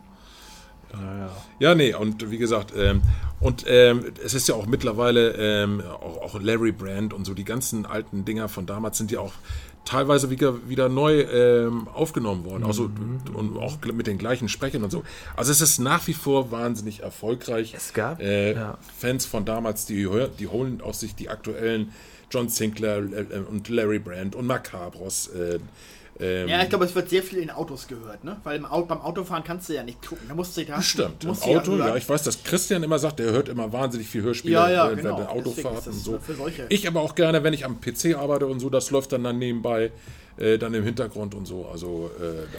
[1.58, 3.02] Ja, nee, und wie gesagt, ähm,
[3.40, 7.44] und ähm, es ist ja auch mittlerweile ähm, auch, auch Larry Brand und so, die
[7.44, 9.34] ganzen alten Dinger von damals sind ja auch
[9.84, 12.64] teilweise wieder, wieder neu ähm, aufgenommen worden.
[12.64, 12.90] Also,
[13.34, 15.02] und auch mit den gleichen Sprechern und so.
[15.36, 17.74] Also es ist nach wie vor wahnsinnig erfolgreich.
[17.76, 18.78] Es gab- äh, ja.
[18.96, 20.08] Fans von damals, die,
[20.38, 21.92] die holen aus sich die aktuellen
[22.30, 25.28] John Sinclair äh, und Larry Brand und Macabros.
[25.28, 25.58] Äh,
[26.20, 28.36] ähm, Ja, ich glaube, es wird sehr viel in Autos gehört, ne?
[28.42, 30.26] Weil im Auto, beim Autofahren kannst du ja nicht gucken.
[30.28, 33.30] Da musst du da Stimmt, im Auto, ja, ich weiß, dass Christian immer sagt, er
[33.32, 35.04] hört immer wahnsinnig viel Hörspiele Ja, ja, äh, genau.
[35.04, 36.18] während der Autofahrt und so.
[36.68, 39.38] Ich aber auch gerne, wenn ich am PC arbeite und so, das läuft dann, dann
[39.38, 39.92] nebenbei,
[40.38, 41.66] äh, dann im Hintergrund und so.
[41.66, 42.58] Also, äh, da,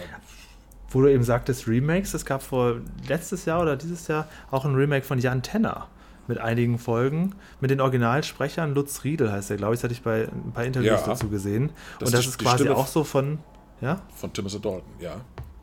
[0.88, 4.74] Wo du eben sagtest Remakes, es gab vor letztes Jahr oder dieses Jahr auch ein
[4.74, 5.88] Remake von Jan Tenner
[6.30, 8.74] mit einigen Folgen, mit den Originalsprechern.
[8.74, 11.06] Lutz Riedel heißt er, glaube ich, das hatte ich bei ein paar Interviews Ja.
[11.06, 11.70] dazu gesehen.
[11.98, 13.38] Das Und das ist quasi Stimme auch so von,
[13.82, 14.00] ja?
[14.14, 15.16] von Timothy Dalton, ja.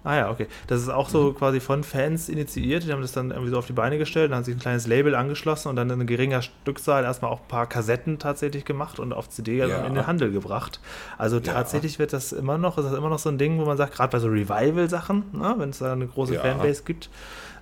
[0.03, 0.47] Ah ja, okay.
[0.67, 1.11] Das ist auch Mhm.
[1.11, 2.85] so quasi von Fans initiiert.
[2.85, 4.87] Die haben das dann irgendwie so auf die Beine gestellt, dann haben sich ein kleines
[4.87, 9.11] Label angeschlossen und dann in geringer Stückzahl erstmal auch ein paar Kassetten tatsächlich gemacht und
[9.11, 9.85] auf CD Ja.
[9.85, 10.79] in den Handel gebracht.
[11.17, 13.75] Also tatsächlich wird das immer noch, ist das immer noch so ein Ding, wo man
[13.75, 16.41] sagt, gerade bei so Revival-Sachen, ne, wenn es da eine große Ja.
[16.41, 17.09] Fanbase gibt,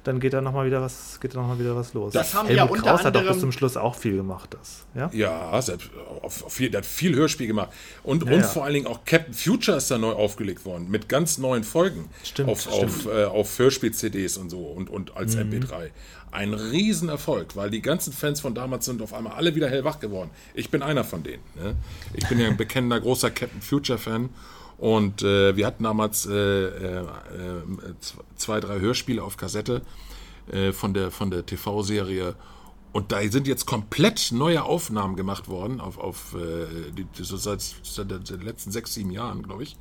[0.05, 2.13] dann geht da nochmal wieder was, geht da noch mal wieder was los.
[2.13, 4.85] Das haben Helmut ja unter Kraus hat doch bis zum Schluss auch viel gemacht, das.
[4.93, 5.09] Ja?
[5.11, 5.89] Ja, selbst,
[6.21, 7.69] auf, auf viel, der hat viel Hörspiel gemacht.
[8.03, 8.47] Und, Ja, und ja.
[8.47, 12.09] vor allen Dingen auch Captain Future ist da neu aufgelegt worden, mit ganz neuen Folgen.
[12.23, 12.75] Stimmt, Auf, stimmt.
[12.75, 15.89] auf, äh, auf Hörspiel-CDs und so und, und als MP3.
[16.31, 20.29] Ein Riesenerfolg, weil die ganzen Fans von damals sind auf einmal alle wieder hellwach geworden.
[20.53, 21.41] Ich bin einer von denen.
[21.55, 21.75] Ne?
[22.13, 24.29] Ich bin ja ein bekennender großer Captain Future-Fan.
[24.77, 26.33] Und äh, wir hatten damals äh,
[26.65, 27.03] äh,
[28.35, 29.81] zwei, drei Hörspiele auf Kassette
[30.51, 32.35] äh, von der, von der TV-Serie.
[32.91, 37.61] Und da sind jetzt komplett neue Aufnahmen gemacht worden, auf, auf äh, die, so seit,
[37.83, 39.77] seit den letzten sechs, sieben Jahren, glaube ich.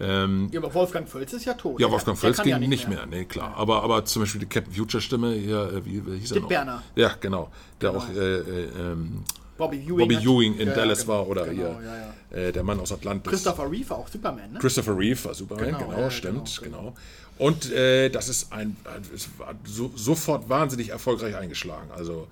[0.00, 1.80] Ähm, Ja, aber Wolfgang Völz ist ja tot.
[1.80, 3.54] ja, Wolfgang Völz ging ja nicht mehr, nee, klar.
[3.56, 6.42] Aber, aber zum Beispiel die Captain Future Stimme, hier, äh, wie, wie hieß er Dick
[6.42, 6.48] noch?
[6.48, 6.82] Berner.
[6.94, 7.50] Ja, genau.
[7.80, 9.24] Der auch äh, äh, ähm,
[9.58, 12.38] Bobby Ewing, Bobby Ewing in Ja, Dallas genau, war oder genau, hier Ja.
[12.48, 13.30] Äh, der Mann aus Atlantis.
[13.30, 14.58] Christopher Reeve auch Superman, ne?
[14.58, 16.94] Christopher Reeve war Superman, Genau, genau, stimmt, genau, genau.
[17.38, 18.76] Und äh, das ist ein,
[19.14, 21.90] es war so, sofort wahnsinnig erfolgreich eingeschlagen.
[21.94, 22.26] Also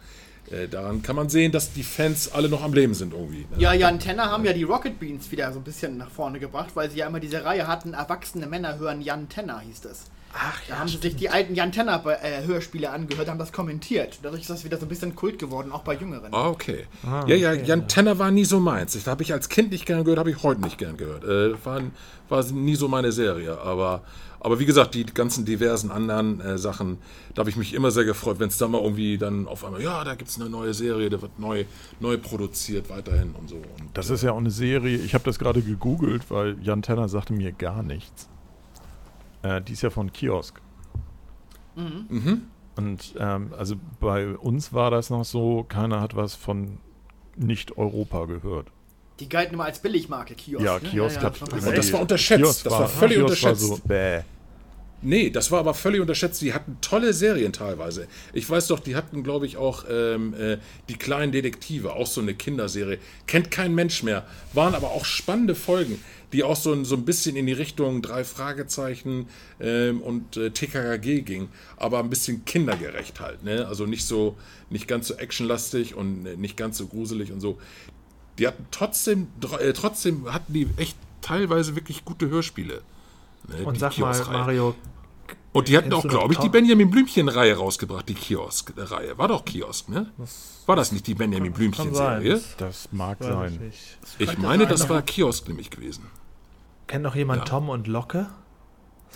[0.51, 3.47] äh, daran kann man sehen, dass die Fans alle noch am Leben sind irgendwie.
[3.51, 3.59] Ne?
[3.59, 6.71] Ja, Jan Tenner haben ja die Rocket Beans wieder so ein bisschen nach vorne gebracht,
[6.75, 10.05] weil sie ja immer diese Reihe hatten, erwachsene Männer hören Jan Tenner, hieß das.
[10.33, 12.03] Ach Da haben sie sich die alten Jan Tenner
[12.45, 14.19] Hörspiele angehört, haben das kommentiert.
[14.23, 16.33] Dadurch ist das wieder so ein bisschen Kult geworden, auch bei Jüngeren.
[16.35, 16.87] Ah, okay.
[17.27, 18.93] ja, ja, Jan Tenner war nie so meins.
[18.93, 21.25] Das habe ich als Kind nicht gern gehört, habe ich heute nicht gern gehört.
[21.25, 21.81] Äh, war,
[22.29, 23.59] war nie so meine Serie.
[23.61, 24.03] Aber,
[24.41, 26.99] aber wie gesagt, die ganzen diversen anderen äh, Sachen,
[27.35, 29.83] da habe ich mich immer sehr gefreut, wenn es da mal irgendwie dann auf einmal,
[29.83, 31.65] ja, da gibt es eine neue Serie, da wird neu,
[32.01, 33.57] neu produziert weiterhin und so.
[33.57, 37.09] Und, Das ist ja auch eine Serie, ich habe das gerade gegoogelt, weil Jan Tenner
[37.09, 38.29] sagte mir gar nichts.
[39.47, 40.61] Äh, die ist ja von Kiosk.
[42.77, 46.79] Und ähm, also bei uns war das noch so, keiner hat was von
[47.37, 48.69] Nicht-Europa gehört.
[49.21, 50.65] Die galten immer als Billigmarke, Kiosk.
[50.65, 50.89] Ja, ne?
[50.89, 52.43] Kiosk hat schon immer was- das war unterschätzt.
[52.43, 53.71] Kiosk Das war völlig Kiosk unterschätzt.
[53.71, 54.21] War so, bäh.
[55.03, 56.41] Nee, das war aber völlig unterschätzt.
[56.41, 58.09] Die hatten tolle Serien teilweise.
[58.33, 60.57] Ich weiß doch, die hatten, glaube ich, auch ähm, äh,
[60.89, 62.99] die kleinen Detektive, auch so eine Kinderserie.
[63.27, 64.25] Kennt kein Mensch mehr.
[64.55, 68.03] Waren aber auch spannende Folgen, die auch so, ein- so ein bisschen in die Richtung
[68.03, 69.29] drei Fragezeichen
[69.61, 73.45] ähm, und äh, TKKG ging, aber ein bisschen kindergerecht halt.
[73.45, 73.67] Ne?
[73.67, 74.37] Also nicht so,
[74.71, 77.59] nicht ganz so actionlastig und äh, nicht ganz so gruselig und so.
[78.39, 79.29] Die hatten trotzdem,
[79.61, 82.83] äh, trotzdem hatten die echt teilweise wirklich gute Hörspiele.
[83.49, 83.65] Ne?
[83.65, 84.13] Und Die sag mal.
[84.33, 84.75] Mario,
[85.57, 86.49] Und die hatten Kennst auch, glaube ich, die?
[86.49, 89.17] Benjamin Blümchen-Reihe rausgebracht, die Kiosk-Reihe.
[89.19, 90.11] War doch Kiosk, ne?
[90.67, 92.41] War das nicht die Benjamin Blümchen-Serie?
[92.59, 93.73] Das mag weiß sein.
[93.73, 93.97] ich.
[94.19, 96.07] Ich meine, das war Kiosk nämlich gewesen.
[96.87, 97.45] Kennt noch jemand Ja.
[97.47, 98.29] Tom und Locke?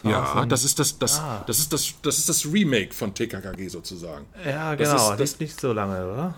[0.03, 1.45] Das Ja, das ist das, das, Ah.
[1.47, 4.24] das ist das, das ist das Remake von TKKG sozusagen.
[4.47, 4.97] Ja, das genau.
[5.03, 6.34] ist- Das das- ist nicht so lange, oder?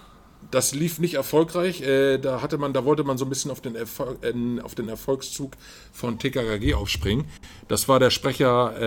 [0.50, 1.80] Das lief nicht erfolgreich.
[1.80, 4.74] Äh, da hatte man, da wollte man so ein bisschen auf den, Erfolg, äh, auf
[4.74, 5.52] den Erfolgszug
[5.92, 7.24] von TKKG aufspringen.
[7.68, 8.78] Das war der Sprecher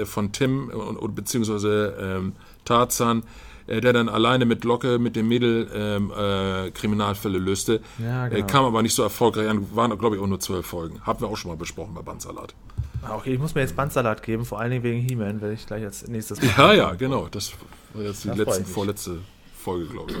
[0.00, 2.32] äh, von Tim und, und beziehungsweise ähm,
[2.64, 3.22] Tarzan,
[3.66, 7.80] äh, der dann alleine mit Locke, mit dem Mädel ähm, äh, Kriminalfälle löste.
[7.98, 8.46] Ja, äh, genau.
[8.46, 9.66] kam aber nicht so erfolgreich an.
[9.76, 11.00] Waren, glaube ich, auch nur zwölf Folgen.
[11.02, 12.54] Haben wir auch schon mal besprochen bei Bandsalat.
[13.02, 15.66] Ah, Okay, ich muss mir jetzt Bandsalat geben, vor allen Dingen wegen He-Man, werde ich
[15.66, 16.54] gleich als nächstes machen.
[16.56, 17.28] Ja, ja, genau.
[17.30, 17.52] Das
[17.92, 18.70] war jetzt die Da freu ich letzte, mich.
[18.72, 19.18] vorletzte
[19.56, 20.18] Folge, glaube ich.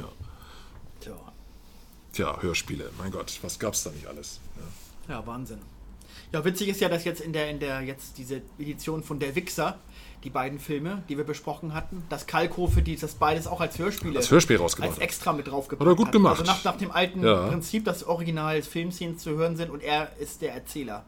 [0.00, 0.08] ja.
[2.16, 2.36] Tja.
[2.40, 2.90] Hörspiele.
[2.98, 4.40] Mein Gott, was gab's da nicht alles?
[5.08, 5.14] Ja.
[5.16, 5.58] Ja, Wahnsinn.
[6.32, 9.34] Ja, witzig ist ja, dass jetzt in der, in der, jetzt diese Edition von Der
[9.36, 9.78] Wichser,
[10.24, 14.14] die beiden Filme, die wir besprochen hatten, dass Kalkofe die das beides auch als Hörspiele
[14.14, 14.92] Das Hörspiel als rausgebracht.
[14.96, 15.00] hat.
[15.02, 16.40] extra mit draufgebracht Hat er gut gemacht.
[16.40, 17.46] Also nach, nach dem alten Ja.
[17.46, 21.04] Prinzip, dass original Filmszenen zu hören sind und er ist der Erzähler.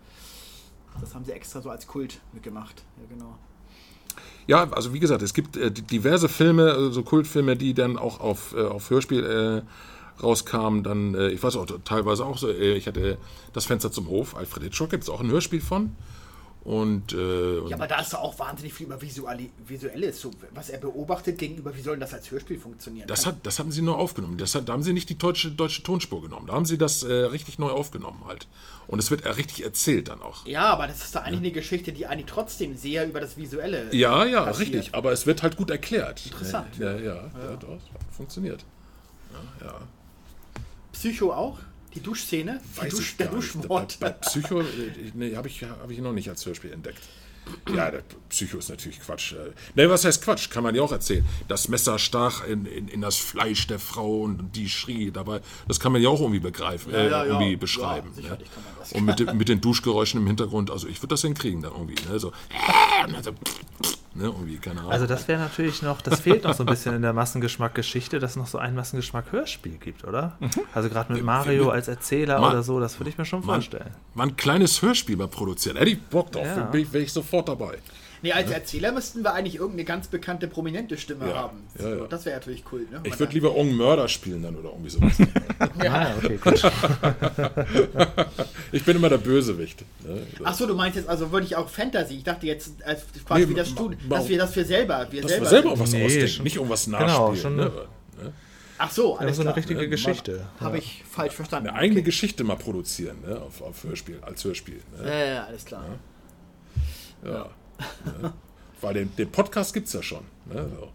[1.00, 2.82] Das haben sie extra so als Kult mitgemacht.
[2.98, 3.36] Ja, genau.
[4.46, 7.98] Ja, also wie gesagt, es gibt äh, di- diverse Filme, äh, so Kultfilme, die dann
[7.98, 9.68] auch auf, äh, auf Hörspiel äh,
[10.22, 10.82] rauskamen.
[10.82, 13.18] Dann, äh, ich weiß auch teilweise auch so, äh, ich hatte
[13.52, 15.96] das Fenster zum Hof, Alfred Hitchcock, gibt es auch ein Hörspiel von.
[16.68, 20.68] Und, äh, Ja, aber da ist doch auch wahnsinnig viel über Visuali Visuelles, so, was
[20.68, 23.06] er beobachtet gegenüber, wie soll das als Hörspiel funktionieren?
[23.06, 24.36] das, hat, das hatten sie nur aufgenommen.
[24.36, 26.46] Das hat, da haben sie nicht die deutsche, deutsche Tonspur genommen.
[26.48, 28.48] Da haben sie das äh, richtig neu aufgenommen halt.
[28.86, 30.44] Und es wird äh, richtig erzählt dann auch.
[30.46, 33.88] ja, aber das ist doch eigentlich eine Geschichte, die eigentlich trotzdem sehr über das Visuelle.
[33.94, 34.74] Ja, ja, passiert.
[34.74, 34.94] richtig.
[34.94, 36.26] Aber es wird halt gut erklärt.
[36.26, 36.76] Interessant.
[36.78, 37.58] Ja, ja, ja, ja
[38.10, 38.66] funktioniert.
[39.32, 39.80] Ja, ja.
[40.98, 41.60] Psycho auch?
[41.94, 42.60] Die Duschszene?
[42.74, 43.28] Weiß Dusch, ich der.
[43.28, 44.00] Duschmord.
[44.00, 44.64] Bei, bei Psycho, äh,
[45.14, 46.98] nee, habe ich, hab ich noch nicht als Hörspiel entdeckt.
[47.74, 49.32] Ja, der Psycho ist natürlich Quatsch.
[49.32, 49.52] äh.
[49.74, 50.50] Ne, was heißt Quatsch?
[50.50, 51.24] Kann man ja auch erzählen.
[51.48, 55.40] Das Messer stach in, in, in das Fleisch der Frau und die schrie dabei.
[55.66, 57.24] Das kann man ja auch irgendwie begreifen, äh, ja, ja.
[57.24, 58.08] irgendwie Ja, beschreiben.
[58.10, 58.14] ne?
[58.16, 58.92] sicherlich kann man das.
[58.92, 61.94] Und mit, mit den Duschgeräuschen im Hintergrund, also ich würde das hinkriegen dann irgendwie.
[62.10, 62.18] Ne?
[62.18, 64.24] So, äh, dann so, ne?
[64.24, 64.92] irgendwie, keine Ahnung.
[64.92, 68.32] Also das wäre natürlich noch, das fehlt noch so ein bisschen in der Massengeschmack-Geschichte, dass
[68.32, 70.36] es noch so ein Massengeschmack-Hörspiel gibt, oder?
[70.74, 73.56] Also gerade mit Mario als Erzähler Ma- oder so, das würde ich mir schon man,
[73.56, 73.90] vorstellen.
[74.14, 75.76] mal ein kleines Hörspiel mal produzieren.
[75.76, 76.64] Hätte ich Bock drauf, Ja.
[76.64, 77.78] bin ich sofort dabei.
[78.20, 81.58] Nee, als Erzähler müssten wir eigentlich irgendeine ganz bekannte, prominente Stimme Ja, haben.
[81.80, 82.06] ja, ja.
[82.06, 82.80] Das wäre natürlich cool.
[82.90, 83.00] Ne?
[83.04, 85.12] Ich würde lieber irgendeinen Mörder spielen dann oder irgendwie sowas.
[85.88, 86.62] Ah, okay, gut.
[88.72, 89.84] ich bin immer der Bösewicht.
[90.06, 90.22] Ne?
[90.44, 92.14] Achso, du meinst jetzt also wirklich auch Fantasy.
[92.16, 95.22] Ich dachte jetzt als quasi Nee, wie das ma- dass wir das für selber, wir
[95.22, 95.46] Dass selber.
[95.46, 97.36] wir selber auch was Nee, ausdenken, schon- nicht irgendwas genau, nachspielen.
[97.36, 97.72] schon- ne?
[98.80, 99.56] Ach so, alles ist so eine klar.
[99.56, 100.46] richtige Ja, Geschichte.
[100.60, 101.68] Habe ich falsch verstanden.
[101.70, 103.40] Eine eigene Geschichte mal produzieren, ne?
[103.40, 104.80] auf, auf Hörspiel, als Hörspiel.
[105.02, 105.08] Ne?
[105.10, 105.84] Ja, ja, alles klar.
[107.24, 107.46] Ja.
[108.22, 108.32] ne?
[108.80, 110.22] Weil den, den Podcast gibt es ja schon.
[110.52, 110.68] Ne?
[110.78, 110.88] So.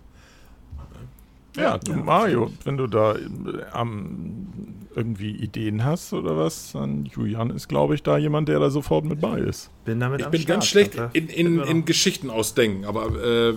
[1.56, 3.20] Ja, du, Mario, wenn du da äh,
[3.74, 4.48] am
[4.96, 9.06] irgendwie Ideen hast oder was, dann Julian ist, glaube ich, da jemand, der da sofort
[9.06, 9.70] mit bei ist.
[9.86, 10.56] Bin damit Ich am bin Start.
[10.56, 11.86] ganz schlecht in, in, in.
[11.86, 13.54] Geschichten ausdenken, aber äh,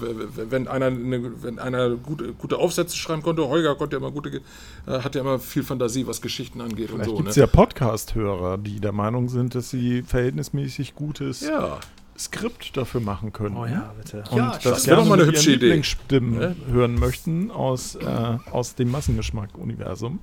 [0.51, 4.41] wenn einer, eine, wenn einer gute, gute Aufsätze schreiben konnte, Holger konnte ja immer gute,
[4.87, 7.17] äh, hat ja immer viel Fantasie, was Geschichten angeht und Vielleicht so.
[7.17, 7.43] gibt es Ne?
[7.43, 11.79] ja Podcast-Hörer, die der Meinung sind, dass sie verhältnismäßig gutes ja.
[12.19, 13.57] Skript dafür machen können.
[13.57, 14.25] Oh ja, bitte.
[14.31, 15.67] Und Ja, das, das wäre doch mal eine hübsche Idee.
[15.67, 18.07] Lieblingsstimmen hören möchten aus, äh,
[18.51, 20.19] aus dem Massengeschmack-Universum.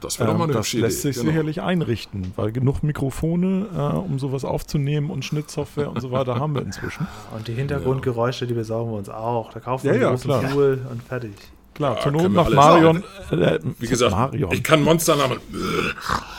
[0.00, 1.12] Das wäre doch mal Ähm, eine das hübsche lässt Idee.
[1.12, 1.30] sich genau.
[1.30, 6.54] sicherlich einrichten, weil genug Mikrofone, äh, um sowas aufzunehmen und Schnittsoftware und so weiter haben
[6.54, 7.06] wir inzwischen.
[7.36, 9.52] Und die Hintergrundgeräusche, die besorgen wir uns auch.
[9.52, 10.52] Da kaufen Ja, wir ja, einen großen klar.
[10.52, 11.32] Pool und fertig.
[11.80, 13.04] Klar, Ja, zur Not können wir noch alles Marion.
[13.30, 14.52] Äh, Wie gesagt, Marion.
[14.52, 15.38] ich kann Monsternamen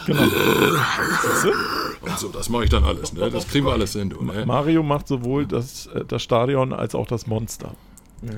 [0.06, 0.22] genau.
[2.02, 3.12] und so, das mache ich dann alles.
[3.14, 3.30] Ne?
[3.32, 4.12] Das kriegen wir alles hin.
[4.12, 4.46] Du, ne?
[4.46, 7.72] Mario macht sowohl das, äh, das Stadion als auch das Monster.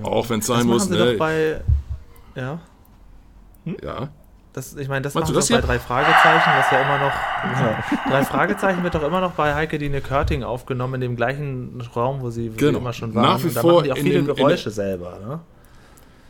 [0.03, 0.85] Auch wenn es Das sein machen muss.
[0.85, 1.11] sie Ne?
[1.11, 1.61] doch bei.
[2.35, 2.59] Ja.
[3.83, 4.09] ja.
[4.53, 7.11] Das, ich meine, das Meinst machen sie das bei drei Fragezeichen, was ja immer noch.
[7.11, 7.83] Ja.
[8.11, 12.21] Drei Fragezeichen wird doch immer noch bei Heike Dine Körting aufgenommen, in dem gleichen Raum,
[12.21, 12.77] wo sie, wo sie Genau.
[12.79, 13.23] immer schon waren.
[13.23, 15.17] Nach wie Und da vor machen die auch viele dem- Geräusche selber.
[15.27, 15.39] Ne?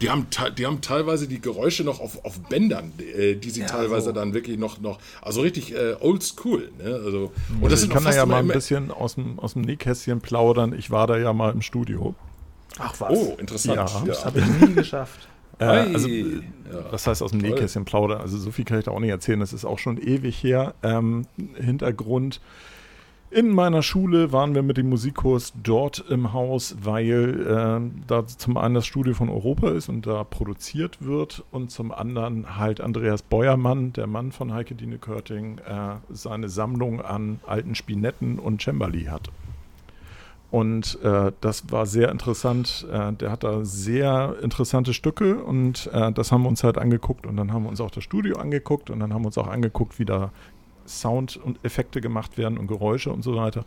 [0.04, 0.28] Die haben,
[0.58, 4.12] die haben teilweise die Geräusche noch auf, auf Bändern, äh, die sie Ja, teilweise so.
[4.12, 6.72] dann wirklich noch, noch also richtig äh, old school.
[6.78, 7.01] Ne?
[7.06, 9.39] Also, und Und das ich sind kann auch da ja mal ein bisschen aus dem,
[9.39, 10.78] aus dem Nähkästchen plaudern.
[10.78, 12.16] Ich war da ja mal im Studio.
[12.80, 13.12] Ach was.
[13.12, 13.78] Oh, interessant.
[13.78, 14.04] Ja.
[14.06, 15.28] Das habe ich nie geschafft.
[15.60, 16.34] Äh, also, Ja.
[16.89, 17.51] was heißt aus dem Toll.
[17.51, 18.20] Nähkästchen plaudern?
[18.20, 19.39] Also so viel kann ich da auch nicht erzählen.
[19.39, 20.74] Das ist auch schon ewig her.
[20.82, 22.41] Ähm, Hintergrund.
[23.36, 28.58] In meiner Schule waren wir mit dem Musikkurs dort im Haus, weil äh, da zum
[28.58, 33.24] einen das Studio von Europa ist und da produziert wird und zum anderen halt Andreas
[33.24, 39.06] Beuermann, der Mann von Heike Dine Körting, äh, seine Sammlung an alten Spinetten und Cembali
[39.06, 39.32] hat.
[40.54, 42.86] Und äh, das war sehr interessant.
[42.92, 47.26] Äh, der hat da sehr interessante Stücke und äh, das haben wir uns halt angeguckt.
[47.26, 49.48] Und dann haben wir uns auch das Studio angeguckt und dann haben wir uns auch
[49.48, 50.32] angeguckt, wie da
[50.88, 53.66] Sound und Effekte gemacht werden und Geräusche und so weiter.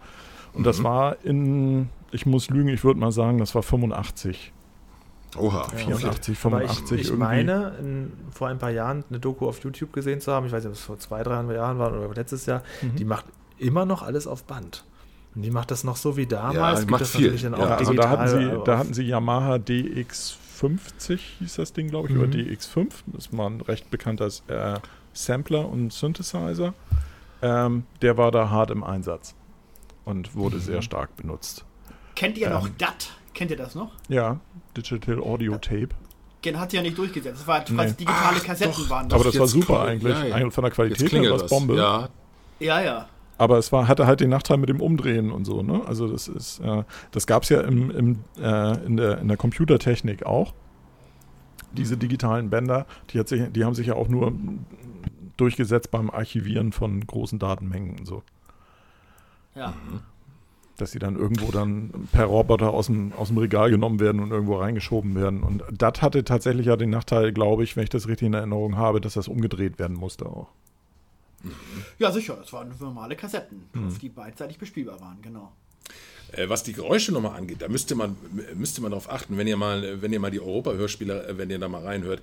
[0.53, 4.53] Und das war in, ich muss lügen, ich würde mal sagen, das war 85,
[5.37, 5.65] Oha.
[5.69, 7.19] 84, Aber ich, 85 ich irgendwie.
[7.23, 10.63] meine, in, vor ein paar Jahren eine Doku auf YouTube gesehen zu haben, ich weiß
[10.65, 12.97] nicht, ob es vor zwei, drei Jahren war oder letztes Jahr, Mhm.
[12.97, 13.27] die macht
[13.59, 14.85] immer noch alles auf Band.
[15.35, 16.81] Und die macht das noch so wie damals.
[16.81, 17.21] Gibt macht das viel.
[17.27, 21.57] natürlich dann auch Ja, also da hatten, sie, aber da hatten sie Yamaha DX50, hieß
[21.57, 22.33] das Ding, glaube ich, oder Mhm.
[22.33, 22.89] DX5.
[23.09, 24.79] Das war ein recht bekannter äh,
[25.13, 26.73] Sampler und Synthesizer.
[27.43, 29.35] Ähm, der war da hart im Einsatz
[30.05, 31.65] und wurde sehr stark benutzt.
[32.15, 32.75] Kennt ihr noch Ähm.
[32.79, 33.11] DAT?
[33.35, 33.93] Kennt ihr das noch?
[34.09, 34.41] Ja,
[34.77, 35.89] Digital Audio Tape.
[36.43, 37.41] Gen hat sich ja nicht durchgesetzt.
[37.41, 37.75] Das war Nee.
[37.77, 38.91] quasi digitale Ach, Kassetten doch.
[38.91, 39.33] waren Aber das.
[39.33, 40.15] das war super kommt- eigentlich.
[40.17, 40.35] ja, ja.
[40.35, 41.51] Eigentlich Von der Qualität her war es das.
[41.51, 41.77] Bombe.
[41.77, 42.09] Ja,
[42.61, 43.09] Ja, ja.
[43.39, 45.63] Aber es war, hatte halt den Nachteil mit dem Umdrehen und so.
[45.63, 45.83] Ne?
[45.87, 49.37] Also das ist, äh, das gab es ja im, im, äh, in, der, in der
[49.37, 50.55] Computertechnik auch.
[51.73, 54.33] Diese digitalen Bänder, die, hat sich, die haben sich ja auch nur
[55.37, 58.23] durchgesetzt beim Archivieren von großen Datenmengen und so.
[59.55, 59.75] Ja.
[60.77, 64.31] Dass sie dann irgendwo dann per Roboter aus dem, aus dem Regal genommen werden und
[64.31, 65.43] irgendwo reingeschoben werden.
[65.43, 68.77] Und das hatte tatsächlich ja den Nachteil, glaube ich, wenn ich das richtig in Erinnerung
[68.77, 70.49] habe, dass das umgedreht werden musste auch.
[71.99, 72.37] ja, sicher.
[72.37, 75.53] Das waren normale Kassetten, auf die beidseitig bespielbar waren, genau.
[76.33, 78.17] Äh, was die Geräusche nochmal angeht, da müsste man,
[78.55, 81.59] müsste man darauf achten, wenn ihr mal, wenn ihr mal die Europa-Hörspiele, äh, wenn ihr
[81.59, 82.23] da mal reinhört,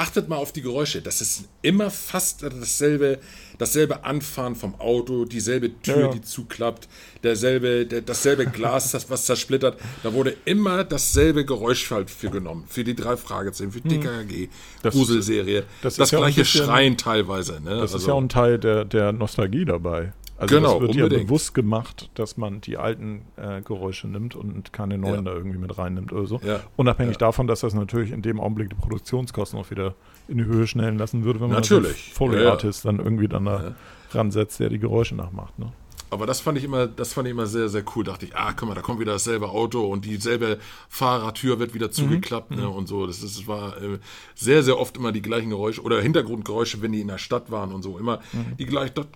[0.00, 1.02] achtet mal auf die Geräusche.
[1.02, 3.18] Das ist immer fast dasselbe,
[3.58, 6.12] dasselbe Anfahren vom Auto, dieselbe Tür, Ja, ja.
[6.12, 6.88] die zuklappt,
[7.22, 9.78] derselbe, der, dasselbe Glas, das was zersplittert.
[10.02, 12.64] Da wurde immer dasselbe Geräusch halt für genommen.
[12.66, 14.48] Für die drei Fragezeichen, für DKG, Hm.
[14.82, 15.64] Das- Gruselserie.
[15.82, 17.60] das Das, ist ja ein gleiche bisschen- Schreien teilweise.
[17.62, 17.76] Ne?
[17.76, 20.14] Das ist Also- ja auch ein Teil der, der Nostalgie dabei.
[20.40, 21.26] Also Genau, das wird ja unbedingt.
[21.28, 25.30] bewusst gemacht, dass man die alten äh, Geräusche nimmt und keine neuen Ja.
[25.30, 26.40] da irgendwie mit reinnimmt oder so.
[26.44, 29.94] Ja, Unabhängig davon, dass das natürlich in dem Augenblick die Produktionskosten auch wieder
[30.28, 32.06] in die Höhe schnellen lassen würde, wenn man Natürlich.
[32.06, 32.50] einen Foley Ja, ja.
[32.52, 33.74] Artist dann irgendwie dann da
[34.12, 35.58] ransetzt, der die Geräusche nachmacht.
[35.58, 35.72] Ne?
[36.10, 38.04] Aber das fand ich immer, das fand ich immer sehr, sehr cool.
[38.04, 40.58] Dachte ich, ah, guck mal, da kommt wieder dasselbe Auto und dieselbe
[40.88, 43.06] Fahrertür wird wieder zugeklappt ne, und so.
[43.06, 43.98] Das, das war äh,
[44.34, 47.72] sehr, sehr oft immer die gleichen Geräusche oder Hintergrundgeräusche, wenn die in der Stadt waren
[47.72, 47.98] und so.
[47.98, 48.20] Immer
[48.58, 49.06] die gleichen.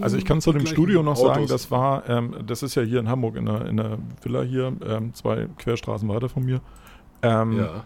[0.00, 1.50] Also ich kann zu dem Studio noch sagen, Autos.
[1.50, 4.72] das war, ähm, das ist ja hier in Hamburg in der, in der Villa hier,
[4.86, 6.60] ähm, zwei Querstraßen weiter von mir.
[7.22, 7.84] Ähm, Ja.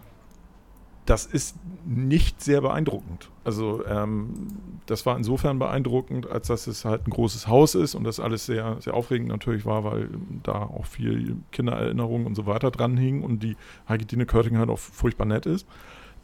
[1.05, 3.29] Das ist nicht sehr beeindruckend.
[3.43, 4.47] Also ähm,
[4.85, 8.45] das war insofern beeindruckend, als dass es halt ein großes Haus ist und das alles
[8.45, 10.09] sehr, sehr aufregend natürlich war, weil
[10.43, 13.57] da auch viel Kindererinnerungen und so weiter dran hingen und die
[13.89, 15.65] Heiketine Körting halt auch furchtbar nett ist.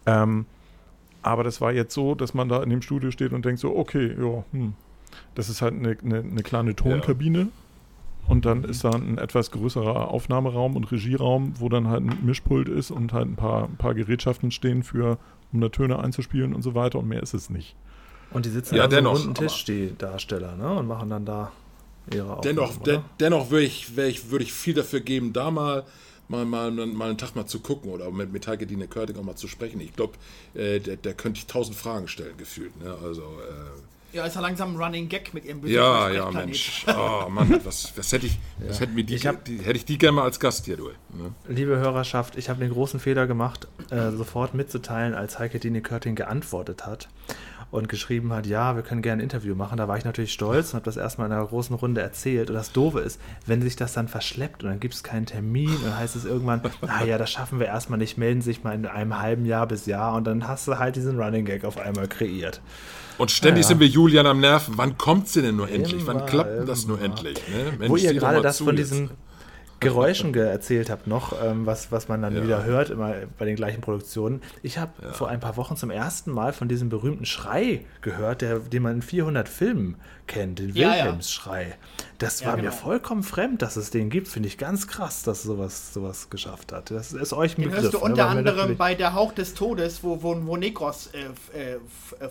[0.05, 0.45] Ähm,
[1.23, 3.75] aber das war jetzt so, dass man da in dem Studio steht und denkt so,
[3.75, 4.73] okay, ja, hm,
[5.35, 7.49] das ist halt eine, eine, eine kleine Tonkabine.
[8.27, 12.67] Und dann ist da ein etwas größerer Aufnahmeraum und Regieraum, wo dann halt ein Mischpult
[12.69, 15.17] ist und halt ein paar, ein paar Gerätschaften stehen für,
[15.53, 17.75] um da Töne einzuspielen und so weiter und mehr ist es nicht.
[18.31, 20.73] Und die sitzen Ja, an so einem dennoch, runden aber- Tisch, die Darsteller, ne?
[20.73, 21.51] Und machen dann da
[22.13, 22.83] ihre Aufnahmen, Dennoch, oder?
[22.93, 25.85] de, dennoch würde ich, wär ich, würd ich viel dafür geben, da mal,
[26.27, 29.23] mal, mal, mal einen Tag mal zu gucken oder mit, mit Heike Dine Körting auch
[29.23, 29.79] mal zu sprechen.
[29.79, 30.13] Ich glaube,
[30.53, 32.77] äh, der, der könnte ich tausend Fragen stellen, gefühlt.
[32.83, 32.93] Ne?
[33.01, 36.33] Also, äh, Ja, ist ja langsam ein Running Gag mit ihrem ja, Besuch ja, auf
[36.33, 36.85] Mensch.
[36.97, 39.85] Oh Mann, was, was hätte ich, was hätten wir die, Ich hab- die, hätte ich
[39.85, 40.87] die gerne mal als Gast hier, du.
[40.87, 41.33] Ne?
[41.47, 46.15] Liebe Hörerschaft, ich habe den großen Fehler gemacht, äh, sofort mitzuteilen, als Heike Dine Körting
[46.15, 47.09] geantwortet hat
[47.69, 49.77] und geschrieben hat, ja, wir können gerne ein Interview machen.
[49.77, 52.49] Da war ich natürlich stolz und habe das erstmal in einer großen Runde erzählt.
[52.49, 55.69] Und das Doofe ist, wenn sich das dann verschleppt und dann gibt es keinen Termin
[55.69, 58.85] und dann heißt es irgendwann, naja, das schaffen wir erstmal nicht, melden sich mal in
[58.85, 62.07] einem halben Jahr bis Jahr und dann hast du halt diesen Running Gag auf einmal
[62.07, 62.61] kreiert.
[63.17, 63.69] Und ständig Ja.
[63.69, 64.75] sind wir Julian am Nerven.
[64.77, 66.05] Wann kommt sie denn nur endlich?
[66.05, 67.37] Wann klappt denn das nur endlich?
[67.47, 67.73] Ne?
[67.77, 68.91] Mensch, Wo ihr gerade das von jetzt.
[68.91, 69.09] diesen
[69.79, 72.43] Geräuschen ge erzählt habt noch, ähm, was, was man dann Ja.
[72.43, 74.41] wieder hört, immer bei den gleichen Produktionen.
[74.63, 78.57] Ich habe vor ein paar Wochen zum ersten Mal von diesem berühmten Schrei gehört, der,
[78.59, 79.95] den man in 400 Filmen
[80.27, 81.05] kennt, den Ja, ja.
[81.05, 81.75] Wilhelmsschrei.
[82.19, 82.73] Das Ja, war mir genau.
[82.75, 84.27] vollkommen fremd, dass es den gibt.
[84.27, 86.89] Finde ich ganz krass, dass sowas, sowas geschafft hat.
[86.89, 87.83] Das ist euch ein Den Begriff.
[87.83, 88.03] hörst du ne?
[88.05, 91.73] unter War mir anderem bei Der Hauch des Todes, wo, wo, wo Negros äh, äh,
[91.75, 91.79] äh,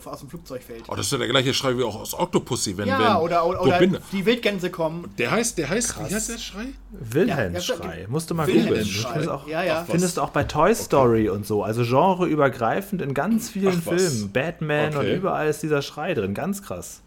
[0.04, 0.84] aus dem Flugzeug fällt.
[0.88, 3.46] Oh, das ist ja der gleiche Schrei wie auch aus Octopussy, wenn, ja, wenn oder,
[3.46, 3.80] oder, oder
[4.12, 5.08] die Wildgänse kommen.
[5.18, 6.66] Der heißt, der heißt, wie heißt der Schrei?
[6.90, 8.00] Wilhelmsschrei.
[8.02, 8.84] Ja, Musst du mal googeln.
[8.84, 11.62] Findest auch, Ja, findest du auch bei Toy Story und so.
[11.62, 13.90] Also genreübergreifend in ganz vielen Ach.
[13.96, 14.32] Filmen.
[14.32, 15.16] Batman und Okay.
[15.16, 16.34] überall ist dieser Schrei drin.
[16.34, 17.02] Ganz krass.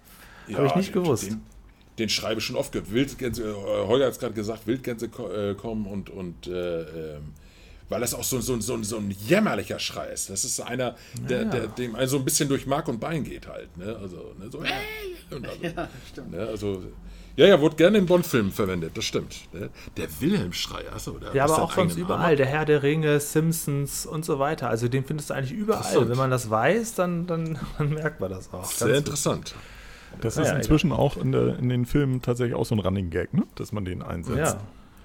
[0.56, 1.28] Habe ich nicht den, gewusst.
[1.30, 1.42] Den,
[1.98, 2.92] den schreibe ich schon oft gehört.
[2.92, 6.82] Wildgänse, äh, Holger hat es gerade gesagt, Wildgänse äh, kommen und, und äh,
[7.16, 7.34] ähm,
[7.90, 10.30] weil das auch so, so, so, so ein jämmerlicher Schrei ist.
[10.30, 10.96] Das ist einer,
[11.28, 13.76] der, der dem also ein bisschen durch Mark und Bein geht halt.
[13.78, 13.98] Ne?
[14.00, 14.50] Also, ne?
[14.52, 14.68] so, äh,
[15.32, 16.32] also, Ja, stimmt.
[16.32, 16.48] ne?
[16.48, 16.84] also,
[17.36, 19.52] ja, ja, wurde gerne in Bond-Filmen verwendet, das stimmt.
[19.54, 19.70] Ne?
[19.98, 21.18] Der Wilhelm-Schrei, achso.
[21.18, 22.24] Der Ja, aber auch sonst überall.
[22.24, 22.38] Namen.
[22.38, 24.70] Der Herr der Ringe, Simpsons und so weiter.
[24.70, 26.10] Also den findest du eigentlich überall.
[26.10, 28.66] Wenn man das weiß, dann, dann, dann merkt man das auch.
[28.66, 29.56] Sehr Ganz- interessant.
[30.22, 32.80] Das Ja, ist ja, inzwischen auch in, der, in den Filmen tatsächlich auch so ein
[32.80, 33.44] Running Gag, ne?
[33.56, 34.58] dass man den einsetzt.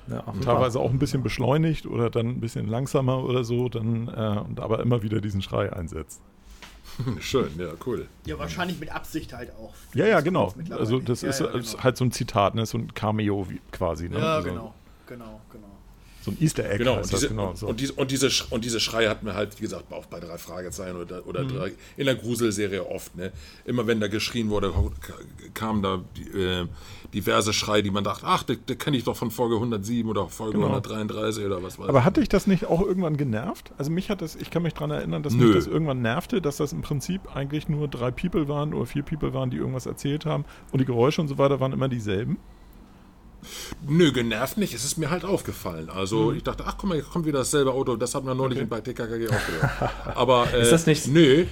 [0.08, 0.16] Ja.
[0.16, 0.54] ja offenbar.
[0.56, 4.60] Teilweise auch ein bisschen beschleunigt oder dann ein bisschen langsamer oder so, dann äh, und
[4.60, 6.20] aber immer wieder diesen Schrei einsetzt.
[7.20, 8.06] Schön, ja, cool.
[8.24, 9.72] Ja, wahrscheinlich mit Absicht halt auch.
[9.94, 10.52] Ja, ja, genau.
[10.70, 11.82] Also das Ja, ist, ja, ist genau.
[11.84, 12.66] halt so ein Zitat, ne?
[12.66, 14.08] so ein Cameo wie, quasi.
[14.08, 14.18] Ne?
[14.18, 14.74] Ja, also, genau.
[15.06, 15.66] Genau, genau.
[16.24, 17.50] So ein Easter Egg Genau, und das, diese, genau.
[17.50, 17.66] und, So.
[17.66, 20.38] und, diese, und, diese, und diese Schrei hat mir halt, wie gesagt, auch bei drei
[20.38, 23.14] Fragezeichen oder, oder drei, in der Gruselserie oft.
[23.14, 23.30] Ne?
[23.66, 24.72] Immer wenn da geschrien wurde,
[25.52, 26.66] kamen da die, äh,
[27.12, 30.28] diverse Schreie, die man dachte, ach, den, den kenne ich doch von Folge 107 oder
[30.28, 30.66] Folge Genau.
[30.68, 32.04] 133 oder was weiß Aber ich.
[32.06, 33.72] hat dich das nicht auch irgendwann genervt?
[33.76, 35.46] Also mich hat das, ich kann mich daran erinnern, dass Nö.
[35.48, 39.02] mich das irgendwann nervte, dass das im Prinzip eigentlich nur drei People waren oder vier
[39.02, 42.38] People waren, die irgendwas erzählt haben und die Geräusche und so weiter waren immer dieselben.
[43.86, 45.90] Nö, genervt nicht, es ist mir halt aufgefallen.
[45.90, 48.68] Also ich dachte, ach guck mal, hier kommt wieder dasselbe Auto, das hat man neulich
[48.68, 49.70] bei TKKG auch gehört.
[50.16, 51.46] Aber äh, Ist das nicht- Nö.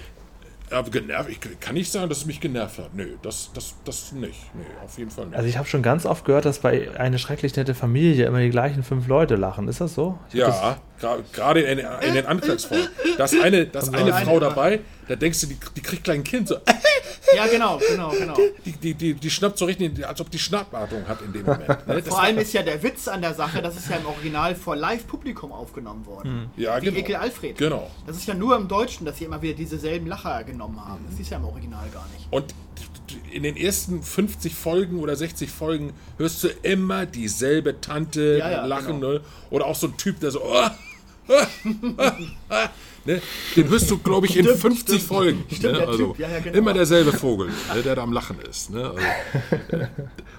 [0.71, 2.95] Aber genervt, ich kann nicht sagen, dass es mich genervt hat.
[2.95, 4.41] Nö, das, das, das nicht.
[4.55, 5.37] Nee, auf jeden Fall nicht.
[5.37, 8.49] Also ich habe schon ganz oft gehört, dass bei eine schrecklich nette Familie immer die
[8.49, 9.69] gleichen fünf Leute lachen.
[9.69, 10.19] Ist das so?
[10.33, 12.89] Ich das- Ja, gra- gerade in, in den Anklagsformen.
[13.19, 16.17] Da ist eine, da ist eine Frau dabei, da denkst du, die, die kriegt gleich
[16.21, 16.49] ein Kind.
[16.49, 16.57] So.
[17.37, 18.35] Ja, genau, genau, genau.
[18.65, 21.69] Die, die, die, die schnappt so richtig, als ob die Schnappatmung hat in dem Moment.
[21.87, 22.03] Ne?
[22.03, 24.77] Vor allem ist ja der Witz an der Sache, das ist ja im Original vor
[24.77, 26.51] Live-Publikum aufgenommen worden.
[26.57, 27.57] ja, Wie Ekel Alfred.
[27.59, 27.91] Genau.
[28.07, 31.05] Das ist ja nur im Deutschen, dass sie immer wieder dieselben Lacher genommen haben.
[31.11, 32.27] Das ist ja im Original gar nicht.
[32.31, 32.55] Und
[33.31, 38.67] in den ersten 50 Folgen oder 60 Folgen hörst du immer dieselbe Tante Ja, ja,
[38.67, 39.01] lachen.
[39.01, 39.15] genau.
[39.15, 39.21] Ne?
[39.51, 40.43] Oder auch so ein Typ, der so.
[40.45, 40.69] Oh,
[43.05, 43.21] ne?
[43.57, 45.03] Den hörst du, glaube ich, in Stimmt, 50 stimmt.
[45.03, 45.45] Folgen.
[45.51, 45.79] Stimmt, ne?
[45.79, 46.59] der also Typ, ja, ja, genau.
[46.59, 47.83] Immer derselbe Vogel, ne?
[47.83, 48.71] der da am Lachen ist.
[48.71, 48.85] Ne?
[48.91, 48.99] Also,
[49.77, 49.87] äh,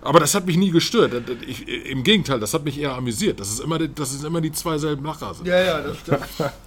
[0.02, 1.14] aber das hat mich nie gestört.
[1.48, 3.40] Ich, Im Gegenteil, das hat mich eher amüsiert.
[3.40, 5.48] Das ist immer, die- dass es immer die zwei selben Lacher sind.
[5.48, 6.20] Ja, ja, das stimmt.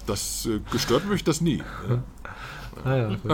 [0.06, 1.62] Das äh, gestört mich das nie.
[1.88, 2.02] Ne?
[2.84, 3.16] Ah, ja.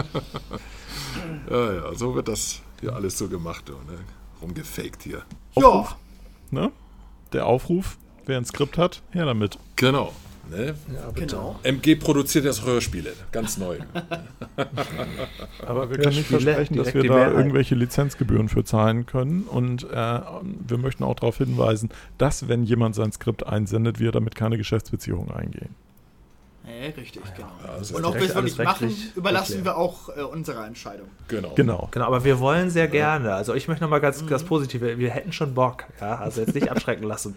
[1.49, 3.67] Ja, ja, so wird das hier alles so gemacht.
[3.69, 3.75] Ne?
[4.41, 5.23] Rumgefaked hier.
[5.55, 5.87] ja,
[6.51, 6.71] Ne?
[7.33, 9.57] Der Aufruf, wer ein Skript hat, her damit.
[9.75, 10.11] Genau.
[10.49, 10.75] Ne?
[11.15, 11.59] genau.
[11.63, 13.77] MG produziert jetzt Hörspiele, ganz neu.
[15.65, 19.43] Aber wir können nicht versprechen, dass wir da irgendwelche Lizenzgebühren für zahlen können.
[19.43, 20.19] Und äh,
[20.67, 25.31] wir möchten auch darauf hinweisen, dass, wenn jemand sein Skript einsendet, wir damit keine Geschäftsbeziehungen
[25.31, 25.75] eingehen.
[26.65, 27.49] Ja, richtig, genau.
[27.67, 31.07] also Und ob wir es wirklich machen, rechtlich überlassen wir auch äh, unserer Entscheidung.
[31.27, 31.53] Genau.
[31.55, 31.89] Genau.
[31.91, 33.33] Genau, aber wir wollen sehr gerne.
[33.33, 34.97] Also ich möchte nochmal ganz das Positive.
[34.97, 35.85] Wir hätten schon Bock.
[35.99, 37.35] Ja, also jetzt nicht abschrecken lassen.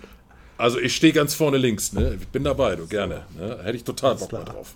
[0.58, 2.14] Also ich stehe ganz vorne links, ne?
[2.20, 3.26] Ich bin dabei, du gerne.
[3.38, 3.58] Ne?
[3.62, 4.74] Hätte ich total Bock drauf.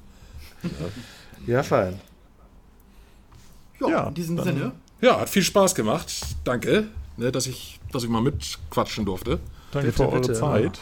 [1.46, 1.98] Ja, fein.
[3.80, 4.72] Ja, Ja, in diesem dann- Sinne.
[5.00, 6.12] Ja, hat viel Spaß gemacht.
[6.44, 9.40] Danke, ne, dass, ich, dass ich mal mitquatschen durfte.
[9.72, 10.32] Danke Bitte, für eure bitte.
[10.34, 10.78] Zeit.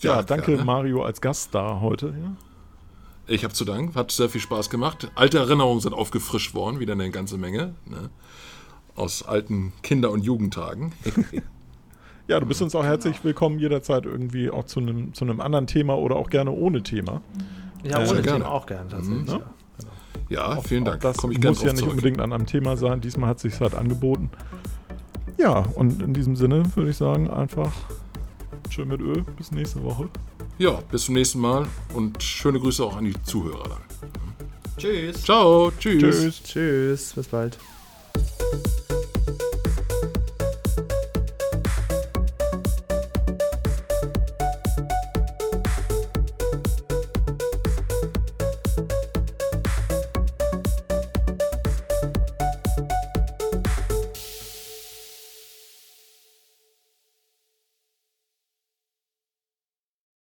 [0.00, 0.64] Ja, Ja, danke gerne.
[0.64, 2.06] Mario als Gaststar heute.
[2.08, 2.36] Ja.
[3.28, 5.12] Ich habe zu danken, hat sehr viel Spaß gemacht.
[5.14, 7.76] Alte Erinnerungen sind aufgefrischt worden, wieder eine ganze Menge.
[7.84, 8.10] Ne?
[8.96, 10.92] Aus alten Kinder- und Jugendtagen.
[12.28, 15.66] ja, du bist uns auch herzlich willkommen jederzeit irgendwie auch zu einem zu einem anderen
[15.66, 17.20] Thema oder auch gerne ohne Thema.
[17.84, 18.38] Ja, Äh, ohne gerne.
[18.40, 19.26] Thema auch gern tatsächlich.
[19.26, 19.40] ne?
[20.28, 21.00] Ja, vielen Dank.
[21.02, 21.90] Das ich gerne muss ja nicht zurück.
[21.92, 23.00] unbedingt an einem Thema sein.
[23.00, 24.30] Diesmal hat sich halt angeboten.
[25.36, 27.72] Ja, und in diesem Sinne würde ich sagen, einfach
[28.70, 29.24] schön mit Öl.
[29.36, 30.08] Bis nächste Woche.
[30.58, 34.10] Ja, bis zum nächsten Mal und schöne Grüße auch an die Zuhörer dann.
[34.78, 35.22] Tschüss.
[35.24, 36.00] Ciao, tschüss.
[36.00, 36.42] Tschüss.
[36.44, 37.58] Tschüss, bis bald.